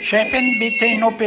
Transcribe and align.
Chefin, 0.00 0.58
bitte 0.58 0.86
in 0.86 1.02
OP. 1.02 1.20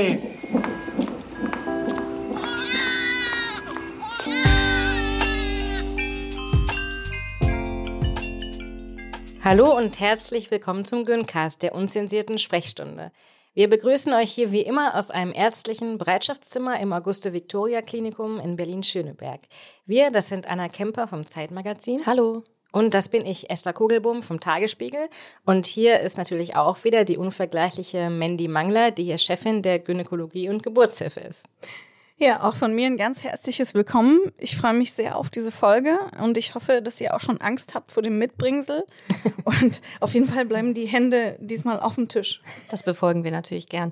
Hallo 9.43 9.75
und 9.75 9.99
herzlich 9.99 10.51
willkommen 10.51 10.85
zum 10.85 11.03
Güncast, 11.03 11.63
der 11.63 11.75
unzensierten 11.75 12.37
Sprechstunde. 12.37 13.11
Wir 13.53 13.69
begrüßen 13.69 14.13
euch 14.13 14.31
hier 14.31 14.53
wie 14.53 14.61
immer 14.61 14.95
aus 14.95 15.11
einem 15.11 15.33
ärztlichen 15.33 15.97
Bereitschaftszimmer 15.97 16.79
im 16.79 16.93
Auguste-Victoria-Klinikum 16.93 18.39
in 18.39 18.55
Berlin-Schöneberg. 18.55 19.41
Wir, 19.85 20.09
das 20.09 20.29
sind 20.29 20.47
Anna 20.47 20.69
Kemper 20.69 21.05
vom 21.09 21.27
Zeitmagazin. 21.27 22.05
Hallo. 22.05 22.43
Und 22.71 22.93
das 22.93 23.09
bin 23.09 23.25
ich, 23.25 23.49
Esther 23.49 23.73
Kugelbohm 23.73 24.23
vom 24.23 24.39
Tagesspiegel. 24.39 25.09
Und 25.45 25.65
hier 25.65 25.99
ist 25.99 26.17
natürlich 26.17 26.55
auch 26.55 26.81
wieder 26.85 27.03
die 27.03 27.17
unvergleichliche 27.17 28.09
Mandy 28.09 28.47
Mangler, 28.47 28.89
die 28.91 29.03
hier 29.03 29.17
Chefin 29.17 29.61
der 29.61 29.79
Gynäkologie 29.79 30.47
und 30.47 30.63
Geburtshilfe 30.63 31.19
ist. 31.19 31.43
Ja, 32.23 32.43
auch 32.43 32.55
von 32.55 32.75
mir 32.75 32.85
ein 32.85 32.97
ganz 32.97 33.23
herzliches 33.23 33.73
Willkommen. 33.73 34.19
Ich 34.37 34.55
freue 34.55 34.73
mich 34.73 34.93
sehr 34.93 35.15
auf 35.15 35.31
diese 35.31 35.51
Folge 35.51 35.97
und 36.21 36.37
ich 36.37 36.53
hoffe, 36.53 36.83
dass 36.83 37.01
ihr 37.01 37.15
auch 37.15 37.19
schon 37.19 37.41
Angst 37.41 37.73
habt 37.73 37.91
vor 37.91 38.03
dem 38.03 38.19
Mitbringsel. 38.19 38.85
und 39.43 39.81
auf 39.99 40.13
jeden 40.13 40.27
Fall 40.27 40.45
bleiben 40.45 40.75
die 40.75 40.85
Hände 40.85 41.35
diesmal 41.39 41.79
auf 41.79 41.95
dem 41.95 42.09
Tisch. 42.09 42.39
Das 42.69 42.83
befolgen 42.83 43.23
wir 43.23 43.31
natürlich 43.31 43.69
gern. 43.69 43.91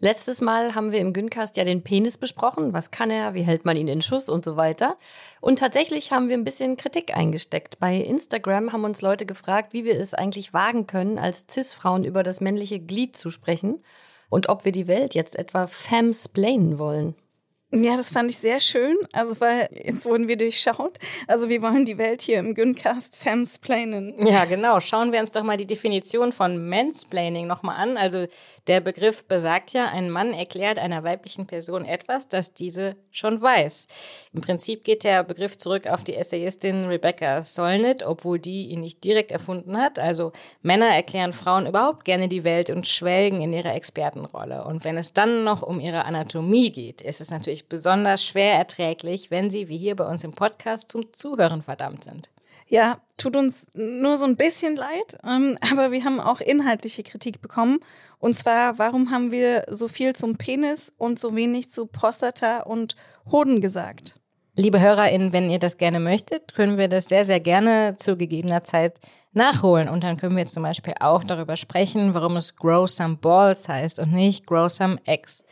Letztes 0.00 0.40
Mal 0.40 0.76
haben 0.76 0.92
wir 0.92 1.00
im 1.00 1.12
Güncast 1.12 1.56
ja 1.56 1.64
den 1.64 1.82
Penis 1.82 2.18
besprochen. 2.18 2.72
Was 2.72 2.92
kann 2.92 3.10
er? 3.10 3.34
Wie 3.34 3.42
hält 3.42 3.64
man 3.64 3.76
ihn 3.76 3.88
in 3.88 4.00
Schuss 4.00 4.28
und 4.28 4.44
so 4.44 4.56
weiter? 4.56 4.96
Und 5.40 5.58
tatsächlich 5.58 6.12
haben 6.12 6.28
wir 6.28 6.36
ein 6.36 6.44
bisschen 6.44 6.76
Kritik 6.76 7.16
eingesteckt. 7.16 7.80
Bei 7.80 7.96
Instagram 7.96 8.72
haben 8.72 8.84
uns 8.84 9.02
Leute 9.02 9.26
gefragt, 9.26 9.72
wie 9.72 9.84
wir 9.84 9.98
es 9.98 10.14
eigentlich 10.14 10.54
wagen 10.54 10.86
können, 10.86 11.18
als 11.18 11.46
Cis-Frauen 11.50 12.04
über 12.04 12.22
das 12.22 12.40
männliche 12.40 12.78
Glied 12.78 13.16
zu 13.16 13.32
sprechen 13.32 13.82
und 14.28 14.48
ob 14.48 14.64
wir 14.64 14.70
die 14.70 14.86
Welt 14.86 15.16
jetzt 15.16 15.36
etwa 15.36 15.66
femsplainen 15.66 16.78
wollen. 16.78 17.16
Ja, 17.70 17.98
das 17.98 18.08
fand 18.08 18.30
ich 18.30 18.38
sehr 18.38 18.60
schön. 18.60 18.96
Also, 19.12 19.38
weil 19.40 19.68
jetzt 19.84 20.06
wurden 20.06 20.26
wir 20.26 20.38
durchschaut. 20.38 20.98
Also, 21.26 21.50
wir 21.50 21.60
wollen 21.60 21.84
die 21.84 21.98
Welt 21.98 22.22
hier 22.22 22.38
im 22.38 22.54
Güncast 22.54 23.14
femsplainen. 23.14 24.14
Ja, 24.26 24.46
genau. 24.46 24.80
Schauen 24.80 25.12
wir 25.12 25.20
uns 25.20 25.32
doch 25.32 25.42
mal 25.42 25.58
die 25.58 25.66
Definition 25.66 26.32
von 26.32 26.66
Mansplaining 26.66 27.46
nochmal 27.46 27.76
an. 27.76 27.98
Also, 27.98 28.26
der 28.68 28.80
Begriff 28.80 29.24
besagt 29.24 29.74
ja, 29.74 29.88
ein 29.88 30.08
Mann 30.08 30.32
erklärt 30.32 30.78
einer 30.78 31.04
weiblichen 31.04 31.46
Person 31.46 31.84
etwas, 31.84 32.26
das 32.26 32.54
diese 32.54 32.96
schon 33.10 33.42
weiß. 33.42 33.86
Im 34.32 34.40
Prinzip 34.40 34.82
geht 34.82 35.04
der 35.04 35.22
Begriff 35.22 35.58
zurück 35.58 35.88
auf 35.88 36.02
die 36.02 36.14
Essayistin 36.14 36.86
Rebecca 36.86 37.42
Solnit, 37.42 38.02
obwohl 38.02 38.38
die 38.38 38.68
ihn 38.68 38.80
nicht 38.80 39.04
direkt 39.04 39.30
erfunden 39.30 39.76
hat. 39.76 39.98
Also, 39.98 40.32
Männer 40.62 40.86
erklären 40.86 41.34
Frauen 41.34 41.66
überhaupt 41.66 42.06
gerne 42.06 42.28
die 42.28 42.44
Welt 42.44 42.70
und 42.70 42.86
schwelgen 42.86 43.42
in 43.42 43.52
ihrer 43.52 43.74
Expertenrolle. 43.74 44.64
Und 44.64 44.84
wenn 44.84 44.96
es 44.96 45.12
dann 45.12 45.44
noch 45.44 45.62
um 45.62 45.80
ihre 45.80 46.06
Anatomie 46.06 46.72
geht, 46.72 47.02
ist 47.02 47.20
es 47.20 47.30
natürlich 47.30 47.57
natürlich 47.58 47.68
besonders 47.68 48.24
schwer 48.24 48.54
erträglich, 48.54 49.30
wenn 49.30 49.50
sie, 49.50 49.68
wie 49.68 49.78
hier 49.78 49.96
bei 49.96 50.06
uns 50.06 50.24
im 50.24 50.32
Podcast, 50.32 50.90
zum 50.90 51.12
Zuhören 51.12 51.62
verdammt 51.62 52.04
sind. 52.04 52.30
Ja, 52.68 52.98
tut 53.16 53.34
uns 53.34 53.66
nur 53.74 54.16
so 54.16 54.26
ein 54.26 54.36
bisschen 54.36 54.76
leid, 54.76 55.18
ähm, 55.26 55.56
aber 55.72 55.90
wir 55.90 56.04
haben 56.04 56.20
auch 56.20 56.40
inhaltliche 56.40 57.02
Kritik 57.02 57.40
bekommen. 57.40 57.80
Und 58.20 58.34
zwar, 58.34 58.78
warum 58.78 59.10
haben 59.10 59.32
wir 59.32 59.64
so 59.70 59.88
viel 59.88 60.14
zum 60.14 60.36
Penis 60.36 60.92
und 60.98 61.18
so 61.18 61.34
wenig 61.34 61.70
zu 61.70 61.86
Prostata 61.86 62.60
und 62.60 62.94
Hoden 63.30 63.60
gesagt? 63.60 64.20
Liebe 64.54 64.80
HörerInnen, 64.80 65.32
wenn 65.32 65.50
ihr 65.50 65.60
das 65.60 65.76
gerne 65.76 66.00
möchtet, 66.00 66.54
können 66.54 66.78
wir 66.78 66.88
das 66.88 67.06
sehr, 67.06 67.24
sehr 67.24 67.40
gerne 67.40 67.94
zu 67.96 68.16
gegebener 68.16 68.64
Zeit 68.64 69.00
nachholen. 69.32 69.88
Und 69.88 70.02
dann 70.02 70.16
können 70.16 70.36
wir 70.36 70.46
zum 70.46 70.64
Beispiel 70.64 70.94
auch 71.00 71.22
darüber 71.22 71.56
sprechen, 71.56 72.12
warum 72.12 72.36
es 72.36 72.56
Grow 72.56 72.88
Some 72.88 73.16
Balls 73.16 73.68
heißt 73.68 74.00
und 74.00 74.12
nicht 74.12 74.46
Grow 74.46 74.68
Some 74.68 74.98
Eggs. 75.06 75.44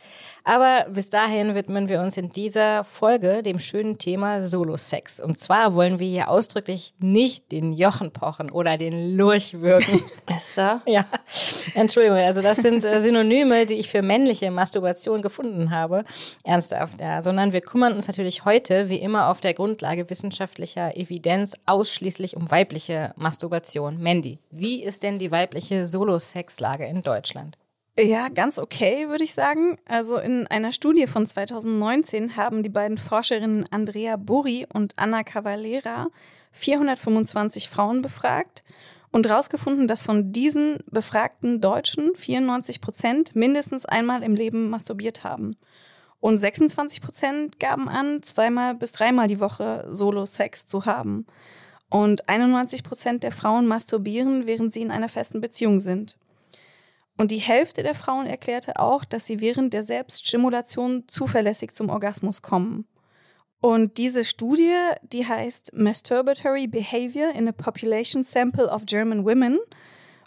Aber 0.47 0.85
bis 0.89 1.09
dahin 1.09 1.55
widmen 1.55 1.89
wir 1.89 1.99
uns 1.99 2.15
in 2.15 2.29
dieser 2.29 2.85
Folge 2.85 3.43
dem 3.43 3.59
schönen 3.59 3.97
Thema 3.97 4.45
Solo-Sex. 4.45 5.19
Und 5.19 5.41
zwar 5.41 5.75
wollen 5.75 5.99
wir 5.99 6.07
hier 6.07 6.29
ausdrücklich 6.29 6.93
nicht 6.99 7.51
den 7.51 7.73
Jochen 7.73 8.11
pochen 8.11 8.49
oder 8.49 8.77
den 8.77 9.17
Lurch 9.17 9.59
wirken. 9.59 10.05
Esther? 10.25 10.81
Ja, 10.85 11.05
Entschuldigung. 11.73 12.19
Also 12.19 12.41
das 12.41 12.59
sind 12.59 12.85
äh, 12.85 13.01
Synonyme, 13.01 13.65
die 13.65 13.73
ich 13.73 13.89
für 13.89 14.01
männliche 14.01 14.49
Masturbation 14.49 15.21
gefunden 15.21 15.69
habe. 15.69 16.05
Ernsthaft, 16.45 17.01
ja. 17.01 17.21
Sondern 17.21 17.51
wir 17.51 17.59
kümmern 17.59 17.91
uns 17.91 18.07
natürlich 18.07 18.45
heute, 18.45 18.87
wie 18.87 19.01
immer, 19.01 19.27
auf 19.27 19.41
der 19.41 19.53
Grundlage 19.53 20.09
wissenschaftlicher 20.09 20.95
Evidenz 20.95 21.57
ausschließlich 21.65 22.37
um 22.37 22.49
weibliche 22.49 23.11
Masturbation. 23.17 24.01
Mandy, 24.01 24.39
wie 24.49 24.81
ist 24.81 25.03
denn 25.03 25.19
die 25.19 25.29
weibliche 25.29 25.85
Solo-Sex-Lage 25.85 26.85
in 26.85 27.01
Deutschland? 27.01 27.57
Ja, 27.99 28.29
ganz 28.29 28.59
okay, 28.59 29.09
würde 29.09 29.23
ich 29.23 29.33
sagen. 29.33 29.79
Also 29.85 30.17
in 30.17 30.45
einer 30.45 30.71
Studie 30.71 31.07
von 31.07 31.25
2019 31.25 32.35
haben 32.35 32.61
die 32.61 32.69
beiden 32.69 32.99
Forscherinnen 32.99 33.65
Andrea 33.71 34.17
Burri 34.17 34.67
und 34.71 34.93
Anna 34.97 35.23
Cavalera 35.23 36.09
425 36.51 37.69
Frauen 37.69 38.03
befragt 38.03 38.63
und 39.11 39.27
herausgefunden, 39.27 39.87
dass 39.87 40.03
von 40.03 40.31
diesen 40.31 40.77
befragten 40.91 41.59
Deutschen 41.59 42.15
94 42.15 42.81
Prozent 42.81 43.35
mindestens 43.35 43.87
einmal 43.87 44.21
im 44.21 44.35
Leben 44.35 44.69
masturbiert 44.69 45.23
haben. 45.23 45.55
Und 46.19 46.37
26 46.37 47.01
Prozent 47.01 47.59
gaben 47.59 47.89
an, 47.89 48.21
zweimal 48.21 48.75
bis 48.75 48.91
dreimal 48.91 49.27
die 49.27 49.39
Woche 49.39 49.87
Solo-Sex 49.89 50.67
zu 50.67 50.85
haben. 50.85 51.25
Und 51.89 52.29
91 52.29 52.83
Prozent 52.83 53.23
der 53.23 53.31
Frauen 53.31 53.65
masturbieren, 53.65 54.45
während 54.45 54.71
sie 54.71 54.81
in 54.81 54.91
einer 54.91 55.09
festen 55.09 55.41
Beziehung 55.41 55.79
sind. 55.79 56.17
Und 57.17 57.31
die 57.31 57.37
Hälfte 57.37 57.81
der 57.81 57.95
Frauen 57.95 58.27
erklärte 58.27 58.79
auch, 58.79 59.03
dass 59.03 59.25
sie 59.25 59.39
während 59.39 59.73
der 59.73 59.83
Selbststimulation 59.83 61.05
zuverlässig 61.07 61.73
zum 61.73 61.89
Orgasmus 61.89 62.43
kommen. 62.43 62.85
Und 63.59 63.97
diese 63.97 64.23
Studie, 64.23 64.75
die 65.01 65.25
heißt 65.25 65.73
Masturbatory 65.73 66.67
Behavior 66.67 67.31
in 67.33 67.47
a 67.47 67.51
Population 67.51 68.23
Sample 68.23 68.67
of 68.67 68.85
German 68.85 69.25
Women. 69.25 69.57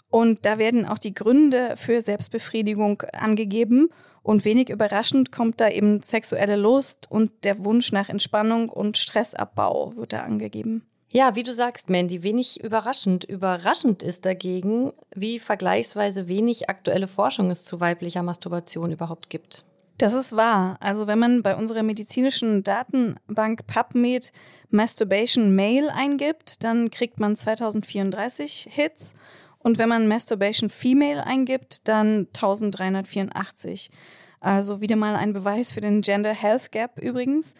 Und 0.09 0.45
da 0.45 0.57
werden 0.57 0.85
auch 0.85 0.97
die 0.97 1.13
Gründe 1.13 1.75
für 1.77 2.01
Selbstbefriedigung 2.01 3.01
angegeben. 3.13 3.89
Und 4.21 4.43
wenig 4.43 4.69
überraschend 4.69 5.31
kommt 5.31 5.61
da 5.61 5.69
eben 5.69 6.01
sexuelle 6.01 6.57
Lust 6.57 7.09
und 7.09 7.31
der 7.43 7.63
Wunsch 7.63 7.91
nach 7.91 8.09
Entspannung 8.09 8.69
und 8.69 8.97
Stressabbau 8.97 9.95
wird 9.95 10.13
da 10.13 10.19
angegeben. 10.19 10.85
Ja, 11.13 11.35
wie 11.35 11.43
du 11.43 11.53
sagst, 11.53 11.89
Mandy, 11.89 12.23
wenig 12.23 12.63
überraschend. 12.63 13.25
Überraschend 13.25 14.01
ist 14.01 14.25
dagegen, 14.25 14.93
wie 15.13 15.39
vergleichsweise 15.39 16.29
wenig 16.29 16.69
aktuelle 16.69 17.09
Forschung 17.09 17.51
es 17.51 17.65
zu 17.65 17.81
weiblicher 17.81 18.23
Masturbation 18.23 18.93
überhaupt 18.93 19.29
gibt. 19.29 19.65
Das 19.97 20.13
ist 20.13 20.35
wahr. 20.37 20.77
Also 20.79 21.07
wenn 21.07 21.19
man 21.19 21.43
bei 21.43 21.57
unserer 21.57 21.83
medizinischen 21.83 22.63
Datenbank 22.63 23.67
PubMed 23.67 24.31
Masturbation 24.69 25.53
Male 25.53 25.93
eingibt, 25.93 26.63
dann 26.63 26.89
kriegt 26.89 27.19
man 27.19 27.35
2034 27.35 28.69
Hits. 28.71 29.13
Und 29.59 29.77
wenn 29.79 29.89
man 29.89 30.07
Masturbation 30.07 30.69
Female 30.69 31.25
eingibt, 31.25 31.89
dann 31.89 32.27
1384. 32.33 33.91
Also 34.39 34.79
wieder 34.79 34.95
mal 34.95 35.17
ein 35.17 35.33
Beweis 35.33 35.73
für 35.73 35.81
den 35.81 36.01
Gender 36.01 36.33
Health 36.33 36.71
Gap 36.71 36.97
übrigens. 36.97 37.53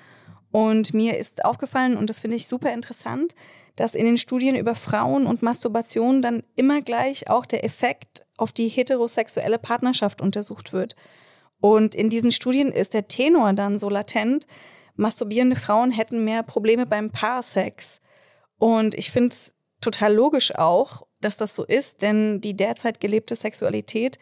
Und 0.52 0.94
mir 0.94 1.18
ist 1.18 1.46
aufgefallen, 1.46 1.98
und 1.98 2.10
das 2.10 2.20
finde 2.20 2.38
ich 2.38 2.48
super 2.48 2.74
interessant, 2.74 3.36
dass 3.76 3.96
in 3.96 4.06
den 4.06 4.18
Studien 4.18 4.56
über 4.56 4.76
Frauen 4.76 5.26
und 5.26 5.42
Masturbation 5.42 6.22
dann 6.22 6.44
immer 6.56 6.82
gleich 6.82 7.30
auch 7.30 7.46
der 7.46 7.64
Effekt 7.64 8.26
auf 8.38 8.52
die 8.52 8.68
heterosexuelle 8.68 9.58
Partnerschaft 9.58 10.22
untersucht 10.22 10.74
wird. 10.74 10.96
Und 11.62 11.96
in 11.96 12.10
diesen 12.10 12.32
Studien 12.32 12.72
ist 12.72 12.94
der 12.94 13.08
Tenor 13.08 13.54
dann 13.54 13.80
so 13.80 13.90
latent, 13.90 14.46
masturbierende 14.96 15.56
Frauen 15.56 15.92
hätten 15.92 16.26
mehr 16.26 16.44
Probleme 16.44 16.86
beim 16.86 17.12
Paarsex. 17.12 18.02
Und 18.58 18.94
ich 18.96 19.12
finde 19.12 19.30
es 19.30 19.54
total 19.80 20.14
logisch 20.14 20.54
auch, 20.56 21.08
dass 21.22 21.38
das 21.38 21.56
so 21.56 21.64
ist, 21.64 22.02
denn 22.02 22.42
die 22.42 22.56
derzeit 22.56 23.00
gelebte 23.00 23.36
Sexualität 23.36 24.20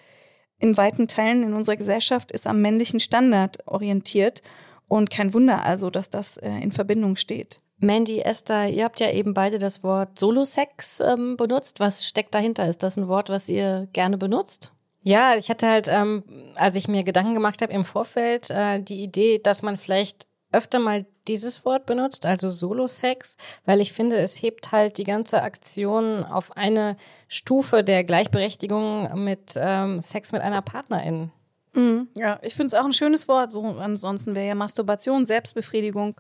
in 0.60 0.76
weiten 0.76 1.08
Teilen 1.08 1.44
in 1.44 1.54
unserer 1.54 1.78
Gesellschaft 1.78 2.32
ist 2.32 2.46
am 2.46 2.62
männlichen 2.62 3.00
Standard 3.00 3.66
orientiert 3.66 4.42
Und 4.90 5.10
kein 5.10 5.34
Wunder 5.34 5.64
also, 5.64 5.90
dass 5.90 6.10
das 6.10 6.36
äh, 6.36 6.50
in 6.50 6.74
Verbindung 6.74 7.16
steht. 7.16 7.62
Mandy, 7.78 8.20
Esther, 8.20 8.68
ihr 8.68 8.84
habt 8.84 9.00
ja 9.00 9.10
eben 9.12 9.34
beide 9.34 9.58
das 9.58 9.84
Wort 9.84 10.20
Solosex 10.20 11.00
ähm, 11.00 11.38
benutzt. 11.38 11.80
Was 11.80 12.06
steckt 12.06 12.36
dahinter? 12.36 12.68
Ist 12.68 12.84
das 12.84 12.98
ein 12.98 13.08
Wort, 13.08 13.30
was 13.30 13.48
ihr 13.48 13.88
gerne 13.94 14.18
benutzt? 14.18 14.74
Ja, 15.02 15.36
ich 15.36 15.50
hatte 15.50 15.70
halt, 15.70 15.88
ähm, 15.88 16.24
als 16.56 16.76
ich 16.76 16.90
mir 16.90 17.04
Gedanken 17.04 17.36
gemacht 17.36 17.62
habe 17.62 17.72
im 17.72 17.86
Vorfeld, 17.86 18.50
äh, 18.50 18.82
die 18.82 19.02
Idee, 19.02 19.40
dass 19.42 19.62
man 19.62 19.78
vielleicht 19.78 20.28
öfter 20.52 20.80
mal 20.80 21.06
dieses 21.28 21.64
Wort 21.64 21.86
benutzt, 21.86 22.26
also 22.26 22.50
Solo-Sex, 22.50 23.38
weil 23.66 23.82
ich 23.82 23.94
finde, 23.94 24.18
es 24.18 24.42
hebt 24.42 24.72
halt 24.72 24.98
die 24.98 25.04
ganze 25.04 25.44
Aktion 25.44 26.26
auf 26.26 26.58
eine 26.58 26.98
Stufe 27.28 27.84
der 27.84 28.04
Gleichberechtigung 28.04 29.24
mit 29.24 29.54
ähm, 29.56 30.02
Sex 30.02 30.32
mit 30.32 30.42
einer 30.42 30.64
Partnerin. 30.64 31.32
Mhm, 31.74 32.08
ja, 32.16 32.40
ich 32.42 32.56
finde 32.56 32.68
es 32.68 32.74
auch 32.74 32.86
ein 32.86 32.94
schönes 32.94 33.28
Wort. 33.28 33.52
So, 33.52 33.62
ansonsten 33.62 34.36
wäre 34.36 34.48
ja 34.48 34.56
Masturbation, 34.56 35.26
Selbstbefriedigung, 35.26 36.16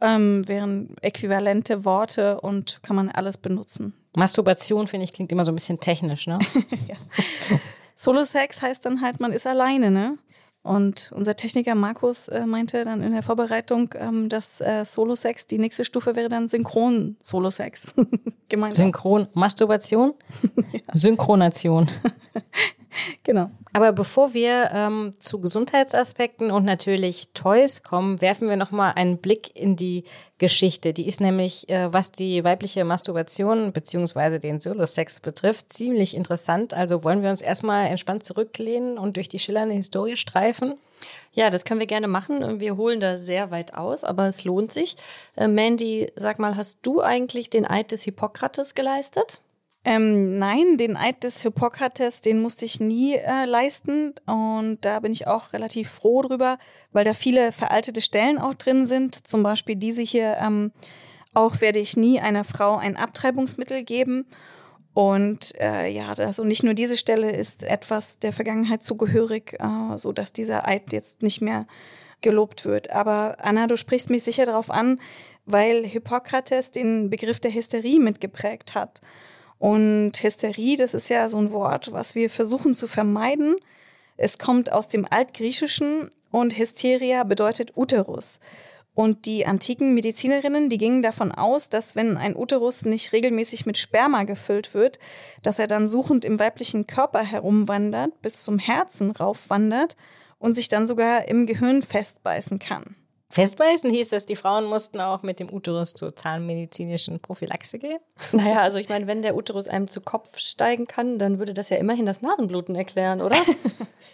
ähm, 0.00 0.46
wären 0.46 0.96
äquivalente 1.00 1.84
Worte 1.84 2.40
und 2.40 2.82
kann 2.82 2.96
man 2.96 3.10
alles 3.10 3.36
benutzen. 3.36 3.94
Masturbation, 4.16 4.86
finde 4.86 5.04
ich, 5.04 5.12
klingt 5.12 5.32
immer 5.32 5.44
so 5.44 5.52
ein 5.52 5.56
bisschen 5.56 5.80
technisch, 5.80 6.26
ne? 6.26 6.38
ja. 6.88 6.96
Solo-Sex 7.96 8.62
heißt 8.62 8.84
dann 8.84 9.00
halt, 9.00 9.20
man 9.20 9.32
ist 9.32 9.46
alleine, 9.46 9.90
ne? 9.90 10.18
Und 10.64 11.12
unser 11.14 11.36
Techniker 11.36 11.74
Markus 11.74 12.26
äh, 12.28 12.46
meinte 12.46 12.84
dann 12.84 13.02
in 13.02 13.12
der 13.12 13.22
Vorbereitung, 13.22 13.94
ähm, 13.98 14.30
dass 14.30 14.62
äh, 14.62 14.84
Solo-Sex 14.86 15.46
die 15.46 15.58
nächste 15.58 15.84
Stufe 15.84 16.16
wäre 16.16 16.30
dann 16.30 16.48
Synchron-Solo-Sex. 16.48 17.94
Synchron-Masturbation? 18.70 20.14
ja. 20.72 20.80
Synchronation. 20.94 21.90
Genau. 23.22 23.50
Aber 23.72 23.92
bevor 23.92 24.34
wir 24.34 24.70
ähm, 24.72 25.12
zu 25.18 25.40
Gesundheitsaspekten 25.40 26.50
und 26.50 26.64
natürlich 26.64 27.30
Toys 27.34 27.82
kommen, 27.82 28.20
werfen 28.20 28.48
wir 28.48 28.56
nochmal 28.56 28.92
einen 28.94 29.18
Blick 29.18 29.54
in 29.56 29.76
die 29.76 30.04
Geschichte. 30.38 30.92
Die 30.92 31.06
ist 31.06 31.20
nämlich, 31.20 31.68
äh, 31.68 31.92
was 31.92 32.12
die 32.12 32.44
weibliche 32.44 32.84
Masturbation 32.84 33.72
beziehungsweise 33.72 34.40
den 34.40 34.60
Solo-Sex 34.60 35.20
betrifft, 35.20 35.72
ziemlich 35.72 36.16
interessant. 36.16 36.74
Also 36.74 37.04
wollen 37.04 37.22
wir 37.22 37.30
uns 37.30 37.42
erstmal 37.42 37.86
entspannt 37.86 38.24
zurücklehnen 38.24 38.98
und 38.98 39.16
durch 39.16 39.28
die 39.28 39.38
schillernde 39.38 39.74
Historie 39.74 40.16
streifen? 40.16 40.74
Ja, 41.32 41.50
das 41.50 41.64
können 41.64 41.80
wir 41.80 41.86
gerne 41.86 42.08
machen. 42.08 42.60
Wir 42.60 42.76
holen 42.76 43.00
da 43.00 43.16
sehr 43.16 43.50
weit 43.50 43.74
aus, 43.74 44.04
aber 44.04 44.28
es 44.28 44.44
lohnt 44.44 44.72
sich. 44.72 44.96
Äh, 45.36 45.48
Mandy, 45.48 46.12
sag 46.16 46.38
mal, 46.38 46.56
hast 46.56 46.78
du 46.82 47.00
eigentlich 47.00 47.50
den 47.50 47.66
Eid 47.66 47.90
des 47.90 48.02
Hippokrates 48.02 48.74
geleistet? 48.74 49.40
Ähm, 49.86 50.36
nein, 50.36 50.78
den 50.78 50.96
Eid 50.96 51.24
des 51.24 51.42
Hippokrates, 51.42 52.20
den 52.20 52.40
musste 52.40 52.64
ich 52.64 52.80
nie 52.80 53.14
äh, 53.14 53.44
leisten. 53.44 54.14
Und 54.26 54.78
da 54.80 55.00
bin 55.00 55.12
ich 55.12 55.26
auch 55.26 55.52
relativ 55.52 55.90
froh 55.90 56.22
drüber, 56.22 56.58
weil 56.92 57.04
da 57.04 57.12
viele 57.12 57.52
veraltete 57.52 58.00
Stellen 58.00 58.38
auch 58.38 58.54
drin 58.54 58.86
sind. 58.86 59.26
Zum 59.26 59.42
Beispiel 59.42 59.76
diese 59.76 60.02
hier. 60.02 60.38
Ähm, 60.40 60.72
auch 61.34 61.60
werde 61.60 61.80
ich 61.80 61.96
nie 61.96 62.20
einer 62.20 62.44
Frau 62.44 62.76
ein 62.76 62.96
Abtreibungsmittel 62.96 63.82
geben. 63.82 64.26
Und 64.94 65.52
äh, 65.60 65.88
ja, 65.88 66.12
also 66.12 66.44
nicht 66.44 66.62
nur 66.62 66.74
diese 66.74 66.96
Stelle 66.96 67.32
ist 67.32 67.64
etwas 67.64 68.20
der 68.20 68.32
Vergangenheit 68.32 68.84
zugehörig, 68.84 69.54
äh, 69.58 69.98
so 69.98 70.12
dass 70.12 70.32
dieser 70.32 70.68
Eid 70.68 70.92
jetzt 70.92 71.22
nicht 71.22 71.40
mehr 71.40 71.66
gelobt 72.20 72.64
wird. 72.64 72.90
Aber 72.90 73.36
Anna, 73.40 73.66
du 73.66 73.76
sprichst 73.76 74.08
mich 74.08 74.22
sicher 74.22 74.46
darauf 74.46 74.70
an, 74.70 75.00
weil 75.44 75.84
Hippokrates 75.84 76.70
den 76.70 77.10
Begriff 77.10 77.40
der 77.40 77.52
Hysterie 77.52 77.98
mitgeprägt 77.98 78.76
hat. 78.76 79.00
Und 79.58 80.12
Hysterie, 80.22 80.76
das 80.76 80.94
ist 80.94 81.08
ja 81.08 81.28
so 81.28 81.38
ein 81.38 81.52
Wort, 81.52 81.92
was 81.92 82.14
wir 82.14 82.28
versuchen 82.28 82.74
zu 82.74 82.86
vermeiden. 82.86 83.56
Es 84.16 84.38
kommt 84.38 84.70
aus 84.70 84.88
dem 84.88 85.06
Altgriechischen 85.08 86.10
und 86.30 86.58
Hysteria 86.58 87.24
bedeutet 87.24 87.76
Uterus. 87.76 88.40
Und 88.94 89.26
die 89.26 89.44
antiken 89.44 89.92
Medizinerinnen, 89.94 90.70
die 90.70 90.78
gingen 90.78 91.02
davon 91.02 91.32
aus, 91.32 91.68
dass 91.68 91.96
wenn 91.96 92.16
ein 92.16 92.36
Uterus 92.36 92.84
nicht 92.84 93.12
regelmäßig 93.12 93.66
mit 93.66 93.76
Sperma 93.76 94.22
gefüllt 94.22 94.72
wird, 94.72 95.00
dass 95.42 95.58
er 95.58 95.66
dann 95.66 95.88
suchend 95.88 96.24
im 96.24 96.38
weiblichen 96.38 96.86
Körper 96.86 97.24
herumwandert, 97.24 98.22
bis 98.22 98.42
zum 98.42 98.60
Herzen 98.60 99.10
raufwandert 99.10 99.96
und 100.38 100.52
sich 100.52 100.68
dann 100.68 100.86
sogar 100.86 101.26
im 101.26 101.46
Gehirn 101.46 101.82
festbeißen 101.82 102.60
kann. 102.60 102.94
Festbeißen 103.34 103.90
hieß 103.90 104.12
es, 104.12 104.26
die 104.26 104.36
Frauen 104.36 104.64
mussten 104.66 105.00
auch 105.00 105.24
mit 105.24 105.40
dem 105.40 105.52
Uterus 105.52 105.92
zur 105.92 106.14
zahnmedizinischen 106.14 107.18
Prophylaxe 107.18 107.80
gehen? 107.80 107.98
Naja, 108.30 108.60
also 108.60 108.78
ich 108.78 108.88
meine, 108.88 109.08
wenn 109.08 109.22
der 109.22 109.34
Uterus 109.34 109.66
einem 109.66 109.88
zu 109.88 110.00
Kopf 110.00 110.38
steigen 110.38 110.86
kann, 110.86 111.18
dann 111.18 111.40
würde 111.40 111.52
das 111.52 111.68
ja 111.68 111.76
immerhin 111.78 112.06
das 112.06 112.22
Nasenbluten 112.22 112.76
erklären, 112.76 113.20
oder? 113.20 113.34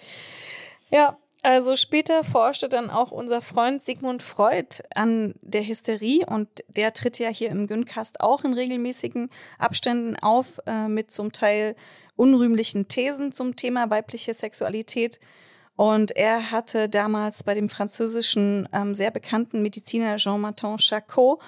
ja, 0.91 1.19
also 1.43 1.77
später 1.77 2.25
forschte 2.25 2.71
dann 2.71 2.89
auch 2.89 3.11
unser 3.11 3.43
Freund 3.43 3.83
Sigmund 3.83 4.23
Freud 4.23 4.83
an 4.95 5.35
der 5.43 5.67
Hysterie 5.67 6.25
und 6.25 6.49
der 6.69 6.95
tritt 6.95 7.19
ja 7.19 7.29
hier 7.29 7.51
im 7.51 7.67
Güncast 7.67 8.23
auch 8.23 8.45
in 8.45 8.55
regelmäßigen 8.55 9.29
Abständen 9.59 10.17
auf 10.17 10.63
äh, 10.65 10.89
mit 10.89 11.13
zum 11.13 11.33
Teil 11.33 11.77
unrühmlichen 12.17 12.89
Thesen 12.89 13.33
zum 13.33 13.55
Thema 13.55 13.91
weibliche 13.91 14.33
Sexualität. 14.33 15.21
Und 15.81 16.15
er 16.15 16.51
hatte 16.51 16.91
damals 16.91 17.43
bei 17.43 17.55
dem 17.55 17.71
französischen 17.71 18.69
ähm, 18.71 18.95
sehr 18.95 19.11
bekannten 19.11 19.63
Mediziner 19.63 20.17
Jean-Martin 20.17 20.77
Charcot 20.77 21.41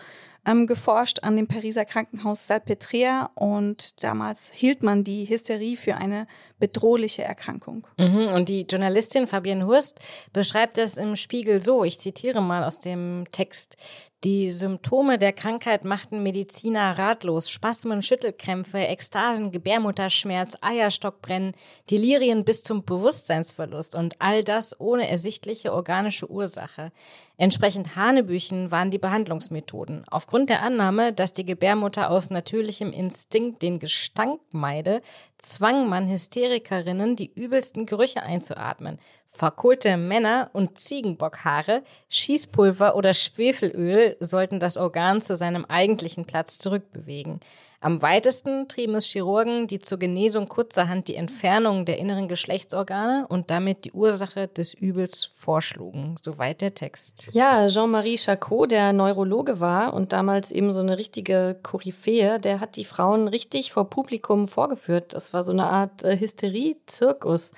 ähm, 0.47 0.67
geforscht 0.67 1.19
an 1.21 1.37
dem 1.37 1.47
Pariser 1.47 1.85
Krankenhaus 1.85 2.49
Salpêtrière 2.49 3.29
und 3.35 4.03
damals 4.03 4.51
hielt 4.51 4.83
man 4.83 5.05
die 5.05 5.29
Hysterie 5.29 5.77
für 5.77 5.97
eine 5.97 6.27
bedrohliche 6.63 7.25
Erkrankung. 7.25 7.85
Mhm, 7.99 8.27
und 8.33 8.49
die 8.49 8.63
Journalistin 8.63 9.27
Fabienne 9.27 9.67
Hurst 9.67 9.99
beschreibt 10.33 10.79
das 10.79 10.97
im 10.97 11.17
Spiegel 11.17 11.61
so, 11.61 11.83
ich 11.83 11.99
zitiere 11.99 12.41
mal 12.41 12.63
aus 12.63 12.79
dem 12.79 13.25
Text. 13.33 13.77
Die 14.23 14.53
Symptome 14.53 15.19
der 15.19 15.33
Krankheit 15.33 15.85
machten 15.85 16.23
Mediziner 16.23 16.97
ratlos. 16.97 17.51
Spasmen, 17.51 18.03
Schüttelkrämpfe, 18.03 18.79
Ekstasen, 18.79 19.51
Gebärmutterschmerz, 19.51 20.57
Eierstockbrennen, 20.61 21.55
Delirien 21.91 22.45
bis 22.45 22.63
zum 22.63 22.85
Bewusstseinsverlust 22.85 23.97
und 23.97 24.15
all 24.21 24.45
das 24.45 24.79
ohne 24.79 25.09
ersichtliche 25.09 25.73
organische 25.73 26.31
Ursache. 26.31 26.93
Entsprechend 27.37 27.97
Hanebüchen 27.97 28.71
waren 28.71 28.93
die 28.93 28.99
Behandlungsmethoden. 28.99 30.05
Aufgrund 30.09 30.51
der 30.51 30.63
Annahme, 30.63 31.13
dass 31.13 31.33
die 31.33 31.45
Gebärmutter 31.45 32.09
aus 32.09 32.31
natürlichem 32.31 32.93
Instinkt 32.93 33.63
den 33.63 33.81
Gestank 33.81 34.41
meide, 34.53 35.03
zwang 35.39 35.89
man 35.89 36.07
Hysterikerinnen, 36.53 37.17
die 37.17 37.33
übelsten 37.35 37.87
Gerüche 37.87 38.23
einzuatmen. 38.23 38.99
Verkohlte 39.27 39.97
Männer 39.97 40.51
und 40.53 40.79
Ziegenbockhaare, 40.79 41.83
Schießpulver 42.11 42.95
oder 42.95 43.15
Schwefelöl 43.15 44.17
sollten 44.21 44.61
das 44.61 44.77
Organ 44.77 45.23
zu 45.23 45.35
seinem 45.35 45.65
eigentlichen 45.65 46.27
Platz 46.27 46.59
zurückbewegen. 46.59 47.41
Am 47.83 48.01
weitesten 48.01 48.69
trieben 48.69 48.95
es 48.95 49.07
Chirurgen, 49.07 49.67
die 49.67 49.81
zur 49.81 49.99
Genesung 49.99 50.49
kurzerhand 50.49 51.09
die 51.09 51.17
Entfernung 51.17 51.85
der 51.85 51.99
inneren 51.99 52.29
Geschlechtsorgane 52.29 53.27
und 53.29 53.51
damit 53.51 53.85
die 53.85 53.91
Ursache 53.91 54.47
des 54.47 54.73
Übels 54.73 55.25
vorschlugen. 55.25 56.15
Soweit 56.23 56.61
der 56.61 56.75
Text. 56.75 57.29
Ja, 57.33 57.67
Jean-Marie 57.67 58.19
Charcot, 58.19 58.71
der 58.71 58.93
Neurologe 58.93 59.59
war 59.59 59.95
und 59.95 60.13
damals 60.13 60.53
eben 60.53 60.73
so 60.73 60.79
eine 60.79 60.97
richtige 60.97 61.59
Koryphäe, 61.61 62.39
der 62.39 62.61
hat 62.61 62.77
die 62.77 62.85
Frauen 62.85 63.27
richtig 63.27 63.73
vor 63.73 63.91
Publikum 63.91 64.47
vorgeführt. 64.47 65.13
Das 65.13 65.35
war 65.35 65.43
so 65.43 65.51
eine 65.51 65.67
Art 65.67 66.05
äh, 66.05 66.17
Hysterie-Zirkus. 66.17 67.51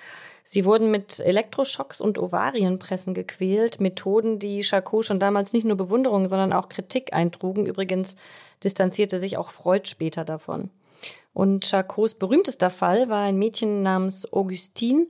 Sie 0.46 0.66
wurden 0.66 0.90
mit 0.90 1.20
Elektroschocks 1.20 2.02
und 2.02 2.18
Ovarienpressen 2.18 3.14
gequält, 3.14 3.80
Methoden, 3.80 4.38
die 4.38 4.62
Charcot 4.62 5.06
schon 5.06 5.18
damals 5.18 5.54
nicht 5.54 5.64
nur 5.64 5.76
Bewunderung, 5.76 6.26
sondern 6.26 6.52
auch 6.52 6.68
Kritik 6.68 7.14
eintrugen. 7.14 7.64
Übrigens 7.64 8.16
distanzierte 8.62 9.18
sich 9.18 9.38
auch 9.38 9.50
Freud 9.50 9.88
später 9.88 10.24
davon. 10.24 10.70
Und 11.32 11.66
Charcots 11.66 12.14
berühmtester 12.14 12.70
Fall 12.70 13.08
war 13.08 13.22
ein 13.22 13.38
Mädchen 13.38 13.82
namens 13.82 14.30
Augustine, 14.32 15.06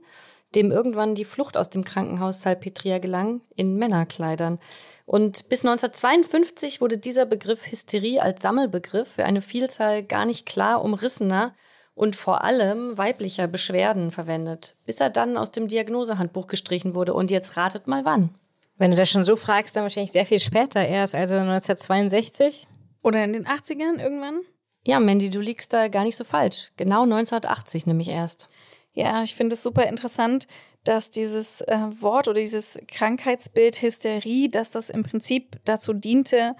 dem 0.55 0.71
irgendwann 0.71 1.15
die 1.15 1.25
Flucht 1.25 1.57
aus 1.57 1.69
dem 1.69 1.83
Krankenhaus 1.83 2.41
Salpetria 2.41 2.99
gelang, 2.99 3.41
in 3.55 3.75
Männerkleidern. 3.75 4.59
Und 5.05 5.49
bis 5.49 5.65
1952 5.65 6.79
wurde 6.79 6.97
dieser 6.97 7.25
Begriff 7.25 7.69
Hysterie 7.69 8.21
als 8.21 8.41
Sammelbegriff 8.41 9.09
für 9.09 9.25
eine 9.25 9.41
Vielzahl 9.41 10.01
gar 10.01 10.25
nicht 10.25 10.45
klar 10.45 10.83
umrissener 10.83 11.53
und 11.95 12.15
vor 12.15 12.43
allem 12.43 12.97
weiblicher 12.97 13.47
Beschwerden 13.47 14.11
verwendet, 14.11 14.75
bis 14.85 14.99
er 14.99 15.09
dann 15.09 15.37
aus 15.37 15.51
dem 15.51 15.67
Diagnosehandbuch 15.67 16.47
gestrichen 16.47 16.93
wurde. 16.93 17.13
Und 17.13 17.31
jetzt 17.31 17.57
ratet 17.57 17.87
mal 17.87 18.05
wann. 18.05 18.29
Wenn 18.77 18.91
du 18.91 18.97
das 18.97 19.09
schon 19.09 19.23
so 19.23 19.37
fragst, 19.37 19.75
dann 19.75 19.83
wahrscheinlich 19.83 20.11
sehr 20.11 20.25
viel 20.25 20.39
später 20.39 20.85
erst, 20.85 21.15
also 21.15 21.35
1962. 21.35 22.67
Oder 23.01 23.23
in 23.23 23.33
den 23.33 23.45
80ern 23.45 23.99
irgendwann? 23.99 24.41
Ja, 24.85 24.99
Mandy, 24.99 25.29
du 25.29 25.39
liegst 25.39 25.71
da 25.73 25.87
gar 25.87 26.03
nicht 26.03 26.17
so 26.17 26.25
falsch. 26.25 26.71
Genau 26.75 27.03
1980 27.03 27.85
nämlich 27.85 28.09
erst. 28.09 28.49
Ja, 28.93 29.23
ich 29.23 29.35
finde 29.35 29.53
es 29.53 29.63
super 29.63 29.87
interessant, 29.87 30.47
dass 30.83 31.11
dieses 31.11 31.61
äh, 31.61 31.77
Wort 31.99 32.27
oder 32.27 32.39
dieses 32.39 32.77
Krankheitsbild 32.87 33.81
Hysterie, 33.81 34.49
dass 34.49 34.69
das 34.69 34.89
im 34.89 35.03
Prinzip 35.03 35.57
dazu 35.65 35.93
diente, 35.93 36.55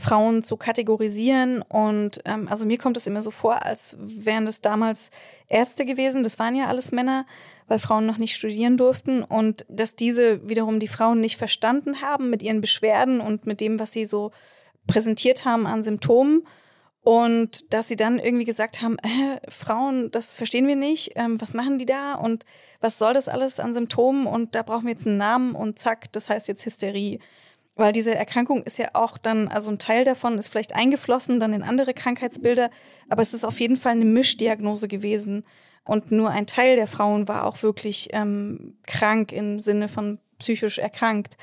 Frauen 0.00 0.42
zu 0.42 0.56
kategorisieren. 0.56 1.62
Und 1.62 2.20
ähm, 2.24 2.48
also 2.48 2.66
mir 2.66 2.78
kommt 2.78 2.96
es 2.96 3.06
immer 3.06 3.22
so 3.22 3.30
vor, 3.30 3.64
als 3.64 3.96
wären 3.98 4.46
das 4.46 4.60
damals 4.60 5.10
Ärzte 5.48 5.84
gewesen. 5.84 6.22
Das 6.22 6.38
waren 6.38 6.56
ja 6.56 6.66
alles 6.66 6.90
Männer, 6.90 7.26
weil 7.68 7.78
Frauen 7.78 8.06
noch 8.06 8.16
nicht 8.16 8.34
studieren 8.34 8.76
durften. 8.76 9.22
Und 9.22 9.66
dass 9.68 9.94
diese 9.94 10.48
wiederum 10.48 10.80
die 10.80 10.88
Frauen 10.88 11.20
nicht 11.20 11.36
verstanden 11.36 12.00
haben 12.00 12.30
mit 12.30 12.42
ihren 12.42 12.60
Beschwerden 12.60 13.20
und 13.20 13.46
mit 13.46 13.60
dem, 13.60 13.78
was 13.78 13.92
sie 13.92 14.06
so 14.06 14.32
präsentiert 14.86 15.44
haben 15.44 15.66
an 15.66 15.82
Symptomen. 15.82 16.42
Und 17.02 17.72
dass 17.72 17.88
sie 17.88 17.96
dann 17.96 18.18
irgendwie 18.18 18.44
gesagt 18.44 18.82
haben, 18.82 18.96
äh, 18.98 19.40
Frauen, 19.50 20.10
das 20.10 20.34
verstehen 20.34 20.66
wir 20.66 20.76
nicht, 20.76 21.12
ähm, 21.14 21.40
was 21.40 21.54
machen 21.54 21.78
die 21.78 21.86
da 21.86 22.14
und 22.14 22.44
was 22.80 22.98
soll 22.98 23.14
das 23.14 23.28
alles 23.28 23.58
an 23.58 23.72
Symptomen 23.72 24.26
und 24.26 24.54
da 24.54 24.62
brauchen 24.62 24.84
wir 24.84 24.90
jetzt 24.90 25.06
einen 25.06 25.16
Namen 25.16 25.54
und 25.54 25.78
zack, 25.78 26.12
das 26.12 26.28
heißt 26.28 26.48
jetzt 26.48 26.64
Hysterie. 26.66 27.18
Weil 27.76 27.92
diese 27.92 28.14
Erkrankung 28.14 28.62
ist 28.62 28.78
ja 28.78 28.88
auch 28.94 29.16
dann, 29.16 29.48
also 29.48 29.70
ein 29.70 29.78
Teil 29.78 30.04
davon 30.04 30.38
ist 30.38 30.48
vielleicht 30.48 30.74
eingeflossen 30.74 31.40
dann 31.40 31.52
in 31.52 31.62
andere 31.62 31.94
Krankheitsbilder, 31.94 32.70
aber 33.08 33.22
es 33.22 33.32
ist 33.32 33.44
auf 33.44 33.60
jeden 33.60 33.76
Fall 33.76 33.92
eine 33.92 34.04
Mischdiagnose 34.04 34.88
gewesen. 34.88 35.44
Und 35.84 36.10
nur 36.12 36.30
ein 36.30 36.46
Teil 36.46 36.76
der 36.76 36.86
Frauen 36.86 37.26
war 37.26 37.46
auch 37.46 37.62
wirklich 37.62 38.10
ähm, 38.12 38.76
krank 38.86 39.32
im 39.32 39.60
Sinne 39.60 39.88
von 39.88 40.18
psychisch 40.38 40.78
erkrankt. 40.78 41.36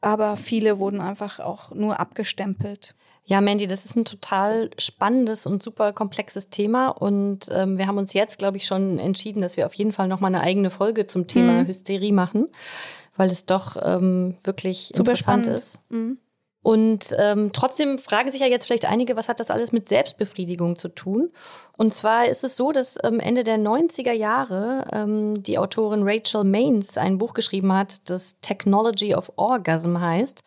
Aber 0.00 0.36
viele 0.36 0.78
wurden 0.78 1.00
einfach 1.00 1.40
auch 1.40 1.72
nur 1.72 2.00
abgestempelt. 2.00 2.94
Ja, 3.24 3.40
Mandy, 3.40 3.68
das 3.68 3.84
ist 3.84 3.96
ein 3.96 4.04
total 4.04 4.70
spannendes 4.78 5.46
und 5.46 5.62
super 5.62 5.92
komplexes 5.92 6.48
Thema. 6.48 6.88
Und 6.88 7.46
ähm, 7.52 7.78
wir 7.78 7.86
haben 7.86 7.98
uns 7.98 8.12
jetzt, 8.14 8.38
glaube 8.38 8.56
ich, 8.56 8.66
schon 8.66 8.98
entschieden, 8.98 9.42
dass 9.42 9.56
wir 9.56 9.66
auf 9.66 9.74
jeden 9.74 9.92
Fall 9.92 10.08
nochmal 10.08 10.34
eine 10.34 10.42
eigene 10.42 10.70
Folge 10.70 11.06
zum 11.06 11.28
Thema 11.28 11.62
mhm. 11.62 11.66
Hysterie 11.68 12.12
machen 12.12 12.48
weil 13.16 13.30
es 13.30 13.46
doch 13.46 13.76
ähm, 13.82 14.36
wirklich 14.44 14.92
Super 14.94 15.12
interessant 15.12 15.44
spannend. 15.46 15.58
ist. 15.58 15.80
Mhm. 15.90 16.18
Und 16.62 17.08
ähm, 17.18 17.50
trotzdem 17.52 17.98
fragen 17.98 18.30
sich 18.30 18.40
ja 18.40 18.46
jetzt 18.46 18.66
vielleicht 18.66 18.84
einige, 18.84 19.16
was 19.16 19.28
hat 19.28 19.40
das 19.40 19.50
alles 19.50 19.72
mit 19.72 19.88
Selbstbefriedigung 19.88 20.78
zu 20.78 20.88
tun? 20.88 21.30
Und 21.76 21.92
zwar 21.92 22.26
ist 22.26 22.44
es 22.44 22.54
so, 22.54 22.70
dass 22.70 22.96
ähm, 23.02 23.18
Ende 23.18 23.42
der 23.42 23.58
90er 23.58 24.12
Jahre 24.12 24.86
ähm, 24.92 25.42
die 25.42 25.58
Autorin 25.58 26.04
Rachel 26.04 26.44
Maines 26.44 26.96
ein 26.98 27.18
Buch 27.18 27.34
geschrieben 27.34 27.72
hat, 27.72 28.08
das 28.08 28.36
Technology 28.42 29.16
of 29.16 29.32
Orgasm 29.34 29.98
heißt, 30.00 30.44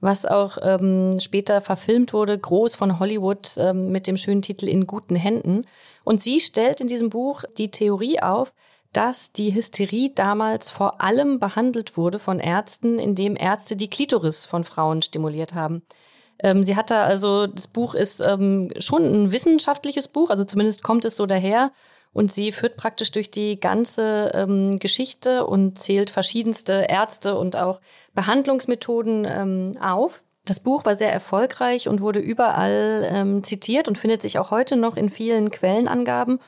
was 0.00 0.26
auch 0.26 0.58
ähm, 0.60 1.18
später 1.18 1.62
verfilmt 1.62 2.12
wurde, 2.12 2.38
groß 2.38 2.76
von 2.76 2.98
Hollywood 2.98 3.54
ähm, 3.56 3.90
mit 3.90 4.06
dem 4.06 4.18
schönen 4.18 4.42
Titel 4.42 4.68
In 4.68 4.86
guten 4.86 5.16
Händen. 5.16 5.62
Und 6.04 6.20
sie 6.20 6.40
stellt 6.40 6.82
in 6.82 6.88
diesem 6.88 7.08
Buch 7.08 7.44
die 7.56 7.70
Theorie 7.70 8.20
auf, 8.20 8.52
dass 8.94 9.32
die 9.32 9.54
Hysterie 9.54 10.12
damals 10.14 10.70
vor 10.70 11.02
allem 11.02 11.38
behandelt 11.38 11.96
wurde 11.96 12.18
von 12.18 12.38
Ärzten, 12.38 12.98
indem 12.98 13.36
Ärzte 13.36 13.76
die 13.76 13.90
Klitoris 13.90 14.46
von 14.46 14.64
Frauen 14.64 15.02
stimuliert 15.02 15.54
haben. 15.54 15.82
Ähm, 16.38 16.64
sie 16.64 16.76
hat 16.76 16.90
da 16.90 17.04
also, 17.04 17.46
das 17.46 17.66
Buch 17.66 17.94
ist 17.94 18.20
ähm, 18.20 18.70
schon 18.78 19.04
ein 19.04 19.32
wissenschaftliches 19.32 20.08
Buch, 20.08 20.30
also 20.30 20.44
zumindest 20.44 20.82
kommt 20.82 21.04
es 21.04 21.16
so 21.16 21.26
daher. 21.26 21.72
Und 22.12 22.32
sie 22.32 22.52
führt 22.52 22.76
praktisch 22.76 23.10
durch 23.10 23.32
die 23.32 23.58
ganze 23.58 24.30
ähm, 24.34 24.78
Geschichte 24.78 25.44
und 25.46 25.80
zählt 25.80 26.10
verschiedenste 26.10 26.86
Ärzte 26.88 27.36
und 27.36 27.56
auch 27.56 27.80
Behandlungsmethoden 28.14 29.26
ähm, 29.28 29.76
auf. 29.80 30.22
Das 30.44 30.60
Buch 30.60 30.84
war 30.84 30.94
sehr 30.94 31.12
erfolgreich 31.12 31.88
und 31.88 32.00
wurde 32.00 32.20
überall 32.20 33.08
ähm, 33.10 33.42
zitiert 33.42 33.88
und 33.88 33.98
findet 33.98 34.22
sich 34.22 34.38
auch 34.38 34.52
heute 34.52 34.76
noch 34.76 34.96
in 34.96 35.08
vielen 35.08 35.50
Quellenangaben. 35.50 36.38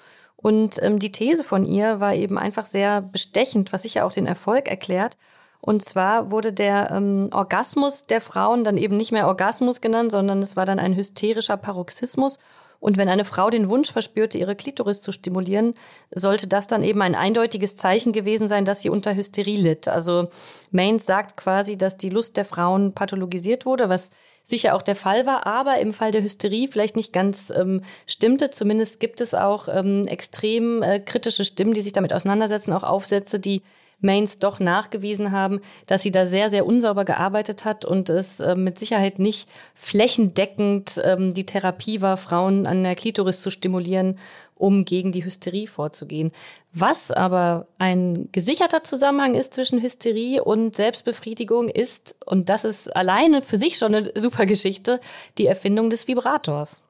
Und 0.47 0.81
ähm, 0.81 1.01
die 1.01 1.11
These 1.11 1.43
von 1.43 1.67
ihr 1.67 1.99
war 1.99 2.15
eben 2.15 2.39
einfach 2.39 2.67
sehr 2.67 3.03
bestechend, 3.03 3.73
was 3.73 3.83
sicher 3.83 4.07
auch 4.07 4.13
den 4.13 4.29
Erfolg 4.29 4.69
erklärt. 4.69 5.17
Und 5.61 5.83
zwar 5.83 6.31
wurde 6.31 6.53
der 6.53 6.93
ähm, 6.93 7.31
Orgasmus 7.33 8.05
der 8.05 8.21
Frauen 8.21 8.63
dann 8.63 8.77
eben 8.77 8.97
nicht 8.97 9.11
mehr 9.11 9.27
Orgasmus 9.27 9.81
genannt, 9.81 10.13
sondern 10.13 10.39
es 10.39 10.55
war 10.55 10.65
dann 10.65 10.79
ein 10.79 10.95
hysterischer 10.95 11.57
Paroxysmus. 11.57 12.39
Und 12.81 12.97
wenn 12.97 13.09
eine 13.09 13.25
Frau 13.25 13.51
den 13.51 13.69
Wunsch 13.69 13.93
verspürte, 13.93 14.39
ihre 14.39 14.57
Klitoris 14.57 15.03
zu 15.03 15.13
stimulieren, 15.13 15.75
sollte 16.15 16.47
das 16.47 16.67
dann 16.67 16.83
eben 16.83 17.03
ein 17.03 17.15
eindeutiges 17.15 17.77
Zeichen 17.77 18.13
gewesen 18.13 18.49
sein, 18.49 18.65
dass 18.65 18.83
sie 18.83 18.91
unter 18.91 19.15
Hysterie 19.15 19.57
litt. 19.57 19.89
Also 19.89 20.29
Maines 20.71 21.07
sagt 21.07 21.37
quasi, 21.37 21.77
dass 21.77 21.97
die 21.97 22.11
Lust 22.11 22.37
der 22.37 22.45
Frauen 22.45 22.93
pathologisiert 22.93 23.67
wurde, 23.67 23.89
was 23.89 24.11
sicher 24.43 24.75
auch 24.75 24.83
der 24.83 24.97
Fall 24.97 25.27
war, 25.27 25.47
aber 25.47 25.79
im 25.79 25.93
Fall 25.93 26.13
der 26.13 26.23
Hysterie 26.23 26.69
vielleicht 26.69 26.97
nicht 26.97 27.13
ganz 27.13 27.51
ähm, 27.51 27.83
stimmte. 28.07 28.51
Zumindest 28.51 29.01
gibt 29.01 29.21
es 29.21 29.35
auch 29.35 29.69
ähm, 29.69 30.07
extrem 30.07 30.83
äh, 30.83 31.01
kritische 31.01 31.45
Stimmen, 31.45 31.75
die 31.75 31.81
sich 31.81 31.93
damit 31.93 32.13
auseinandersetzen, 32.13 32.73
auch 32.73 32.85
Aufsätze, 32.85 33.41
die 33.41 33.63
Mains 34.01 34.39
doch 34.39 34.61
nachgewiesen 34.61 35.33
haben, 35.33 35.61
dass 35.87 36.03
sie 36.03 36.11
da 36.11 36.27
sehr, 36.27 36.51
sehr 36.51 36.67
unsauber 36.67 37.05
gearbeitet 37.05 37.65
hat 37.65 37.85
und 37.85 38.09
es 38.09 38.41
äh, 38.41 38.55
mit 38.55 38.79
Sicherheit 38.79 39.19
nicht 39.19 39.49
flächendeckend 39.75 41.01
ähm, 41.03 41.33
die 41.33 41.47
Therapie 41.47 42.03
war, 42.03 42.17
Frauen 42.17 42.67
an 42.67 42.83
der 42.83 42.95
Klitoris 42.95 43.41
zu 43.41 43.51
stimulieren, 43.51 44.19
um 44.55 44.85
gegen 44.85 45.13
die 45.13 45.25
Hysterie 45.25 45.67
vorzugehen. 45.67 46.33
Was 46.73 47.11
aber 47.11 47.69
ein 47.79 48.29
gesicherter 48.33 48.85
Zusammenhang 48.85 49.35
ist 49.35 49.55
zwischen 49.55 49.81
Hysterie 49.81 50.43
und 50.43 50.77
Selbstbefriedigung 50.77 51.69
ist, 51.69 52.17
und 52.25 52.49
das 52.49 52.65
ist 52.65 52.95
alleine 52.95 53.43
für 53.43 53.57
sich 53.57 53.79
schon 53.79 53.95
eine 53.95 54.13
super 54.15 54.47
Geschichte, 54.47 55.01
die 55.39 55.47
Erfindung 55.47 55.91
des 55.91 56.07
Vibrators. 56.07 56.83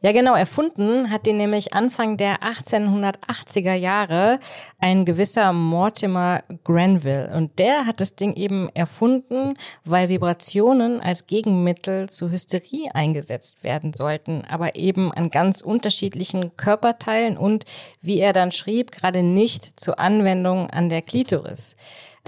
Ja, 0.00 0.12
genau. 0.12 0.34
Erfunden 0.34 1.10
hat 1.10 1.26
den 1.26 1.38
nämlich 1.38 1.74
Anfang 1.74 2.16
der 2.16 2.42
1880er 2.42 3.74
Jahre 3.74 4.38
ein 4.78 5.04
gewisser 5.04 5.52
Mortimer 5.52 6.44
Granville. 6.62 7.32
Und 7.34 7.58
der 7.58 7.86
hat 7.86 8.00
das 8.00 8.14
Ding 8.14 8.34
eben 8.34 8.68
erfunden, 8.74 9.54
weil 9.84 10.08
Vibrationen 10.08 11.00
als 11.00 11.26
Gegenmittel 11.26 12.08
zu 12.08 12.30
Hysterie 12.30 12.90
eingesetzt 12.94 13.64
werden 13.64 13.92
sollten, 13.92 14.44
aber 14.48 14.76
eben 14.76 15.12
an 15.12 15.30
ganz 15.30 15.62
unterschiedlichen 15.62 16.56
Körperteilen 16.56 17.36
und, 17.36 17.64
wie 18.00 18.20
er 18.20 18.32
dann 18.32 18.52
schrieb, 18.52 18.92
gerade 18.92 19.24
nicht 19.24 19.80
zur 19.80 19.98
Anwendung 19.98 20.70
an 20.70 20.88
der 20.88 21.02
Klitoris. 21.02 21.74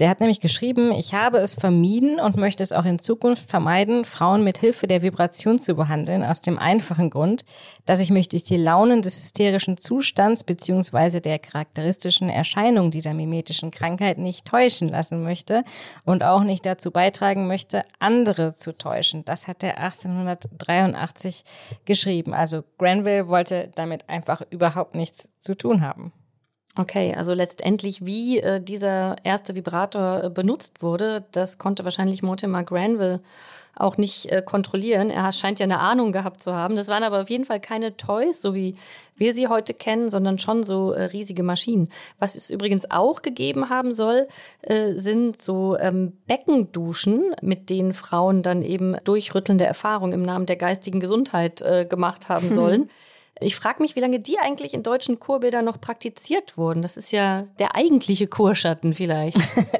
Der 0.01 0.09
hat 0.09 0.19
nämlich 0.19 0.39
geschrieben, 0.39 0.91
ich 0.93 1.13
habe 1.13 1.37
es 1.37 1.53
vermieden 1.53 2.19
und 2.19 2.35
möchte 2.35 2.63
es 2.63 2.71
auch 2.71 2.85
in 2.85 2.97
Zukunft 2.97 3.47
vermeiden, 3.47 4.03
Frauen 4.03 4.43
mit 4.43 4.57
Hilfe 4.57 4.87
der 4.87 5.03
Vibration 5.03 5.59
zu 5.59 5.75
behandeln, 5.75 6.23
aus 6.23 6.41
dem 6.41 6.57
einfachen 6.57 7.11
Grund, 7.11 7.45
dass 7.85 7.99
ich 7.99 8.09
mich 8.09 8.27
durch 8.27 8.43
die 8.43 8.57
Launen 8.57 9.03
des 9.03 9.19
hysterischen 9.19 9.77
Zustands 9.77 10.43
beziehungsweise 10.43 11.21
der 11.21 11.37
charakteristischen 11.37 12.29
Erscheinung 12.29 12.89
dieser 12.89 13.13
mimetischen 13.13 13.69
Krankheit 13.69 14.17
nicht 14.17 14.47
täuschen 14.47 14.89
lassen 14.89 15.21
möchte 15.21 15.63
und 16.03 16.23
auch 16.23 16.41
nicht 16.41 16.65
dazu 16.65 16.89
beitragen 16.89 17.45
möchte, 17.45 17.83
andere 17.99 18.55
zu 18.55 18.75
täuschen. 18.75 19.23
Das 19.23 19.47
hat 19.47 19.61
er 19.61 19.77
1883 19.77 21.43
geschrieben. 21.85 22.33
Also 22.33 22.63
Granville 22.79 23.27
wollte 23.27 23.71
damit 23.75 24.09
einfach 24.09 24.41
überhaupt 24.49 24.95
nichts 24.95 25.29
zu 25.37 25.53
tun 25.53 25.81
haben. 25.81 26.11
Okay, 26.77 27.13
also 27.13 27.33
letztendlich, 27.33 28.05
wie 28.05 28.39
äh, 28.39 28.61
dieser 28.61 29.17
erste 29.23 29.55
Vibrator 29.55 30.23
äh, 30.23 30.29
benutzt 30.29 30.81
wurde, 30.81 31.25
das 31.33 31.57
konnte 31.57 31.83
wahrscheinlich 31.83 32.23
Mortimer 32.23 32.63
Granville 32.63 33.19
auch 33.75 33.97
nicht 33.97 34.27
äh, 34.27 34.41
kontrollieren. 34.41 35.09
Er 35.09 35.31
scheint 35.33 35.59
ja 35.59 35.65
eine 35.65 35.79
Ahnung 35.79 36.13
gehabt 36.13 36.41
zu 36.41 36.53
haben. 36.53 36.77
Das 36.77 36.87
waren 36.87 37.03
aber 37.03 37.21
auf 37.21 37.29
jeden 37.29 37.43
Fall 37.43 37.59
keine 37.59 37.97
Toys, 37.97 38.41
so 38.41 38.53
wie 38.53 38.75
wir 39.17 39.33
sie 39.33 39.47
heute 39.47 39.73
kennen, 39.73 40.09
sondern 40.09 40.39
schon 40.39 40.63
so 40.63 40.91
äh, 40.91 41.03
riesige 41.03 41.43
Maschinen. 41.43 41.89
Was 42.19 42.35
es 42.35 42.49
übrigens 42.49 42.89
auch 42.89 43.21
gegeben 43.21 43.69
haben 43.69 43.93
soll, 43.93 44.27
äh, 44.61 44.93
sind 44.93 45.41
so 45.41 45.77
ähm, 45.77 46.13
Beckenduschen, 46.27 47.35
mit 47.41 47.69
denen 47.69 47.93
Frauen 47.93 48.43
dann 48.43 48.61
eben 48.61 48.95
durchrüttelnde 49.03 49.65
Erfahrungen 49.65 50.13
im 50.13 50.21
Namen 50.21 50.45
der 50.45 50.57
geistigen 50.57 51.01
Gesundheit 51.01 51.61
äh, 51.61 51.85
gemacht 51.85 52.29
haben 52.29 52.53
sollen. 52.53 52.89
Ich 53.39 53.55
frage 53.55 53.81
mich, 53.81 53.95
wie 53.95 54.01
lange 54.01 54.19
die 54.19 54.37
eigentlich 54.37 54.73
in 54.73 54.83
deutschen 54.83 55.19
Kurbildern 55.19 55.65
noch 55.65 55.81
praktiziert 55.81 56.57
wurden. 56.57 56.83
Das 56.83 56.95
ist 56.95 57.11
ja 57.11 57.47
der 57.57 57.75
eigentliche 57.75 58.27
Kurschatten 58.27 58.93
vielleicht. 58.93 59.37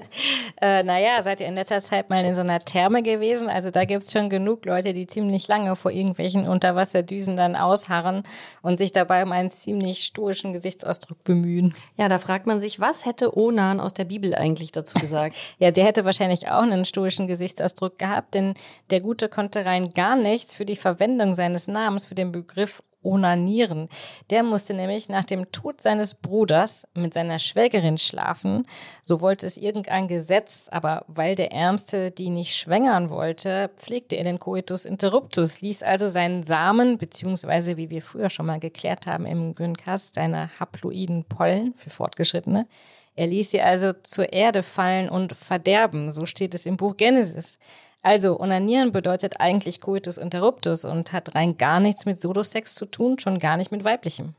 äh, 0.62 0.82
naja, 0.82 1.22
seid 1.22 1.42
ihr 1.42 1.48
in 1.48 1.54
letzter 1.54 1.80
Zeit 1.80 2.10
mal 2.10 2.26
in 2.26 2.34
so 2.34 2.42
einer 2.42 2.58
Therme 2.58 3.04
gewesen? 3.04 3.50
Also 3.50 3.70
da 3.70 3.86
gibt's 3.86 4.12
schon 4.12 4.32
genug 4.32 4.66
Leute, 4.66 4.94
die 4.94 5.06
ziemlich 5.06 5.48
lange 5.48 5.76
vor 5.76 5.92
irgendwelchen 5.92 6.48
Unterwasserdüsen 6.48 7.38
dann 7.38 7.56
ausharren 7.56 8.24
und 8.64 8.80
sich 8.80 8.94
dabei 8.94 9.22
um 9.24 9.32
einen 9.32 9.52
ziemlich 9.52 10.06
stoischen 10.06 10.54
Gesichtsausdruck 10.54 11.24
bemühen. 11.24 11.76
Ja, 11.98 12.08
da 12.08 12.18
fragt 12.18 12.48
man 12.48 12.62
sich, 12.62 12.80
was 12.80 13.06
hätte 13.06 13.38
Onan 13.38 13.80
aus 13.80 13.94
der 13.94 14.06
Bibel 14.06 14.34
eigentlich 14.34 14.72
dazu 14.72 14.98
gesagt? 14.98 15.36
ja, 15.60 15.70
der 15.70 15.86
hätte 15.86 16.04
wahrscheinlich 16.04 16.48
auch 16.50 16.64
einen 16.64 16.86
stoischen 16.86 17.28
Gesichtsausdruck 17.28 18.00
gehabt, 18.00 18.34
denn 18.34 18.56
der 18.90 19.02
Gute 19.02 19.30
konnte 19.30 19.66
rein 19.66 19.90
gar 19.90 20.16
nichts 20.16 20.56
für 20.56 20.66
die 20.66 20.76
Verwendung 20.78 21.36
seines 21.36 21.68
Namens 21.68 22.06
für 22.06 22.16
den 22.16 22.32
Begriff 22.32 22.82
onanieren. 23.04 23.90
Der 24.30 24.44
musste 24.44 24.74
nämlich 24.74 25.10
nach 25.10 25.24
dem 25.24 25.52
Tod 25.52 25.82
seines 25.82 26.14
Bruders 26.14 26.88
mit 26.94 27.14
seiner 27.14 27.40
Schwägerin 27.40 27.98
schlafen. 27.98 28.66
So 29.02 29.22
wollte 29.22 29.46
es 29.46 29.58
irgendein 29.58 30.08
Gesetz, 30.08 30.68
aber 30.70 31.06
weil 31.08 31.36
der 31.36 31.52
Ärmste 31.52 32.12
die 32.12 32.30
nicht 32.30 32.56
schwängern 32.56 33.10
wollte, 33.10 33.70
pflegte 33.76 34.16
er 34.16 34.24
den 34.24 34.40
Coitus 34.40 34.86
interruptus, 34.86 35.62
ließ 35.62 35.84
also 35.84 36.10
seinen 36.10 36.44
Samen, 36.44 36.98
beziehungsweise 36.98 37.78
wie 37.78 37.90
wir 37.90 38.02
früher 38.02 38.30
schon 38.30 38.46
mal 38.46 38.60
geklärt 38.60 39.08
haben 39.08 39.26
im 39.26 39.56
Gynkast, 39.56 40.16
seine 40.16 40.50
haploiden 40.60 41.26
Pollen 41.26 41.74
für 41.76 41.90
Fortgeschrittene, 41.90 42.68
Er 43.16 43.28
ließ 43.28 43.52
sie 43.52 43.62
also 43.62 43.94
zur 43.94 44.32
Erde 44.32 44.64
fallen 44.64 45.10
und 45.10 45.34
verderben, 45.34 46.12
so 46.12 46.26
steht 46.26 46.54
es 46.54 46.66
im 46.66 46.78
Buch 46.78 46.96
Genesis. 46.96 47.58
Also, 48.02 48.40
Onanieren 48.40 48.92
bedeutet 48.92 49.40
eigentlich 49.40 49.80
Coitus 49.80 50.18
interruptus 50.18 50.86
und 50.86 51.14
hat 51.14 51.36
rein 51.36 51.58
gar 51.58 51.80
nichts 51.80 52.06
mit 52.06 52.20
Solosex 52.20 52.74
zu 52.74 52.86
tun, 52.86 53.20
schon 53.20 53.38
gar 53.38 53.58
nicht 53.58 53.72
mit 53.72 53.84
weiblichem. 53.84 54.34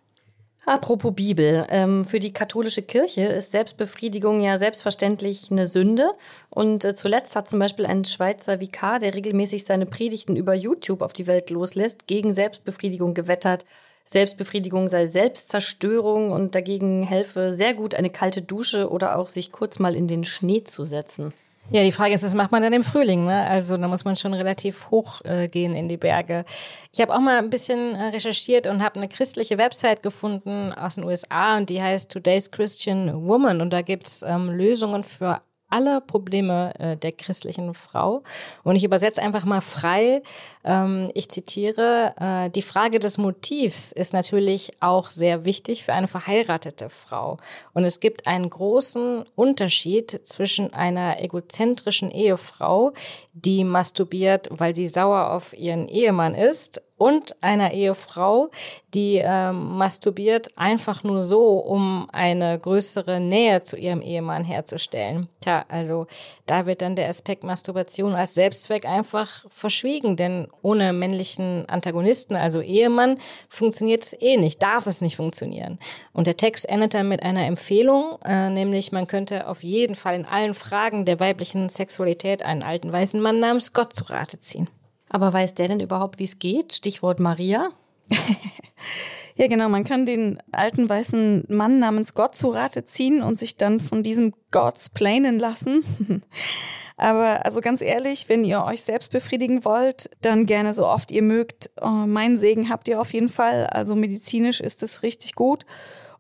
Apropos 0.65 1.13
Bibel, 1.15 1.67
ähm, 1.71 2.05
für 2.05 2.21
die 2.21 2.33
katholische 2.33 2.83
Kirche 2.83 3.23
ist 3.23 3.51
Selbstbefriedigung 3.51 4.41
ja 4.41 4.59
selbstverständlich 4.59 5.51
eine 5.51 5.67
Sünde. 5.67 6.13
Und 6.51 6.85
äh, 6.85 6.95
zuletzt 6.95 7.35
hat 7.35 7.51
zum 7.51 7.59
Beispiel 7.59 7.85
ein 7.85 8.05
Schweizer 8.05 8.61
Vikar, 8.61 9.01
der 9.01 9.15
regelmäßig 9.15 9.65
seine 9.65 9.87
Predigten 9.87 10.37
über 10.37 10.55
YouTube 10.55 11.03
auf 11.03 11.13
die 11.13 11.27
Welt 11.27 11.51
loslässt, 11.51 12.07
gegen 12.07 12.33
Selbstbefriedigung 12.33 13.13
gewettert. 13.13 13.65
Selbstbefriedigung 14.05 14.89
sei 14.89 15.07
Selbstzerstörung 15.07 16.31
und 16.31 16.55
dagegen 16.55 17.03
helfe 17.03 17.53
sehr 17.53 17.75
gut 17.75 17.97
eine 17.97 18.11
kalte 18.11 18.43
Dusche 18.43 18.89
oder 18.89 19.19
auch 19.19 19.29
sich 19.29 19.51
kurz 19.51 19.81
mal 19.81 19.97
in 19.97 20.07
den 20.07 20.25
Schnee 20.25 20.63
zu 20.63 20.85
setzen. 20.85 21.33
Ja, 21.71 21.83
die 21.83 21.93
Frage 21.93 22.13
ist, 22.13 22.23
was 22.23 22.35
macht 22.35 22.53
man 22.53 22.63
dann 22.63 22.73
im 22.73 22.85
Frühling? 22.85 23.25
Ne? 23.25 23.47
Also 23.47 23.77
da 23.77 23.89
muss 23.89 24.05
man 24.05 24.17
schon 24.17 24.35
relativ 24.35 24.91
hoch 24.91 25.23
äh, 25.25 25.49
gehen 25.49 25.75
in 25.75 25.89
die 25.89 25.97
Berge. 25.97 26.45
Ich 26.93 27.01
habe 27.01 27.15
auch 27.15 27.21
mal 27.21 27.39
ein 27.39 27.51
bisschen 27.51 27.95
äh, 27.95 28.09
recherchiert 28.09 28.67
und 28.67 28.83
habe 28.83 28.97
eine 28.97 29.09
christliche 29.09 29.57
Website 29.57 30.03
gefunden 30.03 30.73
aus 30.73 30.97
den 30.97 31.05
USA 31.05 31.57
und 31.57 31.71
die 31.71 31.83
heißt 31.83 32.11
Today's 32.11 32.51
Christian 32.51 33.27
Woman 33.27 33.61
und 33.61 33.73
da 33.73 33.81
gibt's 33.81 34.23
ähm, 34.23 34.51
Lösungen 34.51 35.03
für 35.05 35.41
alle 35.73 36.01
Probleme 36.01 36.73
äh, 36.79 36.97
der 36.97 37.13
christlichen 37.13 37.75
Frau. 37.75 38.23
Und 38.63 38.77
ich 38.77 38.85
übersetze 38.85 39.23
einfach 39.23 39.45
mal 39.45 39.61
frei. 39.61 40.23
Ähm, 40.65 41.11
ich 41.15 41.29
zitiere, 41.31 42.15
äh, 42.19 42.51
die 42.51 42.63
Frage 42.63 42.99
des 42.99 43.19
Motivs 43.19 43.91
ist 43.93 44.13
natürlich 44.13 44.73
auch 44.81 45.11
sehr 45.11 45.45
wichtig 45.45 45.85
für 45.85 45.93
eine 45.93 46.09
verheiratete 46.09 46.91
Frau. 46.91 47.39
Und 47.73 47.85
es 47.85 48.01
gibt 48.01 48.27
einen 48.27 48.51
großen 48.51 49.25
Unterschied 49.35 50.21
zwischen 50.25 50.73
einer 50.75 51.23
egozentrischen 51.23 52.11
Ehefrau, 52.11 52.93
die 53.33 53.65
masturbiert, 53.65 54.49
weil 54.51 54.75
sie 54.75 54.89
sauer 54.89 55.31
auf 55.31 55.57
ihren 55.57 55.89
Ehemann 55.89 56.35
ist, 56.35 56.83
und 57.03 57.35
einer 57.43 57.73
Ehefrau, 57.73 58.53
die 58.95 59.17
ähm, 59.17 59.77
masturbiert 59.77 60.57
einfach 60.57 61.03
nur 61.03 61.21
so, 61.21 61.59
um 61.59 62.09
eine 62.13 62.61
größere 62.61 63.19
Nähe 63.19 63.65
zu 63.65 63.77
ihrem 63.77 64.01
Ehemann 64.01 64.45
herzustellen. 64.45 65.27
Tja, 65.41 65.65
also 65.69 66.07
da 66.47 66.67
wird 66.67 66.81
dann 66.81 66.95
der 66.95 67.09
Aspekt 67.09 67.43
Masturbation 67.43 68.15
als 68.15 68.35
Selbstzweck 68.35 68.87
einfach 68.87 69.45
verschwiegen, 69.49 70.15
denn 70.17 70.47
ohne 70.63 70.93
männlichen 70.93 71.69
Antagonisten, 71.69 72.37
also 72.37 72.61
Ehemann, 72.61 73.19
funktioniert 73.49 74.05
es 74.05 74.17
eh 74.21 74.37
nicht, 74.37 74.63
darf 74.63 74.87
es 74.87 75.01
nicht 75.01 75.17
funktionieren. 75.17 75.81
Und 76.13 76.29
der 76.29 76.37
Text 76.37 76.69
endet 76.69 76.95
dann 76.95 77.09
mit 77.09 77.25
einer 77.25 77.47
Empfehlung, 77.47 78.21
äh, 78.25 78.49
nämlich 78.49 78.93
man 78.93 79.09
könnte 79.09 79.49
auf 79.49 79.65
jeden 79.65 79.97
Fall 79.97 80.15
in 80.15 80.25
allen 80.25 80.55
Fragen 80.55 81.05
der 81.05 81.19
weiblichen 81.19 81.69
Sexualität 81.69 82.45
einen 82.45 82.63
alten 82.63 82.93
weißen 82.93 83.21
Mann 83.21 83.41
namens 83.41 83.73
Gott 83.73 83.93
zu 83.93 84.05
Rate 84.05 84.39
ziehen. 84.39 84.69
Aber 85.13 85.31
weiß 85.31 85.55
der 85.55 85.69
denn 85.69 85.81
überhaupt, 85.81 86.19
wie 86.19 86.25
es 86.25 86.39
geht? 86.39 86.75
Stichwort 86.75 87.21
Maria. 87.21 87.69
ja, 89.37 89.47
genau. 89.47 89.69
Man 89.69 89.85
kann 89.85 90.07
den 90.07 90.39
alten 90.53 90.89
weißen 90.89 91.45
Mann 91.49 91.79
namens 91.79 92.15
Gott 92.15 92.35
zu 92.35 92.49
Rate 92.49 92.85
ziehen 92.85 93.23
und 93.23 93.39
sich 93.39 93.59
dann 93.59 93.81
von 93.81 94.03
diesem 94.03 94.33
Gods 94.51 94.89
planen 94.89 95.39
lassen. 95.39 95.85
Aber 96.97 97.45
also 97.45 97.61
ganz 97.61 97.83
ehrlich, 97.83 98.31
wenn 98.31 98.43
ihr 98.43 98.65
euch 98.65 98.83
selbst 98.83 99.11
befriedigen 99.11 99.67
wollt, 99.67 100.09
dann 100.23 100.47
gerne 100.47 100.73
so 100.73 100.87
oft 100.87 101.13
ihr 101.13 101.23
mögt. 101.23 101.71
Oh, 101.81 101.89
meinen 101.89 102.39
Segen 102.39 102.71
habt 102.71 102.89
ihr 102.89 102.99
auf 102.99 103.13
jeden 103.13 103.29
Fall. 103.29 103.67
Also 103.67 103.95
medizinisch 103.95 104.61
ist 104.61 104.83
es 104.83 105.03
richtig 105.03 105.35
gut. 105.35 105.67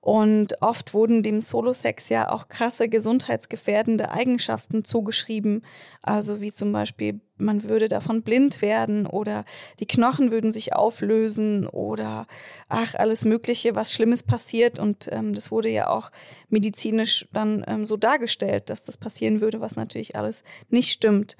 Und 0.02 0.60
oft 0.60 0.94
wurden 0.94 1.22
dem 1.22 1.40
Solosex 1.40 2.08
ja 2.08 2.28
auch 2.28 2.48
krasse 2.48 2.88
gesundheitsgefährdende 2.88 4.10
Eigenschaften 4.10 4.84
zugeschrieben. 4.84 5.64
Also 6.02 6.40
wie 6.40 6.50
zum 6.50 6.72
Beispiel, 6.72 7.20
man 7.42 7.68
würde 7.68 7.88
davon 7.88 8.22
blind 8.22 8.62
werden 8.62 9.06
oder 9.06 9.44
die 9.80 9.86
Knochen 9.86 10.30
würden 10.30 10.52
sich 10.52 10.74
auflösen 10.74 11.66
oder 11.66 12.26
ach, 12.68 12.94
alles 12.94 13.24
Mögliche, 13.24 13.74
was 13.74 13.92
Schlimmes 13.92 14.22
passiert. 14.22 14.78
Und 14.78 15.08
ähm, 15.12 15.34
das 15.34 15.50
wurde 15.50 15.68
ja 15.68 15.88
auch 15.88 16.10
medizinisch 16.48 17.26
dann 17.32 17.64
ähm, 17.66 17.84
so 17.84 17.96
dargestellt, 17.96 18.70
dass 18.70 18.82
das 18.82 18.96
passieren 18.96 19.40
würde, 19.40 19.60
was 19.60 19.76
natürlich 19.76 20.16
alles 20.16 20.44
nicht 20.70 20.90
stimmt. 20.90 21.36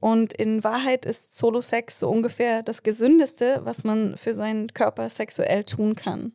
Und 0.00 0.34
in 0.34 0.62
Wahrheit 0.62 1.06
ist 1.06 1.36
Solosex 1.36 2.00
so 2.00 2.08
ungefähr 2.08 2.62
das 2.62 2.82
Gesündeste, 2.82 3.60
was 3.64 3.84
man 3.84 4.16
für 4.16 4.34
seinen 4.34 4.68
Körper 4.74 5.08
sexuell 5.08 5.64
tun 5.64 5.94
kann. 5.96 6.32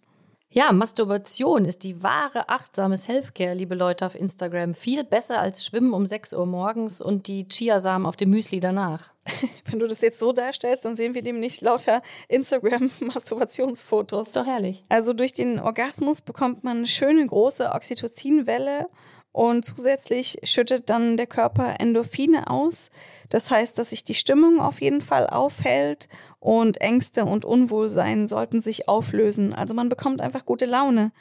Ja, 0.54 0.74
Masturbation 0.74 1.64
ist 1.64 1.84
die 1.84 2.04
wahre 2.04 2.50
achtsame 2.50 2.98
Selfcare, 2.98 3.54
liebe 3.54 3.74
Leute 3.74 4.06
auf 4.06 4.16
Instagram. 4.16 4.74
Viel 4.74 5.06
besser 5.06 5.40
als 5.40 5.66
Schwimmen 5.66 5.94
um 5.94 6.06
6 6.06 6.34
Uhr 6.34 6.46
morgens 6.46 7.02
und 7.02 7.28
die 7.28 7.48
Chiasamen 7.48 8.06
auf 8.06 8.18
dem 8.18 8.32
Müsli 8.32 8.60
danach. 8.60 9.14
Wenn 9.70 9.80
du 9.80 9.88
das 9.88 10.02
jetzt 10.02 10.20
so 10.20 10.34
darstellst, 10.34 10.84
dann 10.84 10.98
sehen 10.98 11.14
wir 11.14 11.22
demnächst 11.22 11.62
lauter 11.62 12.02
Instagram-Masturbationsfotos. 12.28 14.28
Ist 14.28 14.36
doch 14.36 14.46
herrlich. 14.46 14.84
Also 14.90 15.14
durch 15.14 15.32
den 15.32 15.58
Orgasmus 15.58 16.20
bekommt 16.20 16.66
man 16.66 16.80
eine 16.80 16.88
schöne 16.88 17.26
große 17.26 17.72
Oxytocinwelle 17.72 18.90
und 19.32 19.64
zusätzlich 19.64 20.40
schüttet 20.44 20.90
dann 20.90 21.16
der 21.16 21.28
Körper 21.28 21.80
Endorphine 21.80 22.50
aus. 22.50 22.90
Das 23.30 23.50
heißt, 23.50 23.78
dass 23.78 23.92
sich 23.92 24.04
die 24.04 24.14
Stimmung 24.14 24.60
auf 24.60 24.82
jeden 24.82 25.02
Fall 25.02 25.28
aufhält 25.28 26.10
und 26.40 26.82
Ängste 26.82 27.24
und 27.26 27.46
Unwohlsein 27.46 28.28
sollten 28.28 28.60
sich 28.60 28.90
auflösen. 28.90 29.54
Also 29.54 29.74
man 29.74 29.90
bekommt 29.90 30.22
einfach 30.22 30.46
gute 30.46 30.66
Laune. 30.66 31.12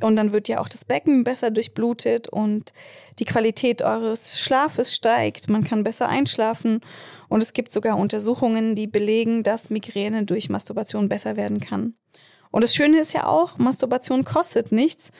Und 0.00 0.14
dann 0.14 0.32
wird 0.32 0.46
ja 0.46 0.60
auch 0.60 0.68
das 0.68 0.84
Becken 0.84 1.24
besser 1.24 1.50
durchblutet 1.50 2.28
und 2.28 2.72
die 3.18 3.24
Qualität 3.24 3.82
eures 3.82 4.38
Schlafes 4.38 4.94
steigt. 4.94 5.50
Man 5.50 5.64
kann 5.64 5.82
besser 5.82 6.08
einschlafen. 6.08 6.80
Und 7.28 7.42
es 7.42 7.52
gibt 7.52 7.72
sogar 7.72 7.98
Untersuchungen, 7.98 8.76
die 8.76 8.86
belegen, 8.86 9.42
dass 9.42 9.70
Migräne 9.70 10.24
durch 10.24 10.48
Masturbation 10.48 11.08
besser 11.08 11.36
werden 11.36 11.58
kann. 11.58 11.94
Und 12.52 12.62
das 12.62 12.76
Schöne 12.76 13.00
ist 13.00 13.12
ja 13.12 13.26
auch, 13.26 13.58
Masturbation 13.58 14.24
kostet 14.24 14.70
nichts. 14.70 15.10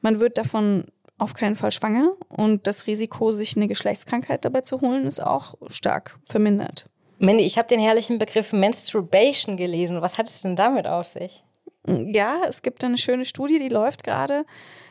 Man 0.00 0.18
wird 0.18 0.38
davon 0.38 0.86
auf 1.22 1.34
keinen 1.34 1.56
Fall 1.56 1.70
schwanger 1.70 2.12
und 2.28 2.66
das 2.66 2.86
Risiko, 2.86 3.32
sich 3.32 3.56
eine 3.56 3.68
Geschlechtskrankheit 3.68 4.44
dabei 4.44 4.62
zu 4.62 4.80
holen, 4.80 5.06
ist 5.06 5.20
auch 5.20 5.54
stark 5.68 6.18
vermindert. 6.24 6.86
Mandy, 7.18 7.44
ich 7.44 7.56
habe 7.56 7.68
den 7.68 7.80
herrlichen 7.80 8.18
Begriff 8.18 8.52
Menstruation 8.52 9.56
gelesen. 9.56 10.02
Was 10.02 10.18
hat 10.18 10.28
es 10.28 10.42
denn 10.42 10.56
damit 10.56 10.86
auf 10.86 11.06
sich? 11.06 11.44
Ja, 11.86 12.42
es 12.48 12.62
gibt 12.62 12.84
eine 12.84 12.98
schöne 12.98 13.24
Studie, 13.24 13.58
die 13.58 13.68
läuft 13.68 14.04
gerade. 14.04 14.44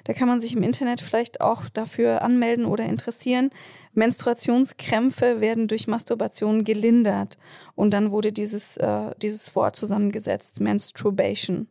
Da 0.04 0.14
kann 0.14 0.28
man 0.28 0.40
sich 0.40 0.54
im 0.54 0.64
Internet 0.64 1.00
vielleicht 1.02 1.42
auch 1.42 1.70
dafür 1.70 2.22
anmelden 2.22 2.66
oder 2.66 2.86
interessieren. 2.86 3.50
Menstruationskrämpfe 3.94 5.42
werden 5.42 5.68
durch 5.68 5.88
Masturbation 5.88 6.64
gelindert. 6.64 7.38
Und 7.76 7.94
dann 7.94 8.12
wurde 8.12 8.32
dieses, 8.32 8.78
äh, 8.78 9.12
dieses 9.22 9.56
Wort 9.56 9.76
zusammengesetzt, 9.76 10.60
Menstruation. 10.60 11.68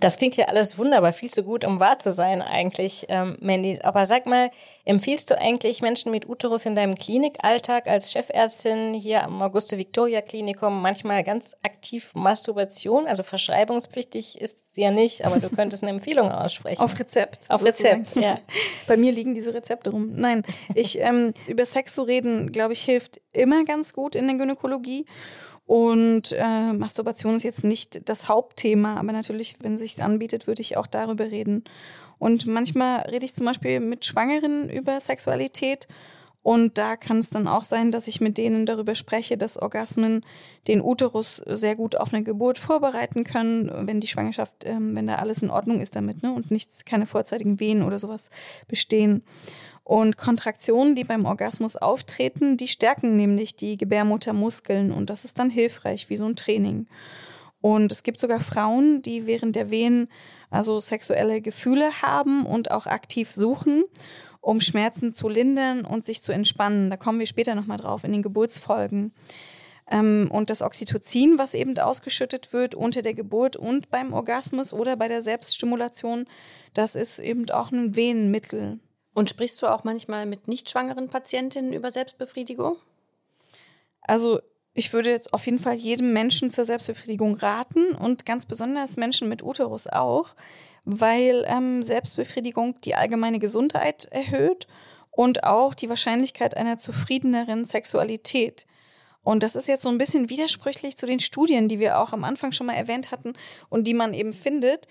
Das 0.00 0.16
klingt 0.16 0.36
ja 0.36 0.46
alles 0.46 0.78
wunderbar, 0.78 1.12
viel 1.12 1.28
zu 1.28 1.42
gut, 1.42 1.64
um 1.64 1.78
wahr 1.78 1.98
zu 1.98 2.10
sein 2.10 2.40
eigentlich, 2.40 3.06
ähm, 3.10 3.36
Mandy. 3.40 3.78
Aber 3.82 4.06
sag 4.06 4.24
mal, 4.24 4.50
empfiehlst 4.86 5.30
du 5.30 5.38
eigentlich 5.38 5.82
Menschen 5.82 6.10
mit 6.10 6.26
Uterus 6.26 6.64
in 6.64 6.74
deinem 6.74 6.94
Klinikalltag 6.94 7.86
als 7.86 8.10
Chefärztin 8.10 8.94
hier 8.94 9.24
am 9.24 9.42
Auguste-Victoria-Klinikum 9.42 10.80
manchmal 10.80 11.22
ganz 11.22 11.54
aktiv 11.62 12.12
Masturbation? 12.14 13.06
Also 13.06 13.22
verschreibungspflichtig 13.22 14.40
ist 14.40 14.74
sie 14.74 14.82
ja 14.82 14.90
nicht, 14.90 15.26
aber 15.26 15.38
du 15.38 15.50
könntest 15.54 15.82
eine 15.82 15.92
Empfehlung 15.92 16.32
aussprechen. 16.32 16.80
Auf 16.80 16.98
Rezept. 16.98 17.50
Auf 17.50 17.62
Rezept, 17.62 18.16
ja. 18.16 18.38
Bei 18.86 18.96
mir 18.96 19.12
liegen 19.12 19.34
diese 19.34 19.52
Rezepte 19.52 19.90
rum. 19.90 20.14
Nein, 20.14 20.44
ich, 20.74 20.98
ähm, 20.98 21.34
über 21.46 21.66
Sex 21.66 21.94
zu 21.94 22.02
reden, 22.02 22.52
glaube 22.52 22.72
ich, 22.72 22.82
hilft 22.82 23.20
immer 23.32 23.64
ganz 23.64 23.92
gut 23.92 24.14
in 24.14 24.26
der 24.26 24.36
Gynäkologie. 24.36 25.04
Und 25.70 26.32
äh, 26.32 26.72
Masturbation 26.72 27.36
ist 27.36 27.44
jetzt 27.44 27.62
nicht 27.62 28.08
das 28.08 28.26
Hauptthema, 28.26 28.96
aber 28.96 29.12
natürlich, 29.12 29.54
wenn 29.60 29.78
sich 29.78 30.02
anbietet, 30.02 30.48
würde 30.48 30.62
ich 30.62 30.76
auch 30.76 30.88
darüber 30.88 31.30
reden. 31.30 31.62
Und 32.18 32.48
manchmal 32.48 33.02
rede 33.02 33.24
ich 33.24 33.34
zum 33.34 33.46
Beispiel 33.46 33.78
mit 33.78 34.04
Schwangeren 34.04 34.68
über 34.68 34.98
Sexualität. 34.98 35.86
Und 36.42 36.76
da 36.76 36.96
kann 36.96 37.18
es 37.18 37.30
dann 37.30 37.46
auch 37.46 37.62
sein, 37.62 37.92
dass 37.92 38.08
ich 38.08 38.20
mit 38.20 38.36
denen 38.36 38.66
darüber 38.66 38.96
spreche, 38.96 39.38
dass 39.38 39.62
Orgasmen 39.62 40.24
den 40.66 40.82
Uterus 40.82 41.36
sehr 41.46 41.76
gut 41.76 41.94
auf 41.94 42.12
eine 42.12 42.24
Geburt 42.24 42.58
vorbereiten 42.58 43.22
können, 43.22 43.70
wenn 43.86 44.00
die 44.00 44.08
Schwangerschaft, 44.08 44.64
ähm, 44.64 44.96
wenn 44.96 45.06
da 45.06 45.16
alles 45.16 45.40
in 45.40 45.50
Ordnung 45.50 45.78
ist 45.78 45.94
damit, 45.94 46.24
ne? 46.24 46.32
Und 46.32 46.50
nichts, 46.50 46.84
keine 46.84 47.06
vorzeitigen 47.06 47.60
Wehen 47.60 47.84
oder 47.84 48.00
sowas 48.00 48.30
bestehen. 48.66 49.22
Und 49.90 50.16
Kontraktionen, 50.16 50.94
die 50.94 51.02
beim 51.02 51.24
Orgasmus 51.24 51.74
auftreten, 51.74 52.56
die 52.56 52.68
stärken 52.68 53.16
nämlich 53.16 53.56
die 53.56 53.76
Gebärmuttermuskeln 53.76 54.92
und 54.92 55.10
das 55.10 55.24
ist 55.24 55.40
dann 55.40 55.50
hilfreich, 55.50 56.08
wie 56.08 56.16
so 56.16 56.26
ein 56.26 56.36
Training. 56.36 56.86
Und 57.60 57.90
es 57.90 58.04
gibt 58.04 58.20
sogar 58.20 58.38
Frauen, 58.38 59.02
die 59.02 59.26
während 59.26 59.56
der 59.56 59.72
Wehen 59.72 60.06
also 60.48 60.78
sexuelle 60.78 61.40
Gefühle 61.40 62.02
haben 62.02 62.46
und 62.46 62.70
auch 62.70 62.86
aktiv 62.86 63.32
suchen, 63.32 63.82
um 64.40 64.60
Schmerzen 64.60 65.10
zu 65.10 65.28
lindern 65.28 65.84
und 65.84 66.04
sich 66.04 66.22
zu 66.22 66.30
entspannen. 66.30 66.88
Da 66.88 66.96
kommen 66.96 67.18
wir 67.18 67.26
später 67.26 67.56
nochmal 67.56 67.78
drauf 67.78 68.04
in 68.04 68.12
den 68.12 68.22
Geburtsfolgen. 68.22 69.12
Ähm, 69.90 70.28
und 70.30 70.50
das 70.50 70.62
Oxytocin, 70.62 71.36
was 71.36 71.52
eben 71.52 71.76
ausgeschüttet 71.76 72.52
wird 72.52 72.76
unter 72.76 73.02
der 73.02 73.14
Geburt 73.14 73.56
und 73.56 73.90
beim 73.90 74.12
Orgasmus 74.12 74.72
oder 74.72 74.94
bei 74.94 75.08
der 75.08 75.22
Selbststimulation, 75.22 76.26
das 76.74 76.94
ist 76.94 77.18
eben 77.18 77.50
auch 77.50 77.72
ein 77.72 77.96
Wehenmittel. 77.96 78.78
Und 79.20 79.28
sprichst 79.28 79.60
du 79.60 79.66
auch 79.66 79.84
manchmal 79.84 80.24
mit 80.24 80.48
nicht 80.48 80.70
schwangeren 80.70 81.10
Patientinnen 81.10 81.74
über 81.74 81.90
Selbstbefriedigung? 81.90 82.76
Also 84.00 84.40
ich 84.72 84.94
würde 84.94 85.10
jetzt 85.10 85.34
auf 85.34 85.44
jeden 85.44 85.58
Fall 85.58 85.74
jedem 85.74 86.14
Menschen 86.14 86.50
zur 86.50 86.64
Selbstbefriedigung 86.64 87.34
raten 87.34 87.92
und 87.96 88.24
ganz 88.24 88.46
besonders 88.46 88.96
Menschen 88.96 89.28
mit 89.28 89.42
Uterus 89.42 89.86
auch, 89.88 90.34
weil 90.86 91.44
ähm, 91.48 91.82
Selbstbefriedigung 91.82 92.80
die 92.80 92.94
allgemeine 92.94 93.40
Gesundheit 93.40 94.06
erhöht 94.06 94.66
und 95.10 95.44
auch 95.44 95.74
die 95.74 95.90
Wahrscheinlichkeit 95.90 96.56
einer 96.56 96.78
zufriedeneren 96.78 97.66
Sexualität. 97.66 98.64
Und 99.22 99.42
das 99.42 99.54
ist 99.54 99.68
jetzt 99.68 99.82
so 99.82 99.90
ein 99.90 99.98
bisschen 99.98 100.30
widersprüchlich 100.30 100.96
zu 100.96 101.04
den 101.04 101.20
Studien, 101.20 101.68
die 101.68 101.78
wir 101.78 101.98
auch 101.98 102.14
am 102.14 102.24
Anfang 102.24 102.52
schon 102.52 102.68
mal 102.68 102.72
erwähnt 102.72 103.10
hatten 103.10 103.34
und 103.68 103.86
die 103.86 103.92
man 103.92 104.14
eben 104.14 104.32
findet, 104.32 104.88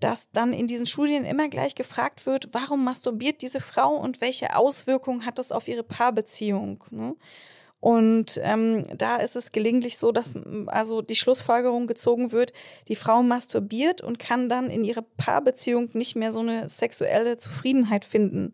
dass 0.00 0.30
dann 0.30 0.52
in 0.52 0.66
diesen 0.66 0.86
Studien 0.86 1.24
immer 1.24 1.48
gleich 1.48 1.74
gefragt 1.74 2.26
wird, 2.26 2.48
warum 2.52 2.84
masturbiert 2.84 3.42
diese 3.42 3.60
Frau 3.60 3.94
und 3.94 4.20
welche 4.20 4.56
Auswirkungen 4.56 5.24
hat 5.24 5.38
das 5.38 5.52
auf 5.52 5.68
ihre 5.68 5.82
Paarbeziehung. 5.82 6.84
Ne? 6.90 7.16
Und 7.80 8.40
ähm, 8.42 8.86
da 8.96 9.16
ist 9.16 9.36
es 9.36 9.52
gelegentlich 9.52 9.98
so, 9.98 10.10
dass 10.10 10.34
also 10.66 11.02
die 11.02 11.14
Schlussfolgerung 11.14 11.86
gezogen 11.86 12.32
wird, 12.32 12.52
die 12.88 12.96
Frau 12.96 13.22
masturbiert 13.22 14.00
und 14.00 14.18
kann 14.18 14.48
dann 14.48 14.70
in 14.70 14.84
ihrer 14.84 15.02
Paarbeziehung 15.02 15.90
nicht 15.92 16.16
mehr 16.16 16.32
so 16.32 16.40
eine 16.40 16.68
sexuelle 16.68 17.36
Zufriedenheit 17.36 18.04
finden. 18.04 18.52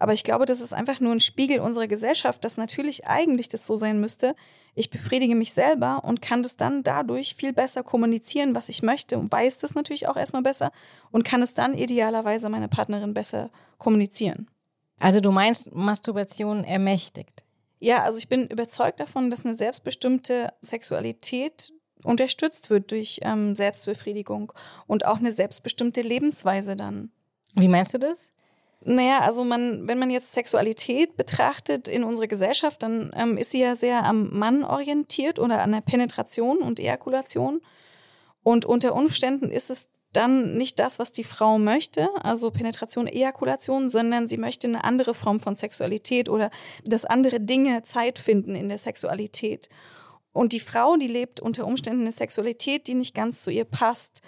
Aber 0.00 0.14
ich 0.14 0.24
glaube, 0.24 0.46
das 0.46 0.62
ist 0.62 0.72
einfach 0.72 0.98
nur 0.98 1.12
ein 1.12 1.20
Spiegel 1.20 1.60
unserer 1.60 1.86
Gesellschaft, 1.86 2.42
dass 2.42 2.56
natürlich 2.56 3.06
eigentlich 3.06 3.50
das 3.50 3.66
so 3.66 3.76
sein 3.76 4.00
müsste. 4.00 4.34
Ich 4.74 4.88
befriedige 4.88 5.34
mich 5.34 5.52
selber 5.52 6.02
und 6.04 6.22
kann 6.22 6.42
das 6.42 6.56
dann 6.56 6.82
dadurch 6.82 7.34
viel 7.34 7.52
besser 7.52 7.82
kommunizieren, 7.82 8.54
was 8.54 8.70
ich 8.70 8.82
möchte 8.82 9.18
und 9.18 9.30
weiß 9.30 9.58
das 9.58 9.74
natürlich 9.74 10.08
auch 10.08 10.16
erstmal 10.16 10.42
besser 10.42 10.72
und 11.10 11.24
kann 11.24 11.42
es 11.42 11.52
dann 11.52 11.76
idealerweise 11.76 12.48
meiner 12.48 12.68
Partnerin 12.68 13.12
besser 13.12 13.50
kommunizieren. 13.76 14.48
Also 15.00 15.20
du 15.20 15.32
meinst, 15.32 15.74
Masturbation 15.74 16.64
ermächtigt? 16.64 17.44
Ja, 17.78 18.02
also 18.02 18.16
ich 18.16 18.28
bin 18.28 18.46
überzeugt 18.46 19.00
davon, 19.00 19.30
dass 19.30 19.44
eine 19.44 19.54
selbstbestimmte 19.54 20.54
Sexualität 20.62 21.74
unterstützt 22.04 22.70
wird 22.70 22.90
durch 22.90 23.20
ähm, 23.22 23.54
Selbstbefriedigung 23.54 24.52
und 24.86 25.04
auch 25.04 25.18
eine 25.18 25.32
selbstbestimmte 25.32 26.00
Lebensweise 26.00 26.74
dann. 26.74 27.10
Wie 27.54 27.68
meinst 27.68 27.92
du 27.92 27.98
das? 27.98 28.32
Naja, 28.82 29.20
also 29.20 29.44
man, 29.44 29.86
wenn 29.86 29.98
man 29.98 30.10
jetzt 30.10 30.32
Sexualität 30.32 31.16
betrachtet 31.16 31.86
in 31.86 32.02
unserer 32.02 32.28
Gesellschaft, 32.28 32.82
dann 32.82 33.10
ähm, 33.14 33.36
ist 33.36 33.50
sie 33.50 33.60
ja 33.60 33.76
sehr 33.76 34.06
am 34.06 34.30
Mann 34.30 34.64
orientiert 34.64 35.38
oder 35.38 35.60
an 35.60 35.72
der 35.72 35.82
Penetration 35.82 36.58
und 36.58 36.80
Ejakulation. 36.80 37.60
Und 38.42 38.64
unter 38.64 38.94
Umständen 38.94 39.50
ist 39.50 39.70
es 39.70 39.90
dann 40.12 40.56
nicht 40.56 40.80
das, 40.80 40.98
was 40.98 41.12
die 41.12 41.24
Frau 41.24 41.58
möchte, 41.58 42.08
also 42.22 42.50
Penetration, 42.50 43.06
Ejakulation, 43.06 43.90
sondern 43.90 44.26
sie 44.26 44.38
möchte 44.38 44.66
eine 44.66 44.82
andere 44.82 45.14
Form 45.14 45.40
von 45.40 45.54
Sexualität 45.54 46.28
oder 46.28 46.50
dass 46.84 47.04
andere 47.04 47.38
Dinge 47.38 47.82
Zeit 47.82 48.18
finden 48.18 48.54
in 48.54 48.68
der 48.68 48.78
Sexualität. 48.78 49.68
Und 50.32 50.52
die 50.52 50.60
Frau, 50.60 50.96
die 50.96 51.06
lebt 51.06 51.38
unter 51.40 51.66
Umständen 51.66 52.02
eine 52.02 52.12
Sexualität, 52.12 52.86
die 52.86 52.94
nicht 52.94 53.14
ganz 53.14 53.42
zu 53.42 53.50
ihr 53.50 53.64
passt 53.64 54.22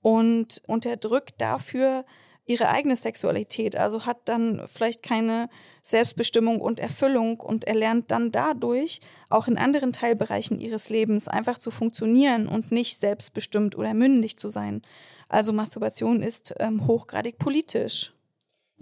und 0.00 0.62
unterdrückt 0.66 1.34
dafür 1.38 2.04
ihre 2.50 2.68
eigene 2.68 2.96
Sexualität, 2.96 3.76
also 3.76 4.06
hat 4.06 4.18
dann 4.24 4.66
vielleicht 4.66 5.04
keine 5.04 5.48
Selbstbestimmung 5.82 6.60
und 6.60 6.80
Erfüllung 6.80 7.38
und 7.38 7.64
erlernt 7.64 8.10
dann 8.10 8.32
dadurch 8.32 9.00
auch 9.28 9.46
in 9.46 9.56
anderen 9.56 9.92
Teilbereichen 9.92 10.60
ihres 10.60 10.90
Lebens 10.90 11.28
einfach 11.28 11.58
zu 11.58 11.70
funktionieren 11.70 12.48
und 12.48 12.72
nicht 12.72 12.98
selbstbestimmt 12.98 13.78
oder 13.78 13.94
mündig 13.94 14.36
zu 14.36 14.48
sein. 14.48 14.82
Also 15.28 15.52
Masturbation 15.52 16.22
ist 16.22 16.52
ähm, 16.58 16.88
hochgradig 16.88 17.38
politisch. 17.38 18.12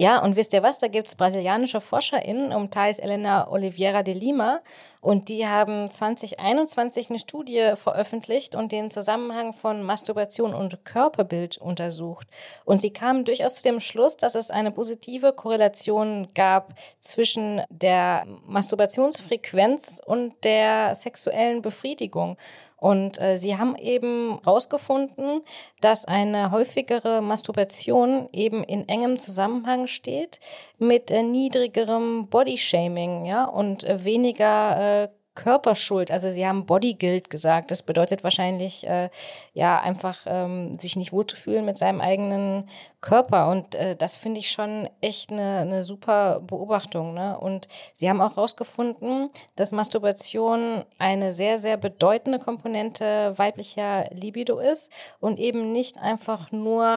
Ja, 0.01 0.23
und 0.23 0.37
wisst 0.37 0.53
ihr 0.53 0.63
was? 0.63 0.79
Da 0.79 0.87
gibt's 0.87 1.15
brasilianische 1.15 1.81
ForscherInnen 1.81 2.53
um 2.53 2.71
Thais 2.71 2.99
Elena 2.99 3.51
Oliveira 3.51 4.01
de 4.01 4.13
Lima 4.13 4.61
und 5.01 5.27
die 5.27 5.45
haben 5.45 5.91
2021 5.91 7.09
eine 7.09 7.19
Studie 7.19 7.73
veröffentlicht 7.75 8.55
und 8.55 8.71
den 8.71 8.91
Zusammenhang 8.91 9.51
von 9.51 9.83
Masturbation 9.83 10.53
und 10.53 10.85
Körperbild 10.85 11.57
untersucht. 11.57 12.29
Und 12.63 12.81
sie 12.81 12.93
kamen 12.93 13.25
durchaus 13.25 13.55
zu 13.55 13.63
dem 13.63 13.81
Schluss, 13.81 14.15
dass 14.15 14.35
es 14.35 14.51
eine 14.51 14.71
positive 14.71 15.33
Korrelation 15.33 16.29
gab 16.33 16.75
zwischen 16.99 17.61
der 17.69 18.25
Masturbationsfrequenz 18.45 20.01
und 20.05 20.33
der 20.45 20.95
sexuellen 20.95 21.61
Befriedigung. 21.61 22.37
Und 22.79 23.21
äh, 23.21 23.37
sie 23.37 23.57
haben 23.57 23.75
eben 23.75 24.39
herausgefunden, 24.43 25.41
dass 25.81 26.05
eine 26.05 26.51
häufigere 26.51 27.21
Masturbation 27.21 28.29
eben 28.31 28.63
in 28.63 28.87
engem 28.87 29.19
Zusammenhang 29.19 29.87
steht 29.87 30.39
mit 30.77 31.11
äh, 31.11 31.23
niedrigerem 31.23 32.27
Bodyshaming, 32.27 33.25
ja, 33.25 33.45
und 33.45 33.83
äh, 33.83 34.03
weniger 34.03 35.03
äh, 35.03 35.09
Körperschuld. 35.35 36.11
Also 36.11 36.29
sie 36.29 36.45
haben 36.45 36.65
Bodyguilt 36.65 37.29
gesagt. 37.29 37.71
Das 37.71 37.83
bedeutet 37.83 38.23
wahrscheinlich, 38.23 38.85
äh, 38.85 39.09
ja, 39.53 39.79
einfach 39.79 40.19
ähm, 40.25 40.77
sich 40.77 40.95
nicht 40.95 41.11
wohlzufühlen 41.11 41.65
mit 41.65 41.77
seinem 41.77 42.01
eigenen 42.01 42.69
Körper. 43.01 43.49
Und 43.49 43.75
äh, 43.75 43.95
das 43.95 44.17
finde 44.17 44.39
ich 44.39 44.51
schon 44.51 44.89
echt 45.01 45.31
eine, 45.31 45.59
eine 45.59 45.83
super 45.83 46.41
Beobachtung. 46.41 47.13
Ne? 47.13 47.37
Und 47.39 47.67
sie 47.93 48.09
haben 48.09 48.21
auch 48.21 48.35
herausgefunden, 48.35 49.29
dass 49.55 49.71
Masturbation 49.71 50.83
eine 50.97 51.31
sehr, 51.31 51.57
sehr 51.57 51.77
bedeutende 51.77 52.39
Komponente 52.39 53.33
weiblicher 53.37 54.09
Libido 54.11 54.59
ist 54.59 54.91
und 55.19 55.39
eben 55.39 55.71
nicht 55.71 55.97
einfach 55.97 56.51
nur 56.51 56.95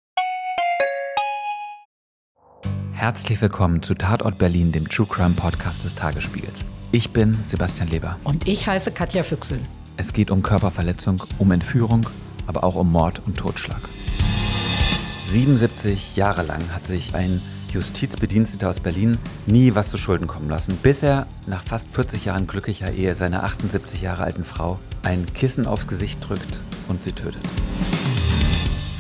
Herzlich 3.02 3.40
willkommen 3.40 3.82
zu 3.82 3.94
Tatort 3.94 4.38
Berlin, 4.38 4.70
dem 4.70 4.88
True 4.88 5.08
Crime 5.08 5.34
Podcast 5.34 5.84
des 5.84 5.96
Tagesspiegels. 5.96 6.64
Ich 6.94 7.08
bin 7.08 7.38
Sebastian 7.46 7.88
Leber. 7.88 8.18
Und 8.22 8.46
ich 8.46 8.66
heiße 8.66 8.92
Katja 8.92 9.22
Füchsel. 9.22 9.58
Es 9.96 10.12
geht 10.12 10.30
um 10.30 10.42
Körperverletzung, 10.42 11.22
um 11.38 11.50
Entführung, 11.50 12.02
aber 12.46 12.64
auch 12.64 12.74
um 12.74 12.92
Mord 12.92 13.22
und 13.24 13.38
Totschlag. 13.38 13.80
77 15.30 16.16
Jahre 16.16 16.42
lang 16.42 16.60
hat 16.74 16.86
sich 16.86 17.14
ein 17.14 17.40
Justizbediensteter 17.72 18.68
aus 18.68 18.80
Berlin 18.80 19.16
nie 19.46 19.74
was 19.74 19.88
zu 19.88 19.96
Schulden 19.96 20.26
kommen 20.26 20.50
lassen, 20.50 20.76
bis 20.82 21.02
er 21.02 21.26
nach 21.46 21.64
fast 21.64 21.88
40 21.94 22.26
Jahren 22.26 22.46
glücklicher 22.46 22.92
Ehe 22.92 23.14
seiner 23.14 23.42
78 23.42 24.02
Jahre 24.02 24.24
alten 24.24 24.44
Frau 24.44 24.78
ein 25.02 25.24
Kissen 25.32 25.66
aufs 25.66 25.86
Gesicht 25.86 26.18
drückt 26.28 26.60
und 26.88 27.04
sie 27.04 27.12
tötet. 27.12 27.40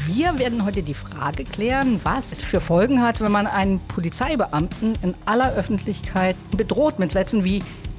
Wir 0.06 0.38
werden 0.38 0.64
heute 0.64 0.82
die 0.82 0.94
Frage 0.94 1.44
klären, 1.44 2.00
was 2.04 2.32
es 2.32 2.40
für 2.40 2.60
Folgen 2.60 3.02
hat, 3.02 3.20
wenn 3.20 3.32
man 3.32 3.46
einen 3.46 3.80
Polizeibeamten 3.80 4.94
in 5.02 5.14
aller 5.26 5.52
Öffentlichkeit 5.54 6.36
bedroht 6.56 6.98
mit 6.98 7.12
Sätzen 7.12 7.44
wie 7.44 7.62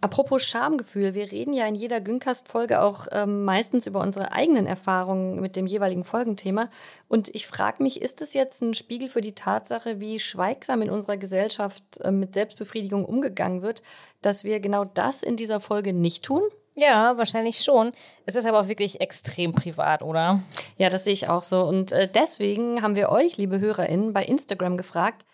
Apropos 0.00 0.44
Schamgefühl, 0.44 1.14
wir 1.14 1.32
reden 1.32 1.52
ja 1.52 1.66
in 1.66 1.74
jeder 1.74 2.00
Güncast-Folge 2.00 2.82
auch 2.82 3.08
ähm, 3.10 3.44
meistens 3.44 3.88
über 3.88 4.00
unsere 4.00 4.30
eigenen 4.30 4.66
Erfahrungen 4.66 5.40
mit 5.40 5.56
dem 5.56 5.66
jeweiligen 5.66 6.04
Folgenthema. 6.04 6.70
Und 7.08 7.34
ich 7.34 7.48
frage 7.48 7.82
mich, 7.82 8.00
ist 8.00 8.22
es 8.22 8.32
jetzt 8.32 8.62
ein 8.62 8.74
Spiegel 8.74 9.08
für 9.08 9.20
die 9.20 9.34
Tatsache, 9.34 9.98
wie 9.98 10.20
schweigsam 10.20 10.82
in 10.82 10.90
unserer 10.90 11.16
Gesellschaft 11.16 11.82
äh, 12.00 12.12
mit 12.12 12.32
Selbstbefriedigung 12.32 13.04
umgegangen 13.04 13.62
wird, 13.62 13.82
dass 14.22 14.44
wir 14.44 14.60
genau 14.60 14.84
das 14.84 15.24
in 15.24 15.36
dieser 15.36 15.58
Folge 15.58 15.92
nicht 15.92 16.24
tun? 16.24 16.42
Ja, 16.76 17.18
wahrscheinlich 17.18 17.58
schon. 17.58 17.90
Es 18.24 18.36
ist 18.36 18.46
aber 18.46 18.60
auch 18.60 18.68
wirklich 18.68 19.00
extrem 19.00 19.52
privat, 19.52 20.02
oder? 20.02 20.44
Ja, 20.76 20.90
das 20.90 21.02
sehe 21.02 21.12
ich 21.12 21.28
auch 21.28 21.42
so. 21.42 21.62
Und 21.62 21.90
äh, 21.90 22.06
deswegen 22.06 22.82
haben 22.82 22.94
wir 22.94 23.08
euch, 23.08 23.36
liebe 23.36 23.58
HörerInnen, 23.58 24.12
bei 24.12 24.22
Instagram 24.22 24.76
gefragt, 24.76 25.26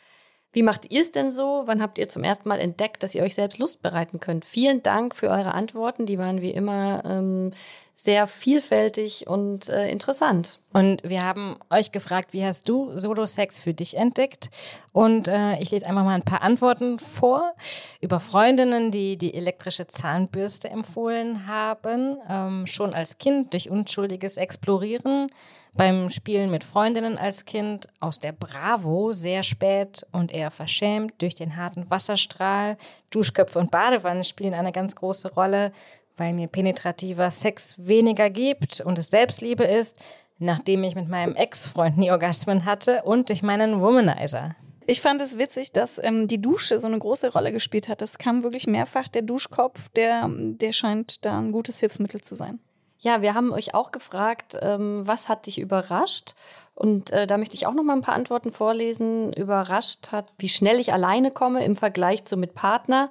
wie 0.54 0.62
macht 0.62 0.90
ihr 0.90 1.02
es 1.02 1.10
denn 1.10 1.32
so? 1.32 1.64
Wann 1.66 1.82
habt 1.82 1.98
ihr 1.98 2.08
zum 2.08 2.22
ersten 2.22 2.48
Mal 2.48 2.60
entdeckt, 2.60 3.02
dass 3.02 3.14
ihr 3.14 3.22
euch 3.22 3.34
selbst 3.34 3.58
Lust 3.58 3.82
bereiten 3.82 4.20
könnt? 4.20 4.44
Vielen 4.44 4.82
Dank 4.82 5.16
für 5.16 5.28
eure 5.28 5.52
Antworten. 5.52 6.06
Die 6.06 6.18
waren 6.18 6.40
wie 6.40 6.52
immer 6.52 7.02
ähm, 7.04 7.50
sehr 7.96 8.26
vielfältig 8.26 9.26
und 9.26 9.68
äh, 9.68 9.88
interessant. 9.88 10.60
Und 10.72 11.08
wir 11.08 11.22
haben 11.22 11.56
euch 11.70 11.92
gefragt, 11.92 12.32
wie 12.32 12.44
hast 12.44 12.68
du 12.68 12.96
Solo-Sex 12.96 13.60
für 13.60 13.72
dich 13.72 13.96
entdeckt? 13.96 14.50
Und 14.92 15.28
äh, 15.28 15.58
ich 15.58 15.70
lese 15.70 15.86
einfach 15.86 16.04
mal 16.04 16.14
ein 16.14 16.24
paar 16.24 16.42
Antworten 16.42 16.98
vor 16.98 17.54
über 18.00 18.18
Freundinnen, 18.18 18.90
die 18.90 19.16
die 19.16 19.34
elektrische 19.34 19.86
Zahnbürste 19.86 20.68
empfohlen 20.68 21.46
haben, 21.46 22.18
ähm, 22.28 22.66
schon 22.66 22.94
als 22.94 23.18
Kind 23.18 23.52
durch 23.52 23.70
unschuldiges 23.70 24.36
Explorieren, 24.36 25.28
beim 25.72 26.08
Spielen 26.08 26.50
mit 26.50 26.62
Freundinnen 26.62 27.18
als 27.18 27.44
Kind, 27.44 27.88
aus 27.98 28.20
der 28.20 28.32
Bravo 28.32 29.12
sehr 29.12 29.42
spät 29.42 30.06
und 30.12 30.32
eher 30.32 30.50
verschämt 30.50 31.14
durch 31.18 31.34
den 31.34 31.56
harten 31.56 31.90
Wasserstrahl, 31.90 32.76
Duschköpfe 33.10 33.58
und 33.58 33.70
Badewannen 33.70 34.24
spielen 34.24 34.54
eine 34.54 34.72
ganz 34.72 34.94
große 34.94 35.32
Rolle, 35.34 35.72
weil 36.16 36.32
mir 36.32 36.48
penetrativer 36.48 37.30
Sex 37.30 37.74
weniger 37.78 38.30
gibt 38.30 38.80
und 38.80 38.98
es 38.98 39.10
Selbstliebe 39.10 39.64
ist, 39.64 39.96
nachdem 40.38 40.84
ich 40.84 40.94
mit 40.94 41.08
meinem 41.08 41.34
Ex-Freund 41.34 41.96
nie 41.96 42.10
Orgasmen 42.10 42.64
hatte 42.64 43.02
und 43.02 43.28
durch 43.28 43.42
meinen 43.42 43.80
Womanizer. 43.80 44.56
Ich 44.86 45.00
fand 45.00 45.20
es 45.22 45.38
witzig, 45.38 45.72
dass 45.72 46.02
ähm, 46.02 46.28
die 46.28 46.40
Dusche 46.40 46.78
so 46.78 46.86
eine 46.86 46.98
große 46.98 47.32
Rolle 47.32 47.52
gespielt 47.52 47.88
hat. 47.88 48.02
Das 48.02 48.18
kam 48.18 48.42
wirklich 48.42 48.66
mehrfach. 48.66 49.08
Der 49.08 49.22
Duschkopf, 49.22 49.88
der, 49.90 50.28
der 50.30 50.72
scheint 50.72 51.24
da 51.24 51.38
ein 51.38 51.52
gutes 51.52 51.80
Hilfsmittel 51.80 52.20
zu 52.20 52.34
sein. 52.34 52.58
Ja, 52.98 53.22
wir 53.22 53.34
haben 53.34 53.52
euch 53.52 53.74
auch 53.74 53.92
gefragt, 53.92 54.58
ähm, 54.60 55.02
was 55.06 55.28
hat 55.28 55.46
dich 55.46 55.58
überrascht? 55.58 56.34
Und 56.74 57.10
äh, 57.12 57.26
da 57.26 57.38
möchte 57.38 57.54
ich 57.54 57.66
auch 57.66 57.74
noch 57.74 57.82
mal 57.82 57.94
ein 57.94 58.02
paar 58.02 58.14
Antworten 58.14 58.52
vorlesen. 58.52 59.32
Überrascht 59.32 60.12
hat, 60.12 60.32
wie 60.38 60.48
schnell 60.48 60.80
ich 60.80 60.92
alleine 60.92 61.30
komme 61.30 61.64
im 61.64 61.76
Vergleich 61.76 62.24
zu 62.24 62.36
mit 62.36 62.54
Partner. 62.54 63.10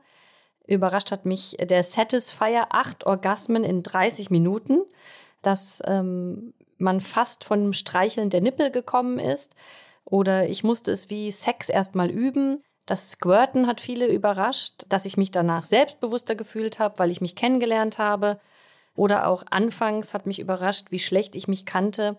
Überrascht 0.66 1.12
hat 1.12 1.26
mich 1.26 1.58
der 1.60 1.84
Satisfier, 1.84 2.68
acht 2.70 3.06
Orgasmen 3.06 3.64
in 3.64 3.84
30 3.84 4.30
Minuten, 4.30 4.82
dass 5.42 5.82
ähm, 5.86 6.54
man 6.78 7.02
fast 7.02 7.44
von 7.44 7.62
dem 7.62 7.74
Streicheln 7.74 8.30
der 8.30 8.42
Nippel 8.42 8.72
gekommen 8.72 9.20
ist. 9.20 9.56
Oder 10.06 10.48
ich 10.48 10.64
musste 10.64 10.92
es 10.92 11.10
wie 11.10 11.32
Sex 11.32 11.70
erstmal 11.70 12.10
üben. 12.10 12.64
Das 12.86 13.12
Squirten 13.12 13.68
hat 13.68 13.82
viele 13.82 14.08
überrascht, 14.08 14.86
dass 14.90 15.06
ich 15.06 15.18
mich 15.18 15.32
danach 15.32 15.64
selbstbewusster 15.64 16.36
gefühlt 16.36 16.80
habe, 16.80 17.00
weil 17.00 17.12
ich 17.12 17.22
mich 17.22 17.36
kennengelernt 17.36 17.98
habe. 17.98 18.40
Oder 18.96 19.28
auch 19.28 19.44
anfangs 19.50 20.14
hat 20.14 20.28
mich 20.28 20.40
überrascht, 20.40 20.88
wie 20.92 21.00
schlecht 21.00 21.36
ich 21.36 21.48
mich 21.48 21.66
kannte. 21.66 22.18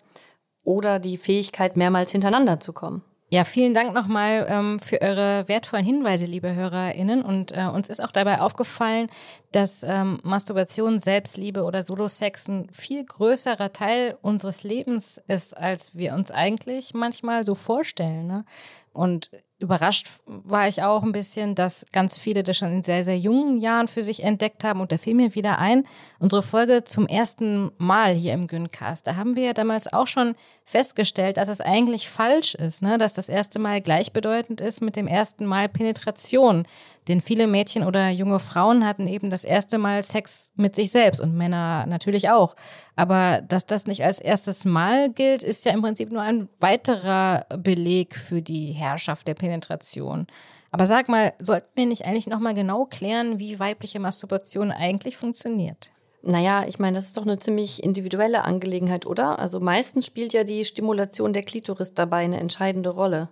Oder 0.62 0.98
die 0.98 1.18
Fähigkeit, 1.18 1.76
mehrmals 1.76 2.12
hintereinander 2.12 2.60
zu 2.60 2.72
kommen. 2.72 3.02
Ja, 3.34 3.42
vielen 3.42 3.74
Dank 3.74 3.92
nochmal 3.92 4.46
ähm, 4.48 4.78
für 4.78 5.02
eure 5.02 5.48
wertvollen 5.48 5.84
Hinweise, 5.84 6.24
liebe 6.24 6.54
HörerInnen. 6.54 7.20
Und 7.20 7.50
äh, 7.50 7.66
uns 7.66 7.88
ist 7.88 7.98
auch 7.98 8.12
dabei 8.12 8.40
aufgefallen, 8.40 9.08
dass 9.50 9.82
ähm, 9.82 10.20
Masturbation, 10.22 11.00
Selbstliebe 11.00 11.64
oder 11.64 11.82
Solo-Sex 11.82 12.46
ein 12.46 12.68
viel 12.70 13.04
größerer 13.04 13.72
Teil 13.72 14.16
unseres 14.22 14.62
Lebens 14.62 15.20
ist, 15.26 15.56
als 15.56 15.98
wir 15.98 16.14
uns 16.14 16.30
eigentlich 16.30 16.94
manchmal 16.94 17.42
so 17.42 17.56
vorstellen. 17.56 18.28
Ne? 18.28 18.44
Und 18.92 19.32
überrascht 19.58 20.10
war 20.26 20.68
ich 20.68 20.84
auch 20.84 21.02
ein 21.02 21.10
bisschen, 21.10 21.56
dass 21.56 21.86
ganz 21.90 22.16
viele 22.16 22.44
das 22.44 22.56
schon 22.56 22.72
in 22.72 22.84
sehr, 22.84 23.02
sehr 23.02 23.18
jungen 23.18 23.58
Jahren 23.58 23.88
für 23.88 24.02
sich 24.02 24.22
entdeckt 24.22 24.62
haben. 24.62 24.80
Und 24.80 24.92
da 24.92 24.98
fiel 24.98 25.14
mir 25.14 25.34
wieder 25.34 25.58
ein, 25.58 25.88
unsere 26.20 26.42
Folge 26.42 26.84
zum 26.84 27.08
ersten 27.08 27.72
Mal 27.78 28.14
hier 28.14 28.32
im 28.32 28.46
Güncast. 28.46 29.08
Da 29.08 29.16
haben 29.16 29.34
wir 29.34 29.46
ja 29.46 29.52
damals 29.52 29.92
auch 29.92 30.06
schon 30.06 30.36
festgestellt, 30.64 31.36
dass 31.36 31.48
es 31.48 31.60
eigentlich 31.60 32.08
falsch 32.08 32.54
ist, 32.54 32.80
ne? 32.80 32.96
dass 32.96 33.12
das 33.12 33.28
erste 33.28 33.58
Mal 33.58 33.82
gleichbedeutend 33.82 34.60
ist 34.60 34.80
mit 34.80 34.96
dem 34.96 35.06
ersten 35.06 35.44
Mal 35.44 35.68
Penetration. 35.68 36.66
Denn 37.06 37.20
viele 37.20 37.46
Mädchen 37.46 37.84
oder 37.84 38.08
junge 38.08 38.40
Frauen 38.40 38.86
hatten 38.86 39.06
eben 39.06 39.28
das 39.28 39.44
erste 39.44 39.76
Mal 39.76 40.02
Sex 40.02 40.52
mit 40.56 40.74
sich 40.74 40.90
selbst 40.90 41.20
und 41.20 41.34
Männer 41.34 41.84
natürlich 41.86 42.30
auch. 42.30 42.56
Aber 42.96 43.42
dass 43.42 43.66
das 43.66 43.86
nicht 43.86 44.04
als 44.04 44.20
erstes 44.20 44.64
Mal 44.64 45.10
gilt, 45.10 45.42
ist 45.42 45.66
ja 45.66 45.72
im 45.72 45.82
Prinzip 45.82 46.10
nur 46.10 46.22
ein 46.22 46.48
weiterer 46.58 47.44
Beleg 47.58 48.16
für 48.16 48.40
die 48.40 48.72
Herrschaft 48.72 49.28
der 49.28 49.34
Penetration. 49.34 50.26
Aber 50.70 50.86
sag 50.86 51.08
mal, 51.08 51.34
sollten 51.40 51.70
wir 51.74 51.86
nicht 51.86 52.06
eigentlich 52.06 52.26
nochmal 52.26 52.54
genau 52.54 52.86
klären, 52.86 53.38
wie 53.38 53.60
weibliche 53.60 54.00
Masturbation 54.00 54.72
eigentlich 54.72 55.16
funktioniert? 55.16 55.90
Naja, 56.26 56.64
ich 56.66 56.78
meine, 56.78 56.96
das 56.96 57.06
ist 57.06 57.18
doch 57.18 57.26
eine 57.26 57.38
ziemlich 57.38 57.82
individuelle 57.82 58.44
Angelegenheit, 58.44 59.04
oder? 59.04 59.38
Also 59.38 59.60
meistens 59.60 60.06
spielt 60.06 60.32
ja 60.32 60.42
die 60.42 60.64
Stimulation 60.64 61.34
der 61.34 61.42
Klitoris 61.42 61.92
dabei 61.92 62.24
eine 62.24 62.40
entscheidende 62.40 62.90
Rolle. 62.90 63.28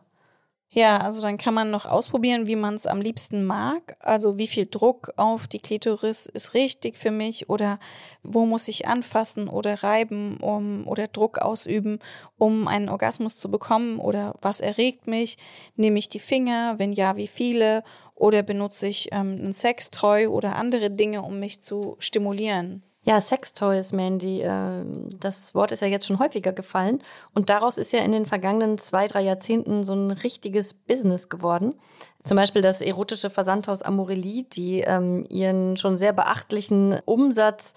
Ja, 0.75 0.99
also 0.99 1.21
dann 1.21 1.37
kann 1.37 1.53
man 1.53 1.71
noch 1.71 1.85
ausprobieren, 1.85 2.47
wie 2.47 2.57
man 2.57 2.75
es 2.75 2.87
am 2.87 3.03
liebsten 3.03 3.45
mag. 3.45 3.97
Also 4.01 4.39
wie 4.39 4.47
viel 4.47 4.67
Druck 4.67 5.13
auf 5.17 5.47
die 5.47 5.59
Klitoris 5.59 6.25
ist 6.27 6.55
richtig 6.55 6.97
für 6.97 7.11
mich 7.11 7.51
oder 7.51 7.79
wo 8.23 8.47
muss 8.47 8.69
ich 8.69 8.87
anfassen 8.87 9.49
oder 9.49 9.83
reiben 9.83 10.39
um, 10.39 10.87
oder 10.87 11.09
Druck 11.09 11.39
ausüben, 11.39 11.99
um 12.39 12.69
einen 12.69 12.89
Orgasmus 12.89 13.39
zu 13.39 13.51
bekommen 13.51 13.99
oder 13.99 14.35
was 14.41 14.61
erregt 14.61 15.07
mich? 15.07 15.37
Nehme 15.77 15.99
ich 15.99 16.09
die 16.09 16.21
Finger? 16.21 16.79
Wenn 16.79 16.93
ja, 16.93 17.17
wie 17.17 17.27
viele? 17.27 17.85
Oder 18.15 18.43
benutze 18.43 18.87
ich 18.87 19.09
ähm, 19.13 19.39
ein 19.43 19.53
Sextoy 19.53 20.27
oder 20.27 20.57
andere 20.57 20.91
Dinge, 20.91 21.23
um 21.23 21.41
mich 21.41 21.63
zu 21.63 21.97
stimulieren? 21.99 22.83
Ja, 23.05 23.21
Sextoys, 23.21 23.93
Mandy, 23.93 24.43
äh, 24.43 24.85
das 25.19 25.57
Wort 25.57 25.73
ist 25.73 25.81
ja 25.81 25.89
jetzt 25.89 26.07
schon 26.07 26.21
häufiger 26.21 26.53
gefallen. 26.53 27.03
Und 27.35 27.51
daraus 27.51 27.77
ist 27.77 27.93
ja 27.93 27.99
in 28.01 28.13
den 28.13 28.27
vergangenen 28.27 28.79
zwei, 28.79 29.09
drei 29.09 29.23
Jahrzehnten 29.23 29.83
so 29.83 29.93
ein 29.95 30.13
richtiges 30.13 30.73
Business 30.73 31.29
geworden. 31.29 31.75
Zum 32.25 32.37
Beispiel 32.37 32.63
das 32.63 32.83
erotische 32.83 33.31
Versandhaus 33.31 33.83
Amorelie, 33.83 34.45
die 34.45 34.81
ähm, 34.81 35.25
ihren 35.29 35.77
schon 35.77 35.99
sehr 35.99 36.13
beachtlichen 36.13 37.01
Umsatz 37.05 37.75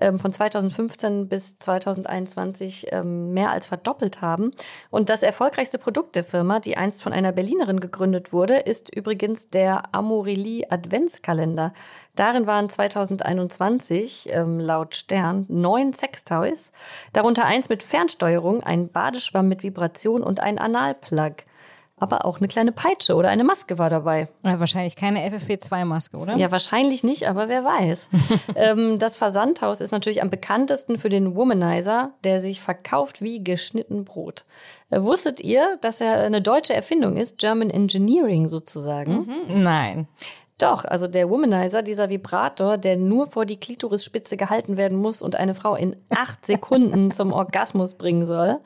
ähm, 0.00 0.20
von 0.20 0.32
2015 0.32 1.28
bis 1.28 1.58
2021 1.58 2.86
ähm, 2.92 3.34
mehr 3.34 3.50
als 3.50 3.66
verdoppelt 3.66 4.22
haben. 4.22 4.52
Und 4.90 5.08
das 5.08 5.24
erfolgreichste 5.24 5.78
Produkt 5.78 6.14
der 6.14 6.22
Firma, 6.22 6.60
die 6.60 6.76
einst 6.76 7.02
von 7.02 7.12
einer 7.12 7.32
Berlinerin 7.32 7.80
gegründet 7.80 8.32
wurde, 8.32 8.58
ist 8.58 8.94
übrigens 8.94 9.50
der 9.50 9.92
Amorelie 9.92 10.70
Adventskalender. 10.70 11.72
Darin 12.14 12.46
waren 12.46 12.68
2021 12.68 14.28
ähm, 14.30 14.60
laut 14.60 14.94
Stern 14.94 15.46
neun 15.48 15.92
Sextoys, 15.92 16.70
darunter 17.12 17.46
eins 17.46 17.68
mit 17.68 17.82
Fernsteuerung, 17.82 18.62
ein 18.62 18.90
Badeschwamm 18.90 19.48
mit 19.48 19.64
Vibration 19.64 20.22
und 20.22 20.38
ein 20.38 20.58
Analplug 20.58 21.47
aber 22.00 22.24
auch 22.24 22.38
eine 22.38 22.48
kleine 22.48 22.72
Peitsche 22.72 23.14
oder 23.14 23.28
eine 23.28 23.44
Maske 23.44 23.78
war 23.78 23.90
dabei. 23.90 24.28
Ja, 24.44 24.60
wahrscheinlich 24.60 24.96
keine 24.96 25.28
FFP2-Maske, 25.28 26.16
oder? 26.16 26.36
Ja, 26.36 26.50
wahrscheinlich 26.50 27.04
nicht, 27.04 27.28
aber 27.28 27.48
wer 27.48 27.64
weiß. 27.64 28.10
ähm, 28.56 28.98
das 28.98 29.16
Versandhaus 29.16 29.80
ist 29.80 29.92
natürlich 29.92 30.22
am 30.22 30.30
bekanntesten 30.30 30.98
für 30.98 31.08
den 31.08 31.34
Womanizer, 31.34 32.12
der 32.24 32.40
sich 32.40 32.60
verkauft 32.60 33.22
wie 33.22 33.42
geschnitten 33.42 34.04
Brot. 34.04 34.44
Äh, 34.90 35.02
wusstet 35.02 35.40
ihr, 35.40 35.78
dass 35.80 36.00
er 36.00 36.22
eine 36.22 36.42
deutsche 36.42 36.74
Erfindung 36.74 37.16
ist, 37.16 37.38
German 37.38 37.70
Engineering 37.70 38.48
sozusagen? 38.48 39.26
Mhm. 39.48 39.62
Nein. 39.62 40.08
Doch, 40.58 40.84
also 40.84 41.06
der 41.06 41.30
Womanizer, 41.30 41.82
dieser 41.82 42.08
Vibrator, 42.10 42.78
der 42.78 42.96
nur 42.96 43.28
vor 43.28 43.46
die 43.46 43.60
Klitorisspitze 43.60 44.36
gehalten 44.36 44.76
werden 44.76 44.98
muss 44.98 45.22
und 45.22 45.36
eine 45.36 45.54
Frau 45.54 45.76
in 45.76 45.96
acht 46.10 46.44
Sekunden 46.46 47.12
zum 47.12 47.32
Orgasmus 47.32 47.94
bringen 47.94 48.26
soll. 48.26 48.58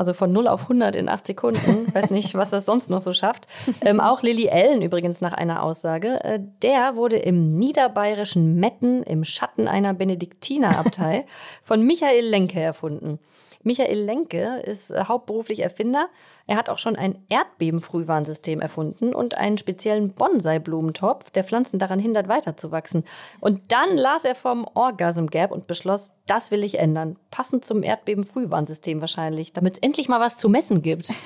Also 0.00 0.14
von 0.14 0.32
0 0.32 0.48
auf 0.48 0.62
100 0.62 0.96
in 0.96 1.10
8 1.10 1.26
Sekunden. 1.26 1.86
Weiß 1.92 2.08
nicht, 2.08 2.34
was 2.34 2.48
das 2.48 2.64
sonst 2.64 2.88
noch 2.88 3.02
so 3.02 3.12
schafft. 3.12 3.46
Ähm, 3.82 4.00
auch 4.00 4.22
Lilly 4.22 4.46
Ellen 4.46 4.80
übrigens 4.80 5.20
nach 5.20 5.34
einer 5.34 5.62
Aussage. 5.62 6.24
Äh, 6.24 6.40
der 6.62 6.96
wurde 6.96 7.16
im 7.16 7.58
niederbayerischen 7.58 8.54
Metten 8.54 9.02
im 9.02 9.24
Schatten 9.24 9.68
einer 9.68 9.92
Benediktinerabtei 9.92 11.26
von 11.62 11.82
Michael 11.82 12.24
Lenke 12.24 12.58
erfunden. 12.58 13.18
Michael 13.62 14.00
Lenke 14.00 14.62
ist 14.64 14.90
äh, 14.90 15.04
hauptberuflich 15.06 15.60
Erfinder. 15.60 16.08
Er 16.46 16.56
hat 16.56 16.70
auch 16.70 16.78
schon 16.78 16.96
ein 16.96 17.18
Erdbebenfrühwarnsystem 17.28 18.60
erfunden 18.60 19.14
und 19.14 19.36
einen 19.36 19.58
speziellen 19.58 20.12
Bonsai-Blumentopf, 20.12 21.30
der 21.30 21.44
Pflanzen 21.44 21.78
daran 21.78 21.98
hindert, 21.98 22.28
weiterzuwachsen. 22.28 23.04
Und 23.40 23.60
dann 23.68 23.96
las 23.96 24.24
er 24.24 24.34
vom 24.34 24.66
Orgasm 24.74 25.26
Gap 25.26 25.52
und 25.52 25.66
beschloss, 25.66 26.12
das 26.26 26.50
will 26.50 26.64
ich 26.64 26.78
ändern. 26.78 27.16
Passend 27.30 27.64
zum 27.64 27.82
Erdbebenfrühwarnsystem 27.82 29.00
wahrscheinlich, 29.00 29.52
damit 29.52 29.74
es 29.74 29.78
endlich 29.80 30.08
mal 30.08 30.20
was 30.20 30.36
zu 30.36 30.48
messen 30.48 30.82
gibt. 30.82 31.14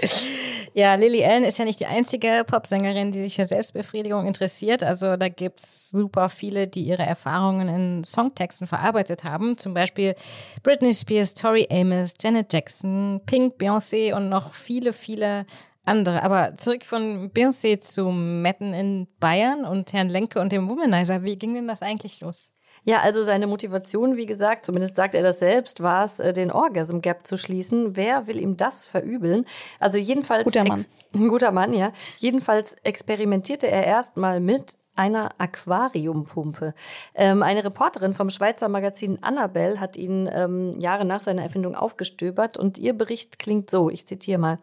Ja, 0.72 0.94
Lily 0.94 1.24
Allen 1.24 1.42
ist 1.42 1.58
ja 1.58 1.64
nicht 1.64 1.80
die 1.80 1.86
einzige 1.86 2.44
Popsängerin, 2.46 3.10
die 3.10 3.20
sich 3.20 3.34
für 3.34 3.44
Selbstbefriedigung 3.44 4.26
interessiert. 4.26 4.84
Also 4.84 5.16
da 5.16 5.28
gibt's 5.28 5.90
super 5.90 6.28
viele, 6.28 6.68
die 6.68 6.82
ihre 6.82 7.02
Erfahrungen 7.02 7.68
in 7.68 8.04
Songtexten 8.04 8.68
verarbeitet 8.68 9.24
haben. 9.24 9.58
Zum 9.58 9.74
Beispiel 9.74 10.14
Britney 10.62 10.94
Spears, 10.94 11.34
Tori 11.34 11.66
Amos, 11.70 12.14
Janet 12.20 12.52
Jackson, 12.52 13.20
Pink, 13.26 13.60
Beyoncé 13.60 14.14
und 14.14 14.28
noch 14.28 14.54
viele, 14.54 14.92
viele 14.92 15.44
andere. 15.84 16.22
Aber 16.22 16.56
zurück 16.56 16.84
von 16.84 17.32
Beyoncé 17.32 17.80
zu 17.80 18.10
Metten 18.10 18.72
in 18.72 19.08
Bayern 19.18 19.64
und 19.64 19.92
Herrn 19.92 20.08
Lenke 20.08 20.40
und 20.40 20.52
dem 20.52 20.68
Womanizer. 20.68 21.24
Wie 21.24 21.36
ging 21.36 21.54
denn 21.54 21.66
das 21.66 21.82
eigentlich 21.82 22.20
los? 22.20 22.52
Ja, 22.84 23.00
also 23.00 23.22
seine 23.22 23.46
Motivation, 23.46 24.16
wie 24.16 24.26
gesagt, 24.26 24.64
zumindest 24.64 24.96
sagt 24.96 25.14
er 25.14 25.22
das 25.22 25.38
selbst, 25.38 25.82
war 25.82 26.04
es, 26.04 26.18
äh, 26.18 26.32
den 26.32 26.50
Orgasm 26.50 27.00
Gap 27.00 27.26
zu 27.26 27.36
schließen. 27.36 27.96
Wer 27.96 28.26
will 28.26 28.40
ihm 28.40 28.56
das 28.56 28.86
verübeln? 28.86 29.44
Also 29.78 29.98
jedenfalls 29.98 30.44
guter 30.44 30.64
Mann. 30.64 30.84
Ein 31.14 31.28
guter 31.28 31.52
Mann, 31.52 31.72
ja. 31.72 31.92
Jedenfalls 32.18 32.76
experimentierte 32.84 33.68
er 33.68 33.84
erstmal 33.84 34.40
mit 34.40 34.76
einer 34.96 35.30
Aquariumpumpe. 35.38 36.74
Ähm, 37.14 37.42
eine 37.42 37.64
Reporterin 37.64 38.14
vom 38.14 38.28
Schweizer 38.28 38.68
Magazin 38.68 39.22
Annabelle 39.22 39.80
hat 39.80 39.96
ihn 39.96 40.28
ähm, 40.32 40.72
Jahre 40.78 41.04
nach 41.04 41.20
seiner 41.20 41.42
Erfindung 41.42 41.74
aufgestöbert 41.74 42.58
und 42.58 42.76
ihr 42.76 42.92
Bericht 42.92 43.38
klingt 43.38 43.70
so, 43.70 43.88
ich 43.88 44.06
zitiere 44.06 44.38
mal. 44.38 44.58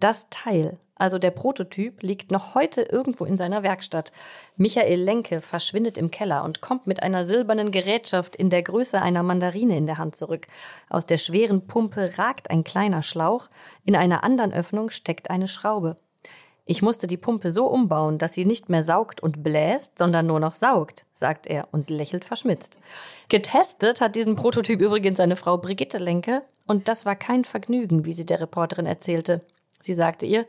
Das 0.00 0.28
Teil, 0.30 0.78
also 0.94 1.18
der 1.18 1.30
Prototyp, 1.30 2.02
liegt 2.02 2.30
noch 2.30 2.54
heute 2.54 2.80
irgendwo 2.80 3.26
in 3.26 3.36
seiner 3.36 3.62
Werkstatt. 3.62 4.12
Michael 4.56 4.98
Lenke 4.98 5.42
verschwindet 5.42 5.98
im 5.98 6.10
Keller 6.10 6.42
und 6.42 6.62
kommt 6.62 6.86
mit 6.86 7.02
einer 7.02 7.22
silbernen 7.22 7.70
Gerätschaft 7.70 8.34
in 8.34 8.48
der 8.48 8.62
Größe 8.62 9.02
einer 9.02 9.22
Mandarine 9.22 9.76
in 9.76 9.84
der 9.84 9.98
Hand 9.98 10.16
zurück. 10.16 10.46
Aus 10.88 11.04
der 11.04 11.18
schweren 11.18 11.66
Pumpe 11.66 12.16
ragt 12.16 12.50
ein 12.50 12.64
kleiner 12.64 13.02
Schlauch, 13.02 13.48
in 13.84 13.94
einer 13.94 14.24
anderen 14.24 14.54
Öffnung 14.54 14.88
steckt 14.88 15.28
eine 15.28 15.48
Schraube. 15.48 15.98
Ich 16.64 16.80
musste 16.80 17.06
die 17.06 17.18
Pumpe 17.18 17.50
so 17.50 17.66
umbauen, 17.66 18.16
dass 18.16 18.32
sie 18.32 18.46
nicht 18.46 18.70
mehr 18.70 18.82
saugt 18.82 19.22
und 19.22 19.42
bläst, 19.42 19.98
sondern 19.98 20.26
nur 20.26 20.40
noch 20.40 20.54
saugt, 20.54 21.04
sagt 21.12 21.46
er 21.46 21.68
und 21.72 21.90
lächelt 21.90 22.24
verschmitzt. 22.24 22.80
Getestet 23.28 24.00
hat 24.00 24.16
diesen 24.16 24.34
Prototyp 24.36 24.80
übrigens 24.80 25.18
seine 25.18 25.36
Frau 25.36 25.58
Brigitte 25.58 25.98
Lenke 25.98 26.42
und 26.66 26.88
das 26.88 27.04
war 27.04 27.16
kein 27.16 27.44
Vergnügen, 27.44 28.06
wie 28.06 28.14
sie 28.14 28.24
der 28.24 28.40
Reporterin 28.40 28.86
erzählte. 28.86 29.42
Sie 29.80 29.94
sagte 29.94 30.26
ihr, 30.26 30.46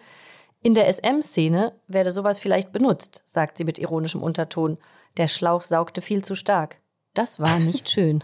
in 0.64 0.76
der 0.76 0.92
SM-Szene 0.92 1.74
werde 1.88 2.12
sowas 2.12 2.40
vielleicht 2.40 2.72
benutzt, 2.72 3.24
sagt 3.26 3.58
sie 3.58 3.64
mit 3.64 3.80
ironischem 3.80 4.22
Unterton. 4.22 4.78
Der 5.18 5.28
Schlauch 5.28 5.64
saugte 5.64 6.02
viel 6.02 6.24
zu 6.24 6.36
stark. 6.36 6.78
Das 7.14 7.40
war 7.40 7.60
nicht 7.60 7.90
schön. 7.92 8.24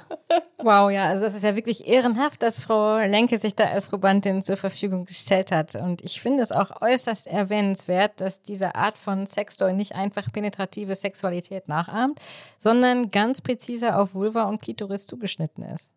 Wow, 0.60 0.92
ja, 0.92 1.06
also 1.06 1.24
das 1.24 1.36
ist 1.36 1.44
ja 1.44 1.56
wirklich 1.56 1.88
ehrenhaft, 1.88 2.42
dass 2.42 2.64
Frau 2.64 2.98
Lenke 2.98 3.38
sich 3.38 3.56
da 3.56 3.66
als 3.66 3.90
Probandin 3.90 4.44
zur 4.44 4.58
Verfügung 4.58 5.06
gestellt 5.06 5.52
hat. 5.52 5.76
Und 5.76 6.04
ich 6.04 6.22
finde 6.22 6.44
es 6.44 6.52
auch 6.52 6.82
äußerst 6.82 7.28
erwähnenswert, 7.28 8.22
dass 8.22 8.42
diese 8.42 8.76
Art 8.76 8.98
von 8.98 9.28
Sextoy 9.28 9.74
nicht 9.74 9.96
einfach 9.96 10.32
penetrative 10.32 10.96
Sexualität 10.96 11.68
nachahmt, 11.68 12.20
sondern 12.58 13.12
ganz 13.12 13.42
präzise 13.42 13.96
auf 13.96 14.14
Vulva 14.14 14.44
und 14.44 14.62
Klitoris 14.62 15.06
zugeschnitten 15.06 15.64
ist. 15.64 15.92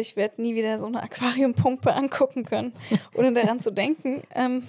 Ich 0.00 0.16
werde 0.16 0.42
nie 0.42 0.54
wieder 0.54 0.78
so 0.78 0.86
eine 0.86 1.02
Aquariumpumpe 1.02 1.94
angucken 1.94 2.44
können, 2.44 2.72
ohne 3.14 3.32
daran 3.32 3.60
zu 3.60 3.70
denken. 3.70 4.22
Ähm, 4.34 4.64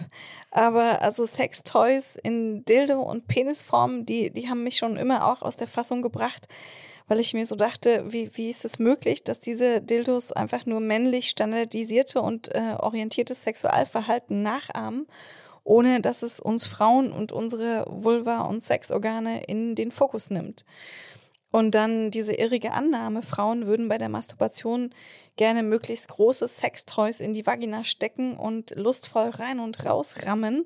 aber 0.51 1.01
also 1.01 1.25
Sextoys 1.25 2.15
in 2.15 2.63
Dildo- 2.65 3.01
und 3.01 3.27
Penisform, 3.27 4.05
die, 4.05 4.29
die 4.29 4.49
haben 4.49 4.63
mich 4.63 4.77
schon 4.77 4.97
immer 4.97 5.27
auch 5.31 5.41
aus 5.41 5.57
der 5.57 5.67
Fassung 5.67 6.01
gebracht 6.01 6.47
weil 7.11 7.19
ich 7.19 7.33
mir 7.33 7.45
so 7.45 7.57
dachte, 7.57 8.05
wie, 8.07 8.31
wie 8.35 8.49
ist 8.49 8.63
es 8.63 8.79
möglich, 8.79 9.21
dass 9.21 9.41
diese 9.41 9.81
Dildos 9.81 10.31
einfach 10.31 10.65
nur 10.65 10.79
männlich 10.79 11.29
standardisierte 11.29 12.21
und 12.21 12.55
äh, 12.55 12.75
orientiertes 12.79 13.43
Sexualverhalten 13.43 14.41
nachahmen, 14.41 15.07
ohne 15.65 15.99
dass 15.99 16.23
es 16.23 16.39
uns 16.39 16.65
Frauen 16.65 17.11
und 17.11 17.33
unsere 17.33 17.85
Vulva 17.89 18.43
und 18.43 18.63
Sexorgane 18.63 19.43
in 19.43 19.75
den 19.75 19.91
Fokus 19.91 20.29
nimmt. 20.29 20.63
Und 21.51 21.75
dann 21.75 22.11
diese 22.11 22.33
irrige 22.33 22.71
Annahme, 22.71 23.21
Frauen 23.21 23.67
würden 23.67 23.89
bei 23.89 23.97
der 23.97 24.09
Masturbation 24.09 24.91
gerne 25.35 25.63
möglichst 25.63 26.07
große 26.07 26.47
Sextoys 26.47 27.19
in 27.19 27.33
die 27.33 27.45
Vagina 27.45 27.83
stecken 27.83 28.37
und 28.37 28.73
lustvoll 28.75 29.29
rein 29.29 29.59
und 29.59 29.85
raus 29.85 30.15
rammen, 30.25 30.65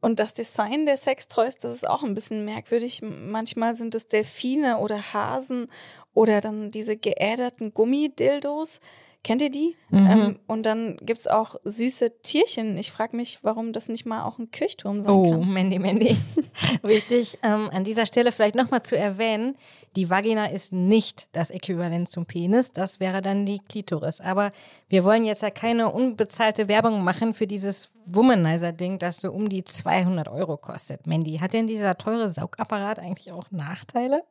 und 0.00 0.20
das 0.20 0.34
Design 0.34 0.86
der 0.86 0.96
Sextoys, 0.96 1.56
das 1.56 1.72
ist 1.72 1.88
auch 1.88 2.02
ein 2.02 2.14
bisschen 2.14 2.44
merkwürdig. 2.44 3.02
Manchmal 3.02 3.74
sind 3.74 3.94
es 3.94 4.08
Delfine 4.08 4.78
oder 4.78 5.12
Hasen 5.12 5.68
oder 6.14 6.40
dann 6.40 6.70
diese 6.70 6.96
geäderten 6.96 7.72
Gummidildos. 7.74 8.80
Kennt 9.26 9.42
ihr 9.42 9.50
die? 9.50 9.74
Mhm. 9.90 10.06
Ähm, 10.06 10.38
und 10.46 10.66
dann 10.66 10.98
gibt 10.98 11.18
es 11.18 11.26
auch 11.26 11.56
süße 11.64 12.22
Tierchen. 12.22 12.78
Ich 12.78 12.92
frage 12.92 13.16
mich, 13.16 13.40
warum 13.42 13.72
das 13.72 13.88
nicht 13.88 14.06
mal 14.06 14.22
auch 14.22 14.38
ein 14.38 14.52
Kirchturm 14.52 15.02
sein 15.02 15.12
oh, 15.12 15.30
kann. 15.30 15.40
Oh, 15.40 15.42
Mandy, 15.42 15.80
Mandy. 15.80 16.16
Wichtig, 16.84 17.36
ähm, 17.42 17.68
an 17.72 17.82
dieser 17.82 18.06
Stelle 18.06 18.30
vielleicht 18.30 18.54
nochmal 18.54 18.82
zu 18.82 18.96
erwähnen, 18.96 19.56
die 19.96 20.10
Vagina 20.10 20.46
ist 20.46 20.72
nicht 20.72 21.26
das 21.32 21.50
Äquivalent 21.50 22.08
zum 22.08 22.26
Penis, 22.26 22.70
das 22.70 23.00
wäre 23.00 23.20
dann 23.20 23.46
die 23.46 23.58
Klitoris. 23.58 24.20
Aber 24.20 24.52
wir 24.88 25.02
wollen 25.02 25.24
jetzt 25.24 25.42
ja 25.42 25.50
keine 25.50 25.90
unbezahlte 25.90 26.68
Werbung 26.68 27.02
machen 27.02 27.34
für 27.34 27.48
dieses 27.48 27.90
Womanizer-Ding, 28.06 29.00
das 29.00 29.16
so 29.16 29.32
um 29.32 29.48
die 29.48 29.64
200 29.64 30.28
Euro 30.28 30.56
kostet. 30.56 31.04
Mandy, 31.08 31.38
hat 31.38 31.52
denn 31.52 31.66
dieser 31.66 31.98
teure 31.98 32.28
Saugapparat 32.28 33.00
eigentlich 33.00 33.32
auch 33.32 33.50
Nachteile? 33.50 34.22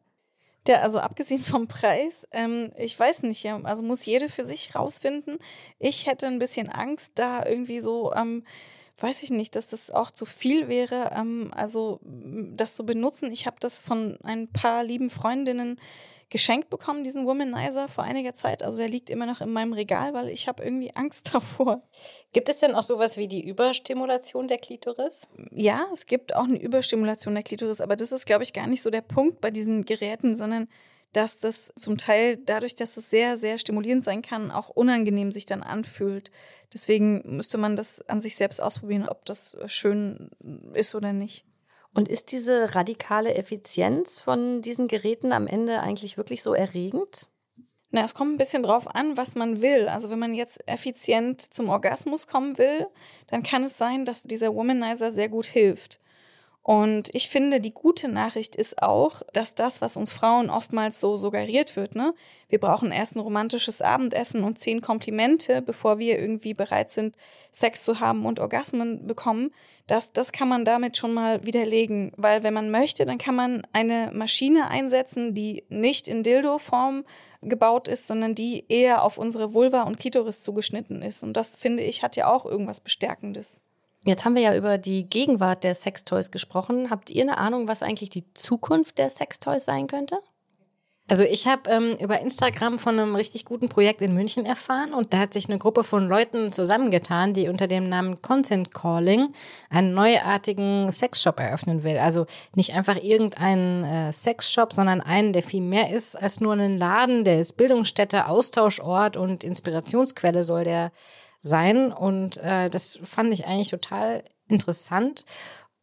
Der, 0.68 0.82
also 0.82 1.00
abgesehen 1.00 1.44
vom 1.44 1.68
Preis, 1.68 2.28
ähm, 2.32 2.72
ich 2.78 3.00
weiß 3.00 3.24
nicht, 3.24 3.46
also 3.46 3.84
muss 3.84 4.06
jede 4.06 4.30
für 4.30 4.46
sich 4.46 4.76
rausfinden. 4.76 5.38
Ich 5.80 6.08
hätte 6.08 6.28
ein 6.28 6.40
bisschen 6.40 6.70
Angst, 6.70 7.14
da 7.16 7.46
irgendwie 7.46 7.80
so, 7.80 8.14
ähm, 8.14 8.44
weiß 9.00 9.24
ich 9.24 9.30
nicht, 9.30 9.56
dass 9.56 9.68
das 9.68 9.92
auch 9.92 10.12
zu 10.12 10.26
viel 10.26 10.68
wäre, 10.68 11.12
ähm, 11.16 11.52
also 11.54 12.00
das 12.04 12.76
zu 12.76 12.86
benutzen. 12.86 13.32
Ich 13.32 13.46
habe 13.46 13.58
das 13.60 13.80
von 13.80 14.18
ein 14.24 14.48
paar 14.48 14.84
lieben 14.84 15.10
Freundinnen 15.10 15.80
geschenkt 16.30 16.70
bekommen, 16.70 17.04
diesen 17.04 17.26
Womanizer 17.26 17.88
vor 17.88 18.04
einiger 18.04 18.34
Zeit. 18.34 18.64
Also 18.64 18.80
der 18.80 18.90
liegt 18.90 19.10
immer 19.10 19.26
noch 19.26 19.42
in 19.42 19.52
meinem 19.52 19.74
Regal, 19.74 20.14
weil 20.14 20.30
ich 20.30 20.48
habe 20.48 20.64
irgendwie 20.64 20.96
Angst 20.96 21.30
davor. 21.34 21.84
Gibt 22.34 22.50
es 22.50 22.60
denn 22.60 22.76
auch 22.76 22.84
sowas 22.84 23.18
wie 23.18 23.28
die 23.28 23.48
Überstimulation 23.48 24.48
der 24.48 24.58
Klitoris? 24.58 25.28
Ja, 25.52 25.86
es 25.94 26.06
gibt 26.06 26.36
auch 26.36 26.46
eine 26.46 26.60
Überstimulation 26.60 27.36
der 27.36 27.44
Klitoris, 27.44 27.82
aber 27.82 27.96
das 27.96 28.12
ist, 28.12 28.26
glaube 28.26 28.44
ich, 28.44 28.54
gar 28.54 28.68
nicht 28.68 28.82
so 28.82 28.90
der 28.90 29.02
Punkt 29.02 29.42
bei 29.42 29.52
diesen 29.52 29.86
Geräten, 29.86 30.36
sondern 30.36 30.68
dass 31.14 31.40
das 31.40 31.72
zum 31.78 31.98
Teil 31.98 32.38
dadurch, 32.38 32.76
dass 32.76 32.98
es 32.98 33.10
sehr, 33.10 33.38
sehr 33.38 33.58
stimulierend 33.58 34.04
sein 34.04 34.22
kann, 34.22 34.52
auch 34.52 34.70
unangenehm 34.70 35.32
sich 35.32 35.46
dann 35.46 35.64
anfühlt. 35.64 36.30
Deswegen 36.74 37.22
müsste 37.38 37.58
man 37.58 37.78
das 37.78 38.02
an 38.10 38.20
sich 38.20 38.36
selbst 38.36 38.62
ausprobieren, 38.62 39.08
ob 39.08 39.24
das 39.26 39.56
schön 39.68 40.30
ist 40.74 40.94
oder 40.94 41.14
nicht. 41.14 41.46
Und 41.96 42.10
ist 42.10 42.32
diese 42.34 42.76
radikale 42.76 43.36
Effizienz 43.36 44.20
von 44.20 44.62
diesen 44.62 44.88
Geräten 44.88 45.32
am 45.32 45.48
Ende 45.48 45.80
eigentlich 45.80 46.18
wirklich 46.18 46.44
so 46.44 46.54
erregend? 46.54 47.30
Na, 47.90 48.04
es 48.04 48.14
kommt 48.14 48.34
ein 48.34 48.38
bisschen 48.38 48.64
drauf 48.64 48.94
an, 48.94 49.16
was 49.16 49.36
man 49.36 49.62
will. 49.62 49.88
Also 49.88 50.10
wenn 50.10 50.20
man 50.20 50.34
jetzt 50.34 50.68
effizient 50.68 51.42
zum 51.42 51.70
Orgasmus 51.70 52.28
kommen 52.28 52.58
will, 52.58 52.88
dann 53.28 53.42
kann 53.42 53.64
es 53.64 53.78
sein, 53.78 54.04
dass 54.04 54.24
dieser 54.24 54.54
Womanizer 54.54 55.12
sehr 55.12 55.30
gut 55.30 55.46
hilft. 55.46 56.02
Und 56.68 57.14
ich 57.14 57.30
finde, 57.30 57.62
die 57.62 57.76
gute 57.76 58.08
Nachricht 58.08 58.56
ist 58.56 58.82
auch, 58.82 59.22
dass 59.34 59.54
das, 59.54 59.82
was 59.82 59.98
uns 59.98 60.12
Frauen 60.12 60.50
oftmals 60.50 61.00
so 61.00 61.16
suggeriert 61.16 61.76
wird, 61.76 61.94
ne, 61.94 62.16
wir 62.50 62.60
brauchen 62.60 62.92
erst 62.92 63.16
ein 63.16 63.20
romantisches 63.20 63.84
Abendessen 63.84 64.44
und 64.44 64.58
zehn 64.58 64.82
Komplimente, 64.82 65.62
bevor 65.62 66.00
wir 66.00 66.18
irgendwie 66.18 66.56
bereit 66.56 66.90
sind, 66.90 67.18
Sex 67.52 67.84
zu 67.84 68.00
haben 68.00 68.26
und 68.26 68.40
Orgasmen 68.40 69.06
bekommen, 69.06 69.52
das, 69.86 70.12
das 70.12 70.32
kann 70.32 70.48
man 70.48 70.66
damit 70.66 70.98
schon 70.98 71.14
mal 71.14 71.46
widerlegen. 71.46 72.12
Weil 72.18 72.42
wenn 72.42 72.56
man 72.56 72.72
möchte, 72.72 73.06
dann 73.06 73.20
kann 73.20 73.36
man 73.36 73.62
eine 73.72 74.10
Maschine 74.12 74.68
einsetzen, 74.68 75.36
die 75.36 75.66
nicht 75.70 76.08
in 76.08 76.24
Dildo-Form 76.24 77.06
gebaut 77.44 77.88
ist, 77.88 78.08
sondern 78.08 78.34
die 78.34 78.66
eher 78.70 79.04
auf 79.04 79.20
unsere 79.20 79.54
Vulva 79.54 79.84
und 79.84 80.00
Klitoris 80.00 80.42
zugeschnitten 80.42 81.04
ist. 81.04 81.22
Und 81.22 81.34
das, 81.34 81.56
finde 81.56 81.84
ich, 81.84 82.02
hat 82.02 82.16
ja 82.16 82.26
auch 82.26 82.44
irgendwas 82.44 82.82
Bestärkendes. 82.82 83.62
Jetzt 84.06 84.24
haben 84.24 84.36
wir 84.36 84.44
ja 84.44 84.56
über 84.56 84.78
die 84.78 85.10
Gegenwart 85.10 85.64
der 85.64 85.74
Sextoys 85.74 86.30
gesprochen. 86.30 86.92
Habt 86.92 87.10
ihr 87.10 87.24
eine 87.24 87.40
Ahnung, 87.40 87.68
was 87.68 87.82
eigentlich 87.82 88.12
die 88.12 88.32
Zukunft 88.36 89.00
der 89.00 89.10
Sextoys 89.10 89.66
sein 89.66 89.88
könnte? 89.88 90.20
Also 91.08 91.24
ich 91.24 91.48
habe 91.48 91.70
ähm, 91.70 91.98
über 92.00 92.20
Instagram 92.20 92.80
von 92.80 93.00
einem 93.00 93.16
richtig 93.16 93.46
guten 93.46 93.70
Projekt 93.70 94.02
in 94.02 94.16
München 94.16 94.44
erfahren 94.44 94.92
und 94.92 95.14
da 95.14 95.20
hat 95.20 95.34
sich 95.34 95.48
eine 95.48 95.60
Gruppe 95.60 95.84
von 95.84 96.08
Leuten 96.08 96.52
zusammengetan, 96.52 97.34
die 97.34 97.48
unter 97.48 97.68
dem 97.68 97.90
Namen 97.90 98.24
Consent 98.24 98.74
Calling 98.74 99.34
einen 99.70 99.94
neuartigen 99.94 100.92
Sexshop 100.92 101.40
eröffnen 101.40 101.84
will. 101.84 102.00
Also 102.00 102.26
nicht 102.56 102.74
einfach 102.74 102.96
irgendeinen 102.96 103.84
äh, 103.84 104.14
Sexshop, 104.14 104.74
sondern 104.74 105.02
einen, 105.02 105.32
der 105.32 105.44
viel 105.44 105.62
mehr 105.62 105.92
ist 105.92 106.16
als 106.16 106.42
nur 106.42 106.54
ein 106.54 106.78
Laden, 106.78 107.24
der 107.24 107.40
ist 107.40 107.54
Bildungsstätte, 107.54 108.28
Austauschort 108.28 109.16
und 109.16 109.44
Inspirationsquelle 109.44 110.44
soll 110.44 110.64
der 110.64 110.92
sein. 111.48 111.92
Und 111.92 112.38
äh, 112.38 112.70
das 112.70 113.00
fand 113.04 113.34
ich 113.34 113.46
eigentlich 113.46 113.70
total 113.70 114.24
interessant 114.48 115.26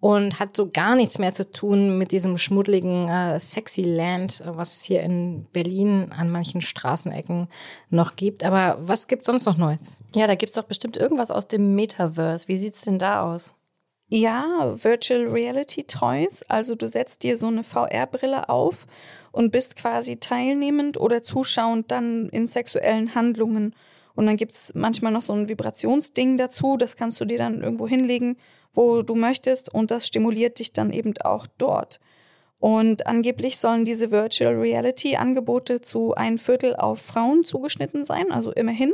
und 0.03 0.40
hat 0.40 0.57
so 0.57 0.68
gar 0.68 0.96
nichts 0.96 1.20
mehr 1.20 1.33
zu 1.33 1.48
tun 1.48 1.96
mit 1.96 2.11
diesem 2.11 2.37
schmuddeligen 2.37 3.09
äh, 3.09 3.38
Sexy 3.38 3.83
Land, 3.83 4.42
was 4.44 4.72
es 4.72 4.83
hier 4.83 5.01
in 5.01 5.46
Berlin 5.53 6.11
an 6.11 6.29
manchen 6.29 6.61
Straßenecken 6.61 7.46
noch 7.88 8.16
gibt. 8.16 8.42
Aber 8.42 8.79
was 8.81 9.07
gibt 9.07 9.25
sonst 9.25 9.46
noch 9.46 9.57
Neues? 9.57 10.01
Ja, 10.12 10.27
da 10.27 10.35
gibt's 10.35 10.57
doch 10.57 10.64
bestimmt 10.64 10.96
irgendwas 10.96 11.31
aus 11.31 11.46
dem 11.46 11.77
Metaverse. 11.77 12.48
Wie 12.48 12.57
sieht's 12.57 12.81
denn 12.83 12.98
da 12.98 13.22
aus? 13.22 13.55
Ja, 14.09 14.75
Virtual 14.75 15.29
Reality 15.29 15.85
Toys. 15.85 16.42
Also 16.48 16.75
du 16.75 16.88
setzt 16.88 17.22
dir 17.22 17.38
so 17.38 17.46
eine 17.46 17.62
VR-Brille 17.62 18.48
auf 18.48 18.88
und 19.31 19.53
bist 19.53 19.77
quasi 19.77 20.16
teilnehmend 20.16 20.98
oder 20.98 21.22
zuschauend 21.22 21.92
dann 21.92 22.29
in 22.31 22.48
sexuellen 22.48 23.14
Handlungen 23.14 23.72
und 24.14 24.27
dann 24.27 24.37
gibt's 24.37 24.72
manchmal 24.75 25.12
noch 25.12 25.22
so 25.22 25.33
ein 25.33 25.48
Vibrationsding 25.48 26.37
dazu, 26.37 26.77
das 26.77 26.96
kannst 26.96 27.20
du 27.20 27.25
dir 27.25 27.38
dann 27.38 27.62
irgendwo 27.62 27.88
hinlegen, 27.88 28.37
wo 28.75 29.03
du 29.03 29.14
möchtest 29.14 29.72
und 29.72 29.90
das 29.90 30.07
stimuliert 30.07 30.59
dich 30.59 30.72
dann 30.72 30.92
eben 30.92 31.14
auch 31.22 31.46
dort. 31.59 32.01
Und 32.59 33.07
angeblich 33.09 33.59
sollen 33.59 33.85
diese 33.85 34.11
Virtual 34.12 34.55
Reality 34.55 35.16
Angebote 35.16 35.81
zu 35.81 36.14
ein 36.14 36.38
Viertel 36.38 36.77
auf 36.77 37.01
Frauen 37.01 37.42
zugeschnitten 37.44 38.05
sein, 38.05 38.31
also 38.31 38.53
immerhin. 38.53 38.92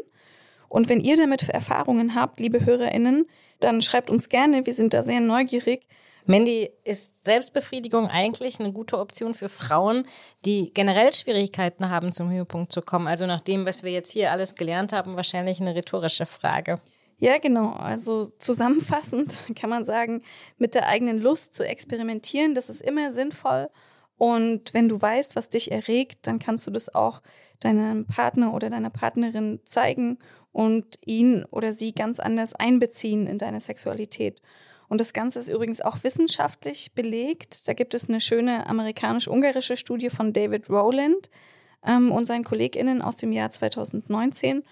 Und 0.68 0.88
wenn 0.88 1.00
ihr 1.00 1.16
damit 1.16 1.48
Erfahrungen 1.48 2.14
habt, 2.14 2.40
liebe 2.40 2.64
HörerInnen, 2.64 3.26
dann 3.60 3.82
schreibt 3.82 4.08
uns 4.10 4.28
gerne, 4.28 4.64
wir 4.64 4.72
sind 4.72 4.94
da 4.94 5.02
sehr 5.02 5.20
neugierig, 5.20 5.86
Mandy, 6.28 6.70
ist 6.84 7.24
Selbstbefriedigung 7.24 8.06
eigentlich 8.06 8.60
eine 8.60 8.70
gute 8.70 8.98
Option 8.98 9.32
für 9.32 9.48
Frauen, 9.48 10.06
die 10.44 10.74
generell 10.74 11.14
Schwierigkeiten 11.14 11.88
haben, 11.88 12.12
zum 12.12 12.30
Höhepunkt 12.30 12.70
zu 12.70 12.82
kommen? 12.82 13.06
Also 13.06 13.24
nach 13.24 13.40
dem, 13.40 13.64
was 13.64 13.82
wir 13.82 13.92
jetzt 13.92 14.12
hier 14.12 14.30
alles 14.30 14.54
gelernt 14.54 14.92
haben, 14.92 15.16
wahrscheinlich 15.16 15.58
eine 15.58 15.74
rhetorische 15.74 16.26
Frage. 16.26 16.82
Ja, 17.16 17.38
genau. 17.38 17.70
Also 17.72 18.26
zusammenfassend 18.26 19.38
kann 19.58 19.70
man 19.70 19.84
sagen, 19.84 20.22
mit 20.58 20.74
der 20.74 20.86
eigenen 20.88 21.18
Lust 21.18 21.54
zu 21.54 21.66
experimentieren, 21.66 22.54
das 22.54 22.68
ist 22.68 22.82
immer 22.82 23.10
sinnvoll. 23.10 23.70
Und 24.18 24.74
wenn 24.74 24.90
du 24.90 25.00
weißt, 25.00 25.34
was 25.34 25.48
dich 25.48 25.72
erregt, 25.72 26.26
dann 26.26 26.38
kannst 26.38 26.66
du 26.66 26.70
das 26.70 26.94
auch 26.94 27.22
deinem 27.60 28.04
Partner 28.04 28.52
oder 28.52 28.68
deiner 28.68 28.90
Partnerin 28.90 29.60
zeigen 29.64 30.18
und 30.52 30.98
ihn 31.06 31.46
oder 31.50 31.72
sie 31.72 31.94
ganz 31.94 32.20
anders 32.20 32.52
einbeziehen 32.52 33.26
in 33.26 33.38
deine 33.38 33.60
Sexualität. 33.60 34.42
Und 34.88 35.00
das 35.00 35.12
Ganze 35.12 35.38
ist 35.38 35.48
übrigens 35.48 35.80
auch 35.80 36.02
wissenschaftlich 36.02 36.92
belegt. 36.94 37.68
Da 37.68 37.74
gibt 37.74 37.94
es 37.94 38.08
eine 38.08 38.20
schöne 38.20 38.66
amerikanisch-ungarische 38.66 39.76
Studie 39.76 40.10
von 40.10 40.32
David 40.32 40.70
Rowland 40.70 41.28
ähm, 41.86 42.10
und 42.10 42.26
seinen 42.26 42.44
KollegInnen 42.44 43.02
aus 43.02 43.16
dem 43.16 43.32
Jahr 43.32 43.50
2019. 43.50 44.64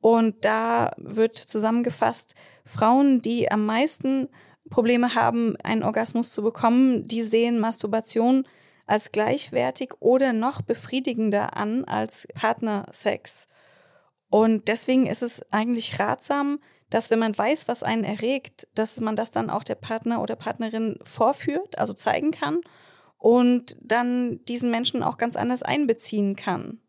Und 0.00 0.44
da 0.44 0.92
wird 0.96 1.36
zusammengefasst, 1.36 2.34
Frauen, 2.64 3.20
die 3.20 3.50
am 3.50 3.66
meisten 3.66 4.28
Probleme 4.70 5.14
haben, 5.14 5.56
einen 5.62 5.82
Orgasmus 5.82 6.32
zu 6.32 6.42
bekommen, 6.42 7.06
die 7.06 7.22
sehen 7.22 7.58
Masturbation 7.58 8.46
als 8.86 9.12
gleichwertig 9.12 9.92
oder 10.00 10.32
noch 10.32 10.62
befriedigender 10.62 11.56
an 11.56 11.84
als 11.84 12.26
Partnersex. 12.34 13.46
Und 14.30 14.68
deswegen 14.68 15.06
ist 15.06 15.22
es 15.22 15.42
eigentlich 15.52 15.98
ratsam, 15.98 16.60
dass 16.90 17.10
wenn 17.10 17.18
man 17.18 17.36
weiß, 17.36 17.68
was 17.68 17.82
einen 17.82 18.04
erregt, 18.04 18.68
dass 18.74 19.00
man 19.00 19.16
das 19.16 19.30
dann 19.30 19.50
auch 19.50 19.64
der 19.64 19.74
Partner 19.74 20.22
oder 20.22 20.36
Partnerin 20.36 20.98
vorführt, 21.02 21.78
also 21.78 21.92
zeigen 21.92 22.30
kann 22.30 22.60
und 23.18 23.76
dann 23.80 24.44
diesen 24.46 24.70
Menschen 24.70 25.02
auch 25.02 25.18
ganz 25.18 25.36
anders 25.36 25.62
einbeziehen 25.62 26.36
kann. 26.36 26.80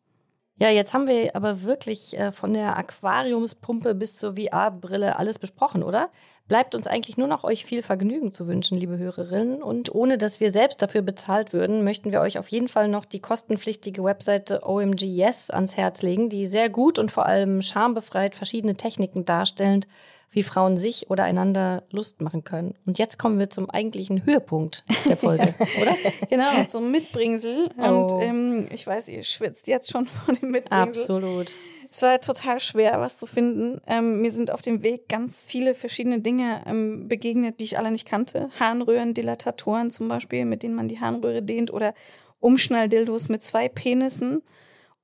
Ja, 0.55 0.69
jetzt 0.69 0.93
haben 0.93 1.07
wir 1.07 1.35
aber 1.37 1.63
wirklich 1.63 2.17
äh, 2.17 2.33
von 2.33 2.53
der 2.53 2.75
Aquariumspumpe 2.75 3.95
bis 3.95 4.17
zur 4.17 4.35
VR-Brille 4.35 5.15
alles 5.15 5.39
besprochen, 5.39 5.83
oder? 5.83 6.09
Bleibt 6.49 6.73
uns 6.73 6.87
eigentlich 6.87 7.15
nur 7.15 7.27
noch 7.27 7.43
euch 7.43 7.63
viel 7.63 7.83
Vergnügen 7.83 8.31
zu 8.31 8.47
wünschen, 8.47 8.75
liebe 8.75 8.97
Hörerinnen. 8.97 9.61
Und 9.61 9.93
ohne 9.93 10.17
dass 10.17 10.39
wir 10.39 10.51
selbst 10.51 10.81
dafür 10.81 11.03
bezahlt 11.03 11.53
würden, 11.53 11.83
möchten 11.83 12.11
wir 12.11 12.21
euch 12.21 12.39
auf 12.39 12.47
jeden 12.47 12.67
Fall 12.67 12.87
noch 12.87 13.05
die 13.05 13.19
kostenpflichtige 13.19 14.03
Webseite 14.03 14.67
OMG 14.67 15.03
Yes 15.03 15.51
ans 15.51 15.77
Herz 15.77 16.01
legen, 16.01 16.27
die 16.27 16.47
sehr 16.47 16.71
gut 16.71 16.97
und 16.97 17.11
vor 17.11 17.27
allem 17.27 17.61
schambefreit 17.61 18.35
verschiedene 18.35 18.73
Techniken 18.73 19.25
darstellend 19.25 19.87
wie 20.31 20.41
Frauen 20.41 20.77
sich 20.77 21.09
oder 21.11 21.23
einander 21.23 21.83
Lust 21.91 22.19
machen 22.19 22.43
können. 22.43 22.73
Und 22.87 22.97
jetzt 22.97 23.19
kommen 23.19 23.39
wir 23.39 23.51
zum 23.51 23.69
eigentlichen 23.69 24.25
Höhepunkt 24.25 24.83
der 25.07 25.17
Folge, 25.17 25.53
oder? 25.81 25.95
Genau, 26.29 26.63
zum 26.65 26.89
Mitbringsel. 26.89 27.69
Oh. 27.77 27.83
Und 27.83 28.23
ähm, 28.23 28.67
ich 28.73 28.87
weiß, 28.87 29.07
ihr 29.09 29.23
schwitzt 29.23 29.67
jetzt 29.67 29.91
schon 29.91 30.07
von 30.07 30.35
dem 30.35 30.49
Mitbringsel. 30.49 30.81
Absolut. 30.81 31.55
Es 31.91 32.03
war 32.03 32.21
total 32.21 32.59
schwer, 32.59 32.99
was 32.99 33.17
zu 33.17 33.25
finden. 33.25 33.81
Ähm, 33.87 34.21
mir 34.21 34.31
sind 34.31 34.51
auf 34.51 34.61
dem 34.61 34.83
Weg 34.83 35.09
ganz 35.09 35.43
viele 35.43 35.73
verschiedene 35.73 36.21
Dinge 36.21 36.61
ähm, 36.67 37.07
begegnet, 37.07 37.59
die 37.59 37.63
ich 37.63 37.79
alle 37.79 37.89
nicht 37.89 38.07
kannte. 38.07 38.49
Harnröhren, 38.59 39.15
Dilatatoren 39.15 39.89
zum 39.89 40.07
Beispiel, 40.07 40.45
mit 40.45 40.61
denen 40.61 40.75
man 40.75 40.87
die 40.87 40.99
Harnröhre 40.99 41.41
dehnt 41.41 41.73
oder 41.73 41.95
Umschnalldildos 42.39 43.27
mit 43.29 43.43
zwei 43.43 43.67
Penissen 43.67 44.43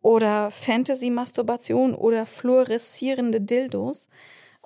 oder 0.01 0.51
Fantasy-Masturbation 0.51 1.95
oder 1.95 2.27
fluoreszierende 2.27 3.41
Dildos. 3.41 4.07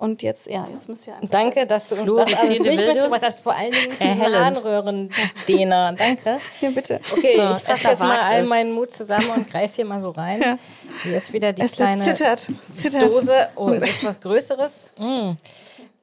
Und 0.00 0.22
jetzt, 0.22 0.46
ja, 0.46 0.66
jetzt 0.72 0.88
müsst 0.88 1.06
ihr 1.06 1.14
einfach. 1.14 1.28
Danke, 1.28 1.66
dass 1.66 1.84
du 1.84 1.94
uns 1.94 2.14
das 2.14 2.32
alles 2.32 2.58
nicht 2.58 2.64
mitgebracht 2.64 3.20
hast. 3.22 3.42
Vor 3.42 3.54
allen 3.54 3.70
Dingen 3.70 3.94
diese 4.00 4.40
Harnröhren-Dehner. 4.40 5.92
Danke. 5.98 6.40
Ja, 6.62 6.70
bitte. 6.70 7.00
Okay, 7.12 7.36
so, 7.36 7.50
ich 7.50 7.58
fasse 7.58 7.88
jetzt 7.88 8.00
mal 8.00 8.18
all 8.18 8.46
meinen 8.46 8.72
Mut 8.72 8.90
zusammen 8.92 9.28
und 9.28 9.50
greife 9.50 9.76
hier 9.76 9.84
mal 9.84 10.00
so 10.00 10.08
rein. 10.08 10.40
Ja. 10.40 10.58
Hier 11.02 11.18
ist 11.18 11.34
wieder 11.34 11.52
die 11.52 11.60
es 11.60 11.72
kleine 11.72 12.02
zittert. 12.02 12.48
zittert. 12.62 13.02
Dose. 13.02 13.48
Oh, 13.56 13.68
ist 13.68 13.86
das 13.86 14.02
was 14.02 14.20
Größeres? 14.20 14.86
Mm. 14.96 15.32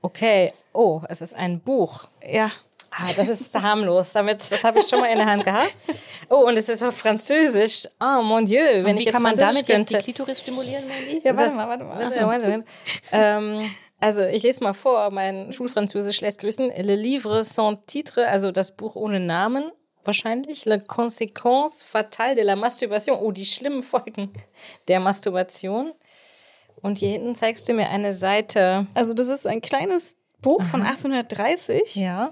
Okay. 0.04 0.54
Oh, 0.74 1.02
es 1.10 1.24
ist 1.24 1.36
ein 1.36 1.60
Buch. 1.60 2.04
Ja. 2.32 2.52
Ah, 2.92 3.08
das 3.16 3.30
ist 3.30 3.56
harmlos. 3.56 4.12
Damit, 4.12 4.40
das 4.40 4.64
habe 4.64 4.78
ich 4.80 4.88
schon 4.88 5.00
mal 5.00 5.08
in 5.08 5.18
der 5.18 5.26
Hand 5.26 5.44
gehabt. 5.44 5.74
Oh, 6.30 6.46
und 6.48 6.56
es 6.56 6.70
ist 6.70 6.84
auf 6.84 6.96
Französisch. 6.96 7.88
Oh, 8.00 8.22
mon 8.22 8.46
Dieu. 8.46 8.60
Wenn 8.60 8.86
und 8.86 8.98
wie 8.98 9.08
ich 9.08 9.12
kann 9.12 9.24
man 9.24 9.34
damit 9.34 9.66
könnte. 9.66 9.94
jetzt 9.96 10.08
die 10.08 10.12
Klitoris 10.12 10.40
stimulieren, 10.42 10.88
Mandy? 10.88 11.22
Ja, 11.24 11.36
warte 11.36 11.44
das, 11.44 11.56
mal, 11.56 11.68
warte 11.68 11.84
mal. 11.84 12.00
Warte, 12.00 12.28
warte, 12.28 12.48
warte. 12.48 12.64
ähm, 13.12 13.72
also 14.00 14.24
ich 14.24 14.44
lese 14.44 14.64
mal 14.64 14.74
vor, 14.74 15.12
mein 15.12 15.54
Schulfranzösisch 15.54 16.22
lässt 16.22 16.40
grüßen. 16.40 16.70
Le 16.70 16.96
livre 16.96 17.44
sans 17.44 17.84
titre, 17.86 18.28
also 18.28 18.52
das 18.52 18.76
Buch 18.76 18.96
ohne 18.96 19.20
Namen 19.20 19.72
wahrscheinlich. 20.04 20.66
La 20.66 20.78
conséquence 20.78 21.84
fatale 21.84 22.36
de 22.36 22.44
la 22.44 22.56
masturbation. 22.56 23.18
Oh, 23.20 23.32
die 23.32 23.46
schlimmen 23.46 23.84
Folgen 23.84 24.32
der 24.88 25.00
Masturbation. 25.00 25.94
Und 26.82 27.00
hier 27.00 27.10
hinten 27.10 27.36
zeigst 27.36 27.68
du 27.68 27.74
mir 27.74 27.90
eine 27.90 28.14
Seite. 28.14 28.88
Also 28.94 29.14
das 29.14 29.30
ist 29.30 29.48
ein 29.48 29.62
kleines 29.62 30.16
Buch 30.42 30.62
Aha. 30.62 30.70
von 30.70 30.82
1830. 30.84 31.96
Ja 31.96 32.32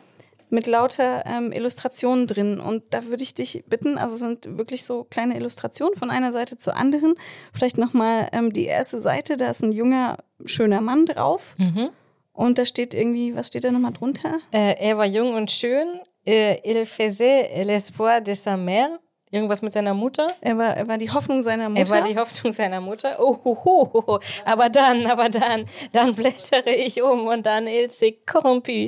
mit 0.49 0.67
lauter 0.67 1.23
ähm, 1.25 1.51
Illustrationen 1.51 2.27
drin. 2.27 2.59
Und 2.59 2.83
da 2.91 3.05
würde 3.05 3.23
ich 3.23 3.33
dich 3.33 3.63
bitten, 3.67 3.97
also 3.97 4.15
sind 4.15 4.57
wirklich 4.57 4.83
so 4.83 5.03
kleine 5.03 5.35
Illustrationen 5.35 5.95
von 5.95 6.11
einer 6.11 6.31
Seite 6.31 6.57
zur 6.57 6.75
anderen. 6.75 7.15
Vielleicht 7.53 7.77
nochmal 7.77 8.29
ähm, 8.31 8.53
die 8.53 8.65
erste 8.65 8.99
Seite, 9.01 9.37
da 9.37 9.49
ist 9.49 9.63
ein 9.63 9.71
junger, 9.71 10.17
schöner 10.45 10.81
Mann 10.81 11.05
drauf. 11.05 11.55
Mhm. 11.57 11.89
Und 12.33 12.57
da 12.57 12.65
steht 12.65 12.93
irgendwie, 12.93 13.35
was 13.35 13.47
steht 13.47 13.63
da 13.63 13.71
nochmal 13.71 13.93
drunter? 13.93 14.39
Äh, 14.51 14.75
er 14.79 14.97
war 14.97 15.05
jung 15.05 15.35
und 15.35 15.51
schön. 15.51 15.87
Äh, 16.25 16.57
il 16.63 16.85
faisait 16.85 17.63
l'espoir 17.63 18.19
de 18.21 18.33
sa 18.33 18.55
mère. 18.55 18.99
Irgendwas 19.35 19.61
mit 19.61 19.73
seiner 19.73 19.93
Mutter? 19.93 20.29
Er 20.39 20.57
war, 20.57 20.77
er 20.77 20.87
war 20.87 20.97
die 20.97 21.11
Hoffnung 21.11 21.43
seiner 21.43 21.67
Mutter. 21.67 21.81
Er 21.81 21.89
war 21.89 22.07
die 22.07 22.17
Hoffnung 22.17 22.53
seiner 22.53 22.79
Mutter. 22.79 23.17
Oh, 23.19 23.37
ho, 23.43 23.59
ho, 23.65 23.91
ho. 24.07 24.19
aber 24.45 24.69
dann, 24.69 25.07
aber 25.07 25.27
dann, 25.27 25.65
dann 25.91 26.15
blättere 26.15 26.71
ich 26.71 27.01
um 27.01 27.27
und 27.27 27.45
dann 27.45 27.67
Il 27.67 27.89
s'est 27.91 28.25
corrompu. 28.25 28.87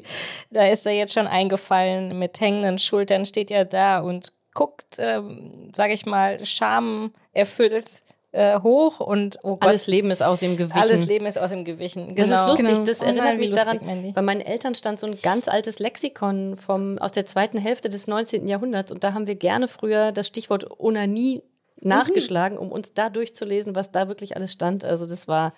Da 0.50 0.66
ist 0.66 0.86
er 0.86 0.94
jetzt 0.94 1.14
schon 1.14 1.28
eingefallen. 1.28 2.18
Mit 2.18 2.40
hängenden 2.40 2.80
Schultern 2.80 3.26
steht 3.26 3.52
er 3.52 3.66
da 3.66 4.00
und 4.00 4.32
guckt, 4.54 4.96
ähm, 5.00 5.70
sage 5.76 5.92
ich 5.92 6.06
mal, 6.06 6.46
schamerfüllt 6.46 8.04
äh, 8.32 8.60
hoch 8.60 9.00
und 9.00 9.40
oh 9.44 9.58
Gott, 9.58 9.70
alles 9.70 9.88
Leben 9.88 10.12
ist 10.12 10.22
aus 10.22 10.40
dem 10.40 10.58
Gewichen. 10.58 10.80
Alles 10.80 11.06
Leben 11.06 11.26
ist 11.26 11.38
aus 11.38 11.50
dem 11.50 11.66
Gewichen. 11.66 12.16
Genau. 12.16 12.28
Das 12.30 12.42
ist 12.42 12.48
lustig. 12.48 12.68
Genau. 12.68 12.86
Das 12.86 13.02
erinnert 13.02 13.34
oh, 13.34 13.38
mich 13.38 13.52
daran. 13.52 13.80
Mandy. 13.84 14.12
Bei 14.12 14.22
meinen 14.22 14.42
Eltern 14.42 14.76
stand 14.76 15.00
so 15.00 15.08
ein 15.08 15.18
ganz 15.22 15.48
altes 15.48 15.80
Lexikon 15.80 16.58
vom 16.58 16.98
aus 17.00 17.12
der 17.12 17.26
zweiten 17.26 17.58
Hälfte 17.58 17.90
des 17.90 18.08
19. 18.08 18.48
Jahrhunderts 18.48 18.92
und 18.92 19.04
da 19.04 19.14
haben 19.14 19.28
wir 19.28 19.36
gerne 19.36 19.68
früher 19.68 20.12
das 20.12 20.28
Stichwort 20.28 20.80
Onanie 20.80 21.44
nachgeschlagen, 21.80 22.58
um 22.58 22.72
uns 22.72 22.94
da 22.94 23.10
durchzulesen, 23.10 23.76
was 23.76 23.92
da 23.92 24.08
wirklich 24.08 24.36
alles 24.36 24.52
stand. 24.52 24.84
Also 24.84 25.06
das 25.06 25.28
war 25.28 25.54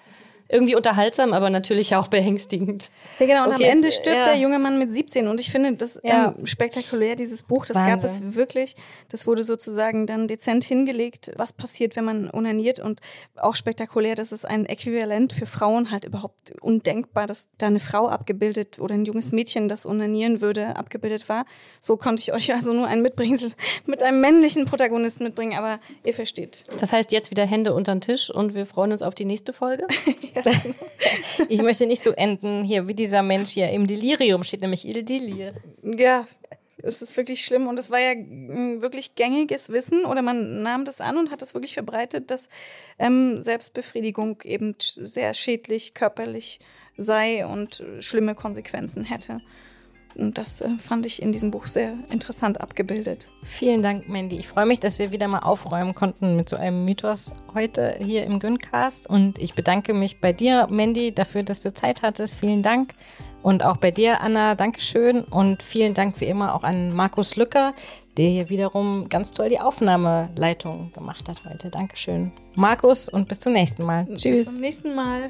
irgendwie 0.51 0.75
unterhaltsam, 0.75 1.31
aber 1.31 1.51
natürlich 1.51 1.95
auch 1.95 2.07
beängstigend. 2.07 2.89
Ja, 3.19 3.27
genau. 3.27 3.43
Und 3.43 3.53
okay, 3.53 3.65
am 3.65 3.69
Ende 3.69 3.89
jetzt, 3.89 3.99
stirbt 3.99 4.17
ja. 4.17 4.23
der 4.25 4.37
junge 4.37 4.57
Mann 4.57 4.79
mit 4.79 4.91
17. 4.91 5.27
Und 5.27 5.39
ich 5.39 5.51
finde 5.51 5.73
das 5.73 5.99
ja. 6.03 6.33
ähm, 6.37 6.47
spektakulär, 6.47 7.15
dieses 7.15 7.43
Buch. 7.43 7.67
Das 7.67 7.77
Wahnsinn. 7.77 7.97
gab 7.97 8.03
es 8.03 8.35
wirklich. 8.35 8.75
Das 9.09 9.27
wurde 9.27 9.43
sozusagen 9.43 10.07
dann 10.07 10.27
dezent 10.27 10.63
hingelegt, 10.63 11.31
was 11.35 11.53
passiert, 11.53 11.95
wenn 11.95 12.03
man 12.03 12.29
unaniert. 12.31 12.79
Und 12.79 12.99
auch 13.35 13.55
spektakulär, 13.55 14.15
das 14.15 14.31
ist 14.31 14.43
ein 14.43 14.65
Äquivalent 14.65 15.33
für 15.33 15.45
Frauen 15.45 15.91
halt 15.91 16.05
überhaupt 16.05 16.59
undenkbar, 16.61 17.27
dass 17.27 17.49
da 17.59 17.67
eine 17.67 17.79
Frau 17.79 18.07
abgebildet 18.07 18.79
oder 18.79 18.95
ein 18.95 19.05
junges 19.05 19.31
Mädchen, 19.31 19.69
das 19.69 19.85
unanieren 19.85 20.41
würde, 20.41 20.75
abgebildet 20.77 21.29
war. 21.29 21.45
So 21.79 21.95
konnte 21.95 22.23
ich 22.23 22.33
euch 22.33 22.51
also 22.55 22.73
nur 22.73 22.87
ein 22.87 23.03
Mitbringsel 23.03 23.51
mit 23.85 24.01
einem 24.01 24.19
männlichen 24.19 24.65
Protagonisten 24.65 25.25
mitbringen, 25.25 25.55
aber 25.55 25.79
ihr 26.03 26.15
versteht. 26.15 26.63
Das 26.79 26.91
heißt 26.91 27.11
jetzt 27.11 27.29
wieder 27.29 27.45
Hände 27.45 27.75
unter 27.75 27.93
den 27.93 28.01
Tisch 28.01 28.31
und 28.31 28.55
wir 28.55 28.65
freuen 28.65 28.91
uns 28.91 29.03
auf 29.03 29.13
die 29.13 29.25
nächste 29.25 29.53
Folge. 29.53 29.85
ja. 30.33 30.38
ich 31.49 31.61
möchte 31.61 31.85
nicht 31.85 32.03
so 32.03 32.11
enden 32.11 32.63
hier 32.63 32.87
wie 32.87 32.93
dieser 32.93 33.21
Mensch 33.21 33.51
hier 33.51 33.69
im 33.69 33.87
Delirium 33.87 34.43
steht 34.43 34.61
nämlich 34.61 34.85
Il 34.85 35.03
Delir. 35.03 35.53
Ja, 35.83 36.27
es 36.81 37.01
ist 37.01 37.17
wirklich 37.17 37.43
schlimm 37.43 37.67
und 37.67 37.77
es 37.79 37.91
war 37.91 37.99
ja 37.99 38.13
wirklich 38.15 39.15
gängiges 39.15 39.69
Wissen 39.69 40.05
oder 40.05 40.21
man 40.21 40.63
nahm 40.63 40.85
das 40.85 41.01
an 41.01 41.17
und 41.17 41.31
hat 41.31 41.41
es 41.41 41.53
wirklich 41.53 41.73
verbreitet, 41.73 42.31
dass 42.31 42.49
ähm, 42.97 43.41
Selbstbefriedigung 43.41 44.41
eben 44.43 44.75
sehr 44.79 45.33
schädlich 45.33 45.93
körperlich 45.93 46.59
sei 46.97 47.45
und 47.45 47.83
schlimme 47.99 48.35
Konsequenzen 48.35 49.03
hätte. 49.03 49.41
Und 50.19 50.37
das 50.37 50.61
äh, 50.61 50.69
fand 50.79 51.05
ich 51.05 51.21
in 51.21 51.31
diesem 51.31 51.51
Buch 51.51 51.65
sehr 51.65 51.93
interessant 52.09 52.61
abgebildet. 52.61 53.29
Vielen 53.43 53.81
Dank, 53.81 54.09
Mandy. 54.09 54.37
Ich 54.37 54.47
freue 54.47 54.65
mich, 54.65 54.79
dass 54.79 54.99
wir 54.99 55.11
wieder 55.11 55.27
mal 55.27 55.39
aufräumen 55.39 55.95
konnten 55.95 56.35
mit 56.35 56.49
so 56.49 56.55
einem 56.55 56.85
Mythos 56.85 57.31
heute 57.53 57.95
hier 57.99 58.23
im 58.23 58.39
Güncast. 58.39 59.09
Und 59.09 59.39
ich 59.39 59.53
bedanke 59.53 59.93
mich 59.93 60.19
bei 60.19 60.33
dir, 60.33 60.67
Mandy, 60.69 61.13
dafür, 61.13 61.43
dass 61.43 61.61
du 61.61 61.73
Zeit 61.73 62.01
hattest. 62.01 62.35
Vielen 62.35 62.63
Dank. 62.63 62.93
Und 63.41 63.63
auch 63.63 63.77
bei 63.77 63.91
dir, 63.91 64.21
Anna, 64.21 64.55
Dankeschön. 64.55 65.23
Und 65.23 65.63
vielen 65.63 65.93
Dank 65.93 66.19
wie 66.19 66.25
immer 66.25 66.53
auch 66.53 66.63
an 66.63 66.93
Markus 66.93 67.35
Lücker, 67.35 67.73
der 68.17 68.29
hier 68.29 68.49
wiederum 68.49 69.07
ganz 69.07 69.31
toll 69.31 69.49
die 69.49 69.59
Aufnahmeleitung 69.59 70.91
gemacht 70.91 71.29
hat 71.29 71.43
heute. 71.49 71.69
Dankeschön. 71.69 72.31
Markus 72.55 73.07
und 73.07 73.29
bis 73.29 73.39
zum 73.39 73.53
nächsten 73.53 73.83
Mal. 73.83 74.05
Tschüss. 74.07 74.21
Bis 74.21 74.45
zum 74.45 74.59
nächsten 74.59 74.95
Mal. 74.95 75.29